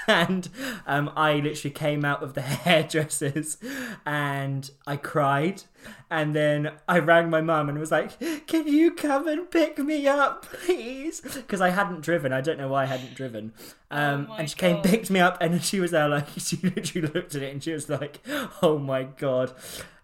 And 0.09 0.49
um, 0.87 1.11
I 1.15 1.35
literally 1.35 1.73
came 1.73 2.03
out 2.03 2.23
of 2.23 2.33
the 2.33 2.41
hairdressers 2.65 3.57
and 4.05 4.69
I 4.87 4.97
cried. 4.97 5.63
And 6.11 6.35
then 6.35 6.71
I 6.87 6.99
rang 6.99 7.29
my 7.29 7.41
mum 7.41 7.69
and 7.69 7.79
was 7.79 7.91
like, 7.91 8.19
Can 8.47 8.67
you 8.67 8.91
come 8.91 9.27
and 9.27 9.49
pick 9.49 9.77
me 9.77 10.07
up, 10.07 10.45
please? 10.45 11.21
Because 11.21 11.61
I 11.61 11.69
hadn't 11.69 12.01
driven. 12.01 12.33
I 12.33 12.41
don't 12.41 12.57
know 12.57 12.67
why 12.67 12.83
I 12.83 12.87
hadn't 12.87 13.13
driven. 13.15 13.53
Um, 13.91 14.27
Oh 14.29 14.33
and 14.35 14.49
she 14.49 14.55
came, 14.57 14.77
God. 14.77 14.85
picked 14.85 15.09
me 15.09 15.19
up, 15.19 15.37
and 15.39 15.63
she 15.63 15.79
was 15.79 15.91
there, 15.91 16.09
like, 16.09 16.27
she 16.37 16.57
literally 16.57 17.07
looked 17.07 17.35
at 17.35 17.43
it 17.43 17.53
and 17.53 17.63
she 17.63 17.71
was 17.71 17.87
like, 17.89 18.19
Oh 18.61 18.77
my 18.77 19.03
God. 19.03 19.53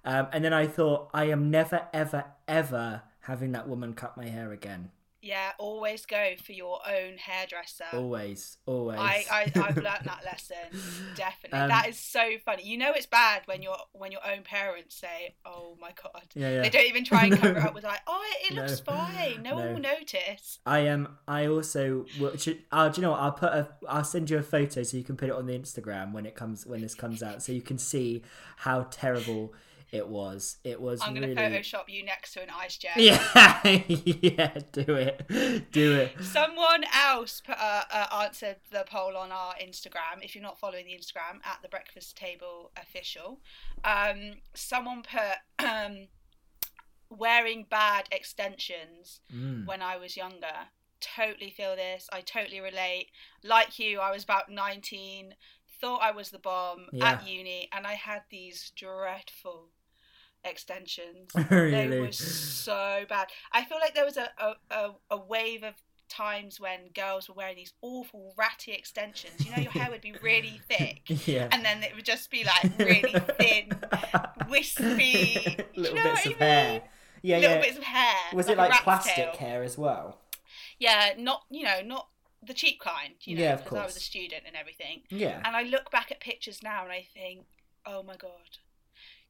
Um, 0.05 0.27
and 0.31 0.45
then 0.45 0.53
I 0.53 0.67
thought, 0.67 1.09
I 1.13 1.25
am 1.25 1.49
never, 1.49 1.87
ever, 1.91 2.25
ever 2.47 3.01
having 3.21 3.51
that 3.53 3.67
woman 3.67 3.93
cut 3.95 4.15
my 4.15 4.27
hair 4.29 4.51
again. 4.51 4.91
Yeah, 5.25 5.53
always 5.57 6.05
go 6.05 6.33
for 6.45 6.51
your 6.51 6.79
own 6.87 7.17
hairdresser. 7.17 7.85
Always, 7.93 8.57
always. 8.67 8.99
I, 8.99 9.25
I 9.31 9.41
I've 9.55 9.75
learnt 9.75 10.03
that 10.05 10.21
lesson 10.23 10.79
definitely. 11.15 11.57
Um, 11.59 11.69
that 11.69 11.89
is 11.89 11.97
so 11.97 12.33
funny. 12.45 12.61
You 12.63 12.77
know 12.77 12.91
it's 12.95 13.07
bad 13.07 13.41
when 13.45 13.63
your 13.63 13.75
when 13.93 14.11
your 14.11 14.21
own 14.23 14.43
parents 14.43 14.95
say, 14.95 15.33
"Oh 15.43 15.77
my 15.81 15.93
god," 16.03 16.25
yeah, 16.35 16.51
yeah. 16.51 16.61
they 16.61 16.69
don't 16.69 16.85
even 16.85 17.03
try 17.05 17.25
and 17.25 17.39
cover 17.39 17.57
it 17.57 17.63
up 17.63 17.73
with 17.75 17.83
like, 17.83 18.01
"Oh, 18.05 18.23
it, 18.43 18.51
it 18.51 18.55
No. 18.55 18.61
looks 18.61 18.79
fine. 18.81 19.41
No, 19.41 19.55
one 19.55 19.73
will 19.73 19.79
notice." 19.81 20.59
I 20.63 20.81
am. 20.81 21.07
Um, 21.07 21.17
I 21.27 21.47
also. 21.47 22.05
will- 22.19 22.37
Should, 22.37 22.61
uh, 22.71 22.89
do 22.89 23.01
you 23.01 23.05
know 23.07 23.11
what? 23.11 23.19
I'll 23.21 23.31
put 23.31 23.51
a. 23.51 23.67
I'll 23.89 24.03
send 24.03 24.29
you 24.29 24.37
a 24.37 24.43
photo 24.43 24.83
so 24.83 24.95
you 24.95 25.03
can 25.03 25.17
put 25.17 25.29
it 25.29 25.35
on 25.35 25.47
the 25.47 25.57
Instagram 25.57 26.11
when 26.13 26.27
it 26.27 26.35
comes 26.35 26.67
when 26.67 26.81
this 26.81 26.93
comes 26.93 27.23
out, 27.23 27.41
so 27.41 27.51
you 27.51 27.63
can 27.63 27.79
see 27.79 28.21
how 28.57 28.83
terrible 28.91 29.53
it 29.91 30.07
was. 30.07 30.57
It 30.63 30.79
was 30.81 31.01
I'm 31.01 31.13
gonna. 31.13 31.27
Photoshop 31.27 31.83
you 31.87 32.03
next 32.03 32.33
to 32.33 32.41
an 32.41 32.49
ice 32.55 32.77
gem. 32.77 32.93
Yeah, 32.97 33.61
yeah. 33.87 34.57
Do 34.71 34.95
it. 34.95 35.71
Do 35.71 35.95
it. 35.95 36.11
Someone 36.21 36.83
else 36.93 37.41
put, 37.45 37.57
uh, 37.57 37.83
uh, 37.91 38.23
answered 38.23 38.57
the 38.71 38.85
poll 38.89 39.15
on 39.17 39.31
our 39.31 39.53
Instagram. 39.55 40.23
If 40.23 40.35
you're 40.35 40.43
not 40.43 40.59
following 40.59 40.85
the 40.85 40.93
Instagram 40.93 41.45
at 41.45 41.59
the 41.61 41.69
Breakfast 41.69 42.17
Table 42.17 42.71
Official, 42.81 43.39
um, 43.83 44.35
someone 44.53 45.03
put 45.03 45.65
um, 45.65 46.07
wearing 47.09 47.65
bad 47.69 48.07
extensions 48.11 49.21
Mm. 49.33 49.65
when 49.65 49.81
I 49.81 49.97
was 49.97 50.15
younger 50.17 50.69
totally 51.01 51.51
feel 51.51 51.75
this. 51.75 52.07
I 52.11 52.21
totally 52.21 52.59
relate. 52.59 53.09
Like 53.43 53.77
you, 53.77 53.99
I 53.99 54.11
was 54.11 54.23
about 54.23 54.49
19, 54.49 55.35
thought 55.79 55.99
I 56.01 56.09
was 56.11 56.31
the 56.31 56.39
bomb 56.39 56.87
Yeah. 56.91 57.11
at 57.11 57.27
uni, 57.27 57.69
and 57.71 57.85
I 57.85 57.93
had 57.93 58.23
these 58.31 58.71
dreadful 58.75 59.69
extensions. 60.45 61.31
really? 61.49 61.87
They 61.87 61.99
were 61.99 62.11
so 62.11 63.05
bad. 63.09 63.27
I 63.51 63.65
feel 63.65 63.77
like 63.79 63.95
there 63.95 64.05
was 64.05 64.17
a, 64.17 64.29
a, 64.71 64.91
a, 65.09 65.17
wave 65.17 65.63
of 65.63 65.73
times 66.07 66.59
when 66.59 66.89
girls 66.93 67.27
were 67.27 67.35
wearing 67.35 67.55
these 67.55 67.73
awful 67.81 68.33
ratty 68.37 68.73
extensions. 68.73 69.45
You 69.45 69.55
know, 69.55 69.61
your 69.61 69.71
hair 69.71 69.89
would 69.89 70.01
be 70.01 70.13
really 70.21 70.61
thick, 70.69 71.27
yeah. 71.27 71.49
and 71.51 71.65
then 71.65 71.83
it 71.83 71.95
would 71.95 72.05
just 72.05 72.29
be 72.29 72.43
like 72.43 72.77
really 72.77 73.13
thin, 73.39 73.71
wispy. 74.49 75.57
Do 75.75 75.81
you 75.81 75.93
know 75.93 76.03
bits 76.03 76.25
what 76.25 76.25
of 76.25 76.25
I 76.25 76.29
mean? 76.29 76.37
hair. 76.37 76.81
Yeah, 77.21 77.37
Little 77.39 77.55
yeah. 77.55 77.61
bits 77.61 77.77
of 77.77 77.83
hair. 77.83 78.15
Was 78.33 78.47
like 78.47 78.53
it 78.53 78.57
like 78.59 78.83
plastic 78.83 79.15
tail. 79.15 79.33
hair 79.39 79.63
as 79.63 79.77
well? 79.77 80.19
Yeah, 80.77 81.13
not 81.17 81.43
you 81.49 81.63
know, 81.63 81.81
not 81.83 82.07
the 82.45 82.53
cheap 82.53 82.79
kind. 82.79 83.13
You 83.23 83.37
know, 83.37 83.43
Yeah, 83.43 83.53
of 83.53 83.63
because 83.63 83.77
I 83.77 83.85
was 83.85 83.97
a 83.97 84.01
student 84.01 84.43
and 84.45 84.55
everything. 84.55 85.01
Yeah. 85.09 85.41
And 85.43 85.55
I 85.55 85.63
look 85.63 85.91
back 85.91 86.11
at 86.11 86.19
pictures 86.19 86.61
now 86.63 86.83
and 86.83 86.91
I 86.91 87.05
think, 87.13 87.45
oh 87.85 88.03
my 88.03 88.15
god, 88.15 88.59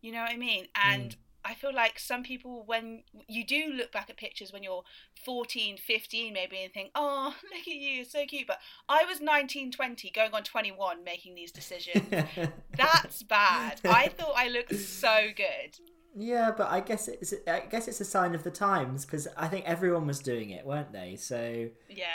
you 0.06 0.12
know 0.12 0.22
what 0.22 0.32
I 0.32 0.38
mean? 0.38 0.68
And 0.76 1.12
Mm. 1.12 1.16
I 1.48 1.54
feel 1.54 1.74
like 1.74 2.00
some 2.00 2.24
people, 2.24 2.64
when 2.66 3.04
you 3.28 3.46
do 3.46 3.72
look 3.72 3.92
back 3.92 4.10
at 4.10 4.18
pictures 4.18 4.52
when 4.52 4.64
you're 4.64 4.84
14, 5.26 5.78
15, 5.78 6.34
maybe, 6.34 6.58
and 6.64 6.74
think, 6.74 6.90
oh, 6.96 7.36
look 7.44 7.62
at 7.62 7.68
you, 7.68 7.74
you're 7.98 8.06
so 8.06 8.26
cute. 8.26 8.48
But 8.48 8.60
I 8.90 9.06
was 9.06 9.22
19, 9.22 9.72
20, 9.72 10.10
going 10.12 10.34
on 10.34 10.44
21, 10.44 11.04
making 11.04 11.36
these 11.36 11.52
decisions. 11.52 12.04
That's 12.78 13.22
bad. 13.24 13.80
I 13.86 14.08
thought 14.10 14.34
I 14.36 14.48
looked 14.48 14.76
so 14.76 15.28
good. 15.36 15.78
Yeah, 16.18 16.52
but 16.56 16.72
I 16.72 16.80
guess 16.80 17.08
it's 17.10 17.34
I 17.46 17.60
guess 17.70 17.88
it's 17.90 18.00
a 18.00 18.06
sign 18.06 18.36
of 18.36 18.44
the 18.44 18.50
times 18.52 19.06
because 19.06 19.28
I 19.36 19.48
think 19.50 19.66
everyone 19.66 20.08
was 20.08 20.20
doing 20.20 20.50
it, 20.50 20.66
weren't 20.66 20.94
they? 20.94 21.18
So 21.18 21.68
Yeah. 21.90 22.06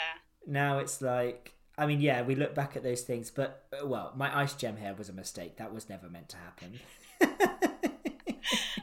now 0.47 0.79
it's 0.79 1.01
like 1.01 1.53
I 1.77 1.85
mean, 1.85 2.01
yeah, 2.01 2.21
we 2.23 2.35
look 2.35 2.53
back 2.55 2.75
at 2.75 2.83
those 2.83 3.01
things, 3.01 3.29
but 3.31 3.63
uh, 3.71 3.85
well, 3.85 4.11
my 4.15 4.35
ice 4.35 4.53
gem 4.55 4.77
hair 4.77 4.93
was 4.95 5.07
a 5.07 5.13
mistake. 5.13 5.57
That 5.57 5.71
was 5.73 5.87
never 5.87 6.09
meant 6.09 6.29
to 6.29 6.37
happen. 6.37 6.79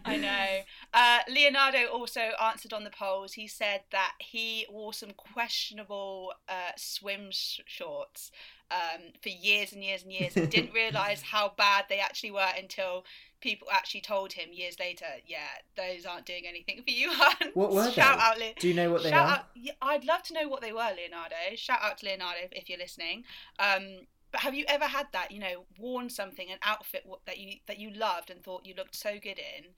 I 0.09 0.17
know. 0.17 0.59
Uh, 0.95 1.19
Leonardo 1.29 1.87
also 1.87 2.21
answered 2.43 2.73
on 2.73 2.85
the 2.85 2.91
polls. 2.91 3.35
He 3.35 3.47
said 3.47 3.83
that 3.93 4.13
he 4.19 4.67
wore 4.71 4.93
some 4.93 5.11
questionable 5.13 6.33
uh, 6.49 6.73
swim 6.77 7.29
sh- 7.31 7.61
shorts 7.67 8.31
um, 8.71 9.03
for 9.23 9.29
years 9.29 9.73
and 9.73 9.83
years 9.83 10.03
and 10.03 10.13
years 10.13 10.37
and 10.37 10.51
didn't 10.51 10.73
realise 10.75 11.23
how 11.23 11.53
bad 11.57 11.87
they 11.89 11.99
actually 12.01 12.31
were 12.31 12.51
until 12.57 13.05
people 13.41 13.69
actually 13.73 14.01
told 14.01 14.33
him 14.33 14.49
years 14.53 14.79
later, 14.81 15.07
yeah, 15.27 15.39
those 15.77 16.05
aren't 16.05 16.27
doing 16.27 16.43
anything 16.49 16.83
for 16.83 16.91
you. 16.91 17.13
What 17.55 17.73
were 17.73 17.91
Shout 17.91 18.19
they? 18.19 18.25
out, 18.25 18.39
Le- 18.39 18.55
Do 18.61 18.69
you 18.69 18.75
know 18.75 18.91
what 18.91 19.03
they 19.05 19.11
Shout 19.11 19.29
are? 19.29 19.33
out, 19.39 19.45
yeah, 19.55 19.73
I'd 19.81 20.05
love 20.05 20.23
to 20.25 20.35
know 20.35 20.49
what 20.49 20.61
they 20.61 20.73
were, 20.73 20.91
Leonardo. 20.97 21.37
Shout 21.55 21.79
out 21.83 21.99
to 21.99 22.07
Leonardo 22.07 22.41
if, 22.45 22.53
if 22.53 22.69
you're 22.69 22.79
listening. 22.79 23.25
Um, 23.59 24.07
but 24.31 24.41
have 24.41 24.55
you 24.55 24.65
ever 24.69 24.85
had 24.85 25.07
that? 25.13 25.31
You 25.31 25.41
know, 25.41 25.65
worn 25.79 26.11
something, 26.11 26.51
an 26.51 26.59
outfit 26.63 27.07
that 27.27 27.39
you 27.39 27.57
that 27.67 27.79
you 27.79 27.91
loved 27.91 28.31
and 28.31 28.43
thought 28.43 28.67
you 28.67 28.75
looked 28.77 28.95
so 28.95 29.15
good 29.15 29.39
in 29.39 29.71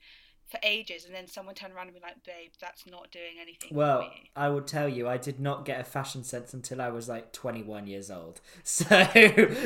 for 0.51 0.59
ages, 0.63 1.05
and 1.05 1.15
then 1.15 1.27
someone 1.27 1.55
turned 1.55 1.73
around 1.73 1.87
and 1.87 1.95
be 1.95 2.01
like, 2.01 2.23
"Babe, 2.25 2.51
that's 2.59 2.85
not 2.85 3.09
doing 3.09 3.39
anything 3.41 3.69
for 3.69 3.75
Well. 3.75 4.11
I 4.35 4.49
will 4.49 4.61
tell 4.61 4.89
you, 4.89 5.07
I 5.07 5.17
did 5.17 5.39
not 5.39 5.63
get 5.63 5.79
a 5.79 5.83
fashion 5.83 6.23
sense 6.23 6.53
until 6.53 6.81
I 6.81 6.89
was 6.89 7.07
like 7.07 7.31
21 7.31 7.87
years 7.87 8.11
old. 8.11 8.41
So, 8.63 8.85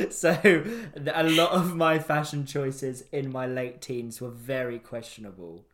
so 0.09 0.63
a 1.13 1.23
lot 1.23 1.51
of 1.51 1.75
my 1.75 1.99
fashion 1.99 2.45
choices 2.45 3.03
in 3.11 3.31
my 3.31 3.47
late 3.47 3.81
teens 3.81 4.21
were 4.21 4.29
very 4.29 4.77
questionable. 4.79 5.65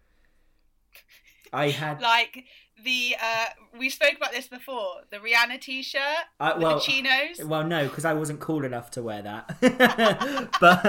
I 1.53 1.69
had, 1.69 2.01
Like 2.01 2.45
the 2.83 3.15
uh, 3.21 3.45
we 3.77 3.89
spoke 3.89 4.13
about 4.17 4.31
this 4.31 4.47
before. 4.47 5.01
The 5.09 5.17
Rihanna 5.17 5.59
T-shirt 5.59 6.01
I, 6.39 6.53
with 6.53 6.63
well, 6.63 6.75
the 6.75 6.81
chinos. 6.81 7.43
well, 7.43 7.63
no, 7.63 7.87
because 7.87 8.05
I 8.05 8.13
wasn't 8.13 8.39
cool 8.39 8.63
enough 8.63 8.91
to 8.91 9.01
wear 9.01 9.21
that. 9.21 9.57
but 10.59 10.81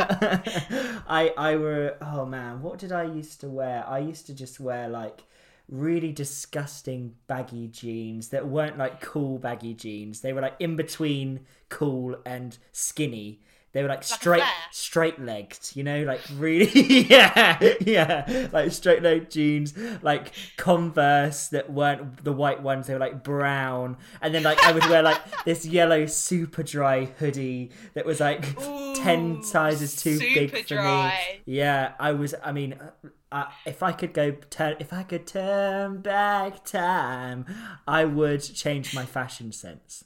I, 1.08 1.32
I 1.36 1.56
were, 1.56 1.96
oh 2.00 2.24
man, 2.26 2.62
what 2.62 2.78
did 2.78 2.92
I 2.92 3.04
used 3.04 3.40
to 3.40 3.48
wear? 3.48 3.84
I 3.86 3.98
used 3.98 4.26
to 4.26 4.34
just 4.34 4.60
wear 4.60 4.88
like 4.88 5.24
really 5.68 6.12
disgusting 6.12 7.14
baggy 7.26 7.68
jeans 7.68 8.28
that 8.28 8.46
weren't 8.46 8.78
like 8.78 9.00
cool 9.00 9.38
baggy 9.38 9.74
jeans. 9.74 10.20
They 10.20 10.32
were 10.32 10.42
like 10.42 10.56
in 10.58 10.76
between 10.76 11.40
cool 11.68 12.16
and 12.24 12.56
skinny. 12.72 13.40
They 13.72 13.82
were 13.82 13.88
like 13.88 14.02
a 14.02 14.04
straight, 14.04 14.42
straight 14.70 15.18
legged, 15.18 15.74
you 15.74 15.82
know, 15.82 16.02
like 16.04 16.20
really, 16.36 16.66
yeah, 17.08 17.58
yeah, 17.80 18.48
like 18.52 18.70
straight 18.70 19.02
legged 19.02 19.30
jeans, 19.30 19.74
like 20.02 20.32
Converse 20.58 21.48
that 21.48 21.72
weren't 21.72 22.22
the 22.22 22.32
white 22.34 22.62
ones. 22.62 22.86
They 22.86 22.92
were 22.92 23.00
like 23.00 23.24
brown, 23.24 23.96
and 24.20 24.34
then 24.34 24.42
like 24.42 24.62
I 24.62 24.72
would 24.72 24.84
wear 24.90 25.02
like 25.02 25.20
this 25.46 25.64
yellow 25.64 26.04
Superdry 26.04 27.14
hoodie 27.16 27.70
that 27.94 28.04
was 28.04 28.20
like 28.20 28.56
ten 28.96 29.38
Ooh, 29.38 29.42
sizes 29.42 29.96
too 29.96 30.18
big 30.18 30.50
for 30.50 30.62
dry. 30.62 31.18
me. 31.32 31.42
Yeah, 31.46 31.92
I 31.98 32.12
was. 32.12 32.34
I 32.44 32.52
mean, 32.52 32.78
uh, 33.32 33.46
if 33.64 33.82
I 33.82 33.92
could 33.92 34.12
go 34.12 34.32
turn, 34.32 34.76
if 34.80 34.92
I 34.92 35.02
could 35.02 35.26
turn 35.26 36.02
back 36.02 36.64
time, 36.64 37.46
I 37.88 38.04
would 38.04 38.42
change 38.42 38.94
my 38.94 39.06
fashion 39.06 39.50
sense. 39.50 40.04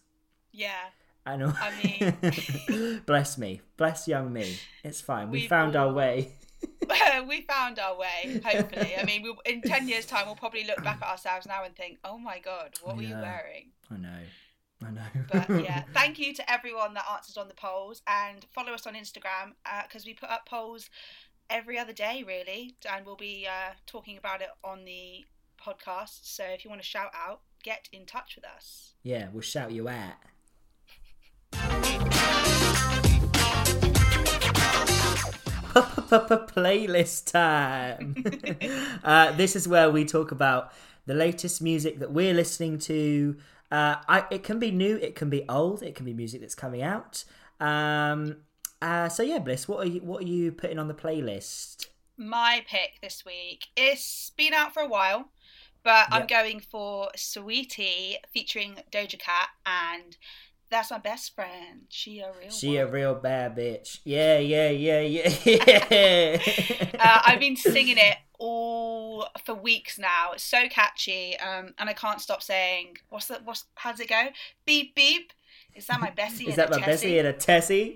Yeah. 0.53 0.91
I 1.27 1.37
know. 1.37 1.53
I 1.61 1.73
mean, 1.83 3.03
bless 3.07 3.37
me, 3.37 3.61
bless 3.77 4.07
young 4.07 4.33
me. 4.33 4.57
It's 4.85 5.01
fine. 5.01 5.31
We 5.31 5.49
found 5.49 5.75
our 5.75 5.93
way. 5.93 6.33
we 7.29 7.43
found 7.43 7.79
our 7.79 7.97
way. 7.99 8.41
Hopefully, 8.45 8.95
I 8.99 9.05
mean, 9.05 9.23
we'll, 9.23 9.37
in 9.45 9.61
ten 9.61 9.89
years' 9.89 10.07
time, 10.07 10.27
we'll 10.27 10.37
probably 10.37 10.65
look 10.65 10.83
back 10.85 11.03
at 11.03 11.09
ourselves 11.09 11.47
now 11.47 11.65
and 11.65 11.75
think, 11.75 11.99
"Oh 12.05 12.17
my 12.17 12.39
god, 12.39 12.75
what 12.83 12.97
were 12.97 13.03
you 13.03 13.15
wearing?" 13.15 13.73
I 13.91 13.97
know. 13.97 14.21
I 14.85 14.91
know. 14.91 15.03
But 15.33 15.65
yeah, 15.65 15.83
thank 15.93 16.19
you 16.19 16.33
to 16.35 16.51
everyone 16.51 16.95
that 16.95 17.05
answers 17.11 17.37
on 17.37 17.49
the 17.49 17.55
polls 17.55 18.03
and 18.07 18.47
follow 18.55 18.73
us 18.73 18.87
on 18.87 18.95
Instagram 18.95 19.55
because 19.85 20.07
we 20.07 20.15
put 20.15 20.31
up 20.31 20.47
polls 20.47 20.91
every 21.51 21.79
other 21.79 21.93
day, 21.93 22.25
really, 22.27 22.77
and 22.89 23.05
we'll 23.05 23.17
be 23.17 23.49
uh, 23.51 23.73
talking 23.87 24.17
about 24.17 24.43
it 24.43 24.49
on 24.63 24.85
the 24.85 25.25
podcast. 25.61 26.21
So 26.23 26.45
if 26.45 26.65
you 26.65 26.71
want 26.71 26.83
to 26.83 26.87
shout 26.87 27.11
out, 27.15 27.41
get 27.63 27.89
in 27.93 28.07
touch 28.07 28.37
with 28.37 28.45
us. 28.45 28.95
yeah, 29.03 29.29
we'll 29.33 29.43
shout 29.43 29.73
you 29.73 29.89
out. 29.89 30.15
Playlist 35.83 37.31
time. 37.33 38.25
uh, 39.05 39.33
this 39.33 39.57
is 39.57 39.69
where 39.69 39.91
we 39.91 40.05
talk 40.05 40.31
about 40.31 40.73
the 41.07 41.15
latest 41.15 41.61
music 41.63 41.99
that 41.99 42.13
we're 42.13 42.35
listening 42.35 42.79
to. 42.79 43.37
Uh, 43.71 43.97
I, 44.09 44.25
it 44.31 44.43
can 44.43 44.59
be 44.59 44.71
new, 44.71 44.97
it 44.97 45.15
can 45.15 45.29
be 45.29 45.45
old, 45.49 45.83
it 45.83 45.95
can 45.95 46.07
be 46.07 46.15
music 46.15 46.41
that's 46.41 46.55
coming 46.55 46.83
out. 46.83 47.25
Um, 47.61 48.39
uh, 48.81 49.09
so 49.09 49.23
yeah, 49.23 49.39
Bliss, 49.39 49.67
what 49.67 49.87
are 49.87 49.89
you 49.89 50.01
what 50.01 50.23
are 50.23 50.27
you 50.27 50.53
putting 50.53 50.79
on 50.79 50.89
the 50.89 50.95
playlist? 50.95 51.87
My 52.17 52.65
pick 52.69 53.01
this 53.03 53.25
week. 53.25 53.67
It's 53.77 54.31
been 54.37 54.55
out 54.55 54.73
for 54.73 54.83
a 54.83 54.89
while, 54.89 55.31
but 55.83 56.07
I'm 56.11 56.27
going 56.27 56.61
for 56.61 57.11
Saweetie 57.17 58.17
featuring 58.33 58.77
Doja 58.91 59.19
Cat 59.19 59.49
and. 59.65 60.17
That's 60.71 60.91
my 60.91 60.99
best 60.99 61.35
friend. 61.35 61.83
She 61.89 62.21
a 62.21 62.33
real 62.41 62.51
She 62.51 62.77
one. 62.77 62.87
a 62.89 62.91
real 62.91 63.15
bad 63.15 63.57
bitch. 63.57 64.01
Yeah, 64.05 64.39
yeah, 64.39 64.71
yeah, 64.71 65.01
yeah, 65.01 65.33
yeah. 65.45 66.39
uh, 66.99 67.23
I've 67.25 67.39
been 67.41 67.57
singing 67.57 67.99
it 67.99 68.17
all 68.39 69.27
for 69.45 69.55
weeks 69.55 69.99
now. 69.99 70.33
It's 70.33 70.43
so 70.43 70.69
catchy, 70.69 71.37
um, 71.39 71.75
and 71.79 71.89
I 71.89 71.93
can't 71.93 72.21
stop 72.21 72.43
saying, 72.43 72.99
"What's 73.09 73.27
that? 73.27 73.45
What's 73.45 73.65
how 73.77 73.93
does 73.93 74.01
it 74.01 74.09
go? 74.09 74.29
Beep 74.67 74.95
beep." 74.95 75.33
Is 75.75 75.87
that 75.87 76.01
my 76.01 76.11
bestie? 76.11 76.49
Is 76.49 76.57
that 76.57 76.69
a 76.75 76.79
my 76.81 76.87
bestie 76.87 77.19
and 77.19 77.29
a 77.29 77.33
Tessie? 77.33 77.95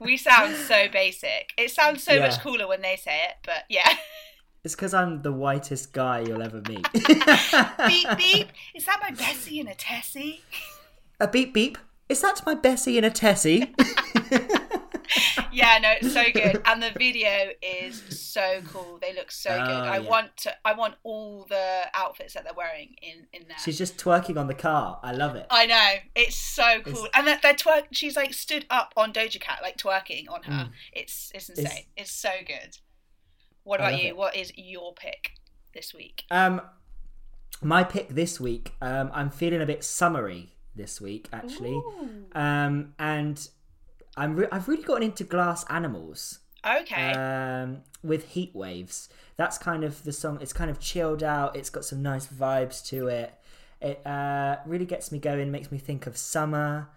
We 0.00 0.16
sound 0.16 0.56
so 0.56 0.88
basic. 0.88 1.52
It 1.56 1.70
sounds 1.70 2.02
so 2.02 2.14
Yeah. 2.14 2.20
much 2.26 2.40
cooler 2.40 2.66
when 2.66 2.82
they 2.82 2.96
say 2.96 3.20
it, 3.28 3.36
but 3.44 3.64
yeah. 3.68 3.88
It's 4.64 4.76
because 4.76 4.94
I'm 4.94 5.22
the 5.22 5.32
whitest 5.32 5.92
guy 5.92 6.20
you'll 6.20 6.42
ever 6.42 6.62
meet. 6.68 6.86
beep 6.92 8.08
beep. 8.16 8.48
Is 8.74 8.84
that 8.86 9.00
my 9.02 9.10
bestie 9.10 9.58
and 9.58 9.68
a 9.68 9.74
Tessie? 9.74 10.42
a 11.18 11.26
beep 11.26 11.52
beep. 11.52 11.78
Is 12.08 12.20
that 12.22 12.42
my 12.46 12.54
bestie 12.54 12.96
and 12.96 13.06
a 13.06 13.10
Tessie? 13.10 13.74
Yeah, 15.52 15.78
no, 15.82 15.92
it's 16.00 16.14
so 16.14 16.24
good, 16.32 16.62
and 16.64 16.82
the 16.82 16.90
video 16.96 17.50
is 17.60 18.02
so 18.08 18.62
cool. 18.72 18.98
They 19.02 19.14
look 19.14 19.30
so 19.30 19.50
good. 19.50 19.70
Oh, 19.70 19.82
I 19.82 19.98
yeah. 19.98 20.08
want 20.08 20.34
to. 20.38 20.54
I 20.64 20.72
want 20.72 20.94
all 21.02 21.44
the 21.48 21.82
outfits 21.94 22.32
that 22.34 22.44
they're 22.44 22.54
wearing 22.54 22.96
in 23.02 23.26
in 23.34 23.46
there. 23.48 23.58
She's 23.62 23.76
just 23.76 23.98
twerking 23.98 24.38
on 24.38 24.46
the 24.46 24.54
car. 24.54 24.98
I 25.02 25.12
love 25.12 25.36
it. 25.36 25.46
I 25.50 25.66
know 25.66 25.90
it's 26.14 26.36
so 26.36 26.80
cool, 26.82 27.04
It's- 27.04 27.10
and 27.14 27.26
that 27.26 27.42
they're 27.42 27.52
twerk. 27.52 27.84
She's 27.92 28.16
like 28.16 28.32
stood 28.32 28.64
up 28.70 28.94
on 28.96 29.12
Doja 29.12 29.38
Cat, 29.38 29.58
like 29.62 29.76
twerking 29.76 30.30
on 30.30 30.42
her. 30.44 30.64
Mm. 30.64 30.70
It's 30.94 31.30
it's 31.34 31.50
insane. 31.50 31.84
It's, 31.98 32.10
so 32.10 32.30
good. 32.46 32.78
What 33.64 33.80
about 33.80 34.00
you? 34.00 34.08
it. 34.08 34.16
What 34.16 34.36
is 34.36 34.52
your 34.56 34.92
pick 34.94 35.32
this 35.74 35.94
week? 35.94 36.24
Um, 36.30 36.60
my 37.62 37.84
pick 37.84 38.08
this 38.08 38.40
week. 38.40 38.72
Um, 38.80 39.10
I'm 39.12 39.30
feeling 39.30 39.60
a 39.60 39.66
bit 39.66 39.84
summery 39.84 40.54
this 40.74 41.00
week 41.00 41.28
actually. 41.32 41.74
Ooh. 41.74 42.26
Um, 42.34 42.94
and 42.98 43.48
I'm 44.16 44.36
re- 44.36 44.48
I've 44.50 44.68
really 44.68 44.82
gotten 44.82 45.04
into 45.04 45.24
Glass 45.24 45.64
Animals. 45.68 46.40
Okay. 46.64 47.12
um, 47.12 47.82
with 48.02 48.30
heat 48.30 48.54
waves. 48.54 49.08
That's 49.36 49.58
kind 49.58 49.82
of 49.84 50.04
the 50.04 50.12
song. 50.12 50.38
It's 50.40 50.52
kind 50.52 50.70
of 50.70 50.78
chilled 50.78 51.22
out. 51.22 51.56
It's 51.56 51.70
got 51.70 51.84
some 51.84 52.02
nice 52.02 52.26
vibes 52.26 52.84
to 52.86 53.08
it. 53.08 53.34
It 53.80 54.06
uh, 54.06 54.58
really 54.64 54.86
gets 54.86 55.10
me 55.10 55.18
going, 55.18 55.50
makes 55.50 55.72
me 55.72 55.78
think 55.78 56.06
of 56.06 56.16
summer, 56.16 56.88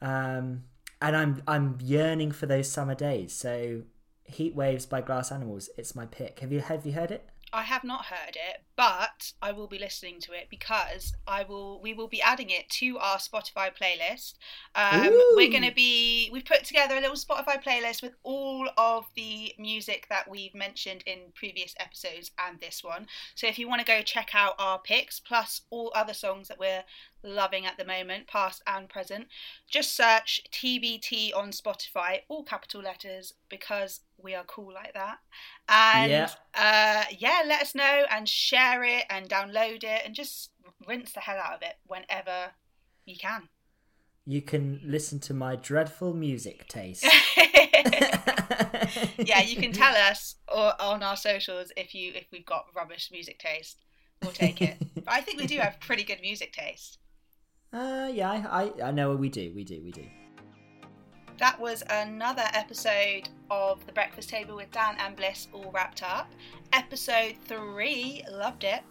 um, 0.00 0.62
and 1.02 1.16
I'm 1.16 1.42
I'm 1.48 1.78
yearning 1.82 2.30
for 2.30 2.46
those 2.46 2.70
summer 2.70 2.94
days. 2.94 3.32
So, 3.32 3.82
Heat 4.30 4.54
Waves 4.54 4.86
by 4.86 5.00
Glass 5.00 5.30
Animals, 5.30 5.68
it's 5.76 5.94
my 5.94 6.06
pick. 6.06 6.40
Have 6.40 6.52
you 6.52 6.60
have 6.60 6.86
you 6.86 6.92
heard 6.92 7.10
it? 7.10 7.28
I 7.52 7.62
have 7.62 7.82
not 7.82 8.04
heard 8.04 8.36
it, 8.36 8.62
but 8.76 9.32
I 9.42 9.50
will 9.50 9.66
be 9.66 9.78
listening 9.78 10.20
to 10.20 10.32
it 10.32 10.46
because 10.50 11.12
I 11.26 11.42
will. 11.42 11.80
We 11.82 11.94
will 11.94 12.06
be 12.06 12.22
adding 12.22 12.50
it 12.50 12.68
to 12.70 12.98
our 12.98 13.18
Spotify 13.18 13.70
playlist. 13.74 14.34
Um, 14.76 15.10
we're 15.34 15.50
going 15.50 15.64
to 15.64 15.74
be. 15.74 16.30
We've 16.32 16.44
put 16.44 16.64
together 16.64 16.96
a 16.96 17.00
little 17.00 17.16
Spotify 17.16 17.62
playlist 17.62 18.02
with 18.02 18.14
all 18.22 18.68
of 18.76 19.06
the 19.16 19.52
music 19.58 20.06
that 20.10 20.30
we've 20.30 20.54
mentioned 20.54 21.02
in 21.06 21.32
previous 21.34 21.74
episodes 21.80 22.30
and 22.38 22.60
this 22.60 22.84
one. 22.84 23.06
So 23.34 23.48
if 23.48 23.58
you 23.58 23.68
want 23.68 23.80
to 23.80 23.86
go 23.86 24.02
check 24.02 24.30
out 24.34 24.54
our 24.58 24.78
picks 24.78 25.18
plus 25.18 25.62
all 25.70 25.92
other 25.94 26.14
songs 26.14 26.48
that 26.48 26.58
we're 26.58 26.84
loving 27.22 27.66
at 27.66 27.76
the 27.76 27.84
moment, 27.84 28.26
past 28.26 28.62
and 28.66 28.88
present, 28.88 29.26
just 29.68 29.94
search 29.94 30.42
TBT 30.50 31.34
on 31.36 31.50
Spotify, 31.50 32.20
all 32.28 32.42
capital 32.42 32.82
letters, 32.82 33.34
because 33.48 34.00
we 34.22 34.34
are 34.34 34.44
cool 34.44 34.72
like 34.72 34.94
that. 34.94 35.18
And 35.68 36.10
yeah. 36.10 36.30
Uh, 36.54 37.04
yeah, 37.18 37.42
let 37.46 37.62
us 37.62 37.74
know 37.74 38.04
and 38.10 38.28
share 38.28 38.84
it 38.84 39.04
and 39.10 39.28
download 39.28 39.84
it 39.84 40.02
and 40.04 40.14
just 40.14 40.50
rinse 40.86 41.12
the 41.12 41.20
hell 41.20 41.38
out 41.38 41.54
of 41.54 41.62
it 41.62 41.76
whenever 41.86 42.52
you 43.04 43.16
can. 43.16 43.48
You 44.26 44.42
can 44.42 44.80
listen 44.84 45.18
to 45.20 45.34
my 45.34 45.56
dreadful 45.56 46.14
music 46.14 46.68
taste. 46.68 47.04
yeah, 49.18 49.42
you 49.42 49.56
can 49.56 49.72
tell 49.72 49.94
us 49.94 50.36
or, 50.48 50.72
on 50.80 51.02
our 51.02 51.16
socials 51.16 51.72
if 51.76 51.94
you 51.94 52.12
if 52.14 52.26
we've 52.30 52.46
got 52.46 52.66
rubbish 52.74 53.10
music 53.10 53.38
taste. 53.38 53.82
We'll 54.22 54.32
take 54.32 54.60
it. 54.60 54.76
but 54.94 55.08
I 55.08 55.20
think 55.20 55.40
we 55.40 55.46
do 55.46 55.58
have 55.58 55.80
pretty 55.80 56.04
good 56.04 56.20
music 56.20 56.52
taste. 56.52 56.98
Uh, 57.72 58.10
yeah, 58.12 58.30
I, 58.30 58.64
I, 58.64 58.88
I 58.88 58.90
know 58.90 59.14
we 59.14 59.28
do, 59.28 59.52
we 59.54 59.64
do, 59.64 59.80
we 59.82 59.92
do. 59.92 60.04
That 61.38 61.58
was 61.58 61.82
another 61.88 62.44
episode 62.52 63.28
of 63.50 63.84
The 63.86 63.92
Breakfast 63.92 64.28
Table 64.28 64.56
with 64.56 64.70
Dan 64.72 64.96
and 64.98 65.16
Bliss 65.16 65.48
all 65.52 65.70
wrapped 65.72 66.02
up. 66.02 66.30
Episode 66.72 67.36
three, 67.44 68.24
loved 68.30 68.64
it. 68.64 68.82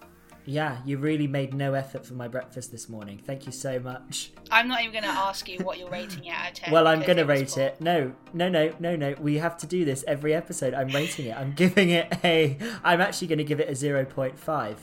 Yeah, 0.46 0.78
you 0.84 0.98
really 0.98 1.28
made 1.28 1.54
no 1.54 1.74
effort 1.74 2.06
for 2.06 2.14
my 2.14 2.28
breakfast 2.28 2.72
this 2.72 2.90
morning. 2.90 3.22
Thank 3.24 3.46
you 3.46 3.52
so 3.52 3.80
much. 3.80 4.32
I'm 4.50 4.68
not 4.68 4.80
even 4.80 4.94
going 4.94 5.04
to 5.04 5.10
ask 5.10 5.48
you 5.48 5.60
what 5.60 5.78
you're 5.78 5.92
rating 5.92 6.26
it 6.26 6.32
out 6.32 6.50
of 6.50 6.54
10. 6.56 6.74
Well, 6.74 6.88
I'm 6.88 7.02
going 7.02 7.18
to 7.18 7.26
rate 7.26 7.52
cool. 7.54 7.64
it. 7.64 7.80
No, 7.80 8.14
no, 8.34 8.50
no, 8.50 8.74
no, 8.80 8.96
no. 8.96 9.14
We 9.20 9.38
have 9.38 9.58
to 9.58 9.68
do 9.68 9.86
this 9.86 10.04
every 10.08 10.34
episode. 10.34 10.74
I'm 10.74 10.88
rating 10.88 11.28
it. 11.28 11.38
I'm 11.38 11.54
giving 11.54 11.92
it 11.92 12.18
a. 12.24 12.58
I'm 12.84 13.02
actually 13.02 13.28
going 13.28 13.40
to 13.40 13.44
give 13.44 13.60
it 13.60 13.70
a 13.70 13.74
0.5. 13.74 14.78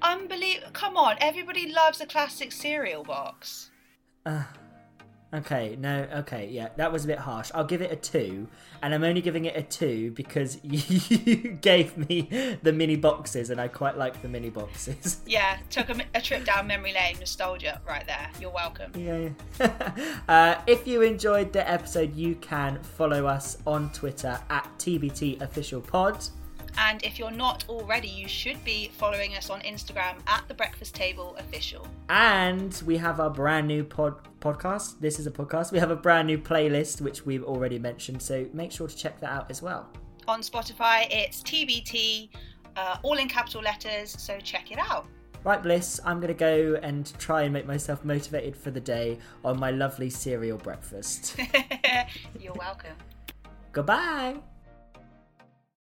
Unbelievable. 0.00 0.61
Come 0.72 0.96
on, 0.96 1.16
everybody 1.20 1.70
loves 1.70 2.00
a 2.00 2.06
classic 2.06 2.50
cereal 2.50 3.04
box. 3.04 3.70
Uh, 4.24 4.44
okay, 5.34 5.76
no, 5.78 6.08
okay, 6.16 6.48
yeah, 6.48 6.68
that 6.76 6.90
was 6.90 7.04
a 7.04 7.08
bit 7.08 7.18
harsh. 7.18 7.50
I'll 7.54 7.64
give 7.64 7.82
it 7.82 7.92
a 7.92 7.96
two, 7.96 8.48
and 8.82 8.94
I'm 8.94 9.04
only 9.04 9.20
giving 9.20 9.44
it 9.44 9.56
a 9.56 9.62
two 9.62 10.12
because 10.12 10.58
you 10.62 11.58
gave 11.60 11.96
me 11.96 12.58
the 12.62 12.72
mini 12.72 12.96
boxes, 12.96 13.50
and 13.50 13.60
I 13.60 13.68
quite 13.68 13.98
like 13.98 14.22
the 14.22 14.28
mini 14.28 14.50
boxes. 14.50 15.20
Yeah, 15.26 15.58
took 15.70 15.88
a, 15.88 15.96
a 16.14 16.20
trip 16.20 16.44
down 16.44 16.66
memory 16.66 16.92
lane, 16.92 17.16
nostalgia 17.18 17.80
right 17.86 18.06
there. 18.06 18.30
You're 18.40 18.50
welcome. 18.50 18.92
Yeah. 18.96 19.30
yeah. 19.60 20.18
uh, 20.28 20.60
if 20.66 20.86
you 20.86 21.02
enjoyed 21.02 21.52
the 21.52 21.68
episode, 21.68 22.14
you 22.14 22.34
can 22.36 22.82
follow 22.82 23.26
us 23.26 23.58
on 23.66 23.90
Twitter 23.92 24.38
at 24.50 24.68
TBT 24.78 25.40
Official 25.40 25.80
Pod. 25.80 26.24
And 26.78 27.02
if 27.04 27.18
you're 27.18 27.30
not 27.30 27.64
already, 27.68 28.08
you 28.08 28.28
should 28.28 28.62
be 28.64 28.90
following 28.96 29.36
us 29.36 29.50
on 29.50 29.60
Instagram 29.60 30.16
at 30.26 30.44
the 30.48 30.54
Breakfast 30.54 30.94
Table 30.94 31.36
Official. 31.38 31.86
And 32.08 32.80
we 32.86 32.96
have 32.96 33.20
our 33.20 33.30
brand 33.30 33.68
new 33.68 33.84
pod 33.84 34.14
podcast. 34.40 34.98
This 35.00 35.18
is 35.18 35.26
a 35.26 35.30
podcast. 35.30 35.72
We 35.72 35.78
have 35.78 35.90
a 35.90 35.96
brand 35.96 36.26
new 36.26 36.38
playlist 36.38 37.00
which 37.00 37.24
we've 37.24 37.44
already 37.44 37.78
mentioned, 37.78 38.20
so 38.20 38.46
make 38.52 38.72
sure 38.72 38.88
to 38.88 38.96
check 38.96 39.20
that 39.20 39.30
out 39.30 39.50
as 39.50 39.62
well. 39.62 39.88
On 40.28 40.40
Spotify, 40.40 41.06
it's 41.10 41.42
TBT, 41.42 42.30
uh, 42.76 42.96
all 43.02 43.18
in 43.18 43.28
capital 43.28 43.62
letters. 43.62 44.14
So 44.18 44.38
check 44.38 44.70
it 44.70 44.78
out. 44.78 45.06
Right, 45.44 45.60
Bliss, 45.60 46.00
I'm 46.04 46.20
going 46.20 46.28
to 46.28 46.34
go 46.34 46.78
and 46.84 47.12
try 47.18 47.42
and 47.42 47.52
make 47.52 47.66
myself 47.66 48.04
motivated 48.04 48.56
for 48.56 48.70
the 48.70 48.80
day 48.80 49.18
on 49.44 49.58
my 49.58 49.72
lovely 49.72 50.08
cereal 50.08 50.56
breakfast. 50.56 51.36
You're 52.40 52.54
welcome. 52.54 52.96
Goodbye. 53.72 54.36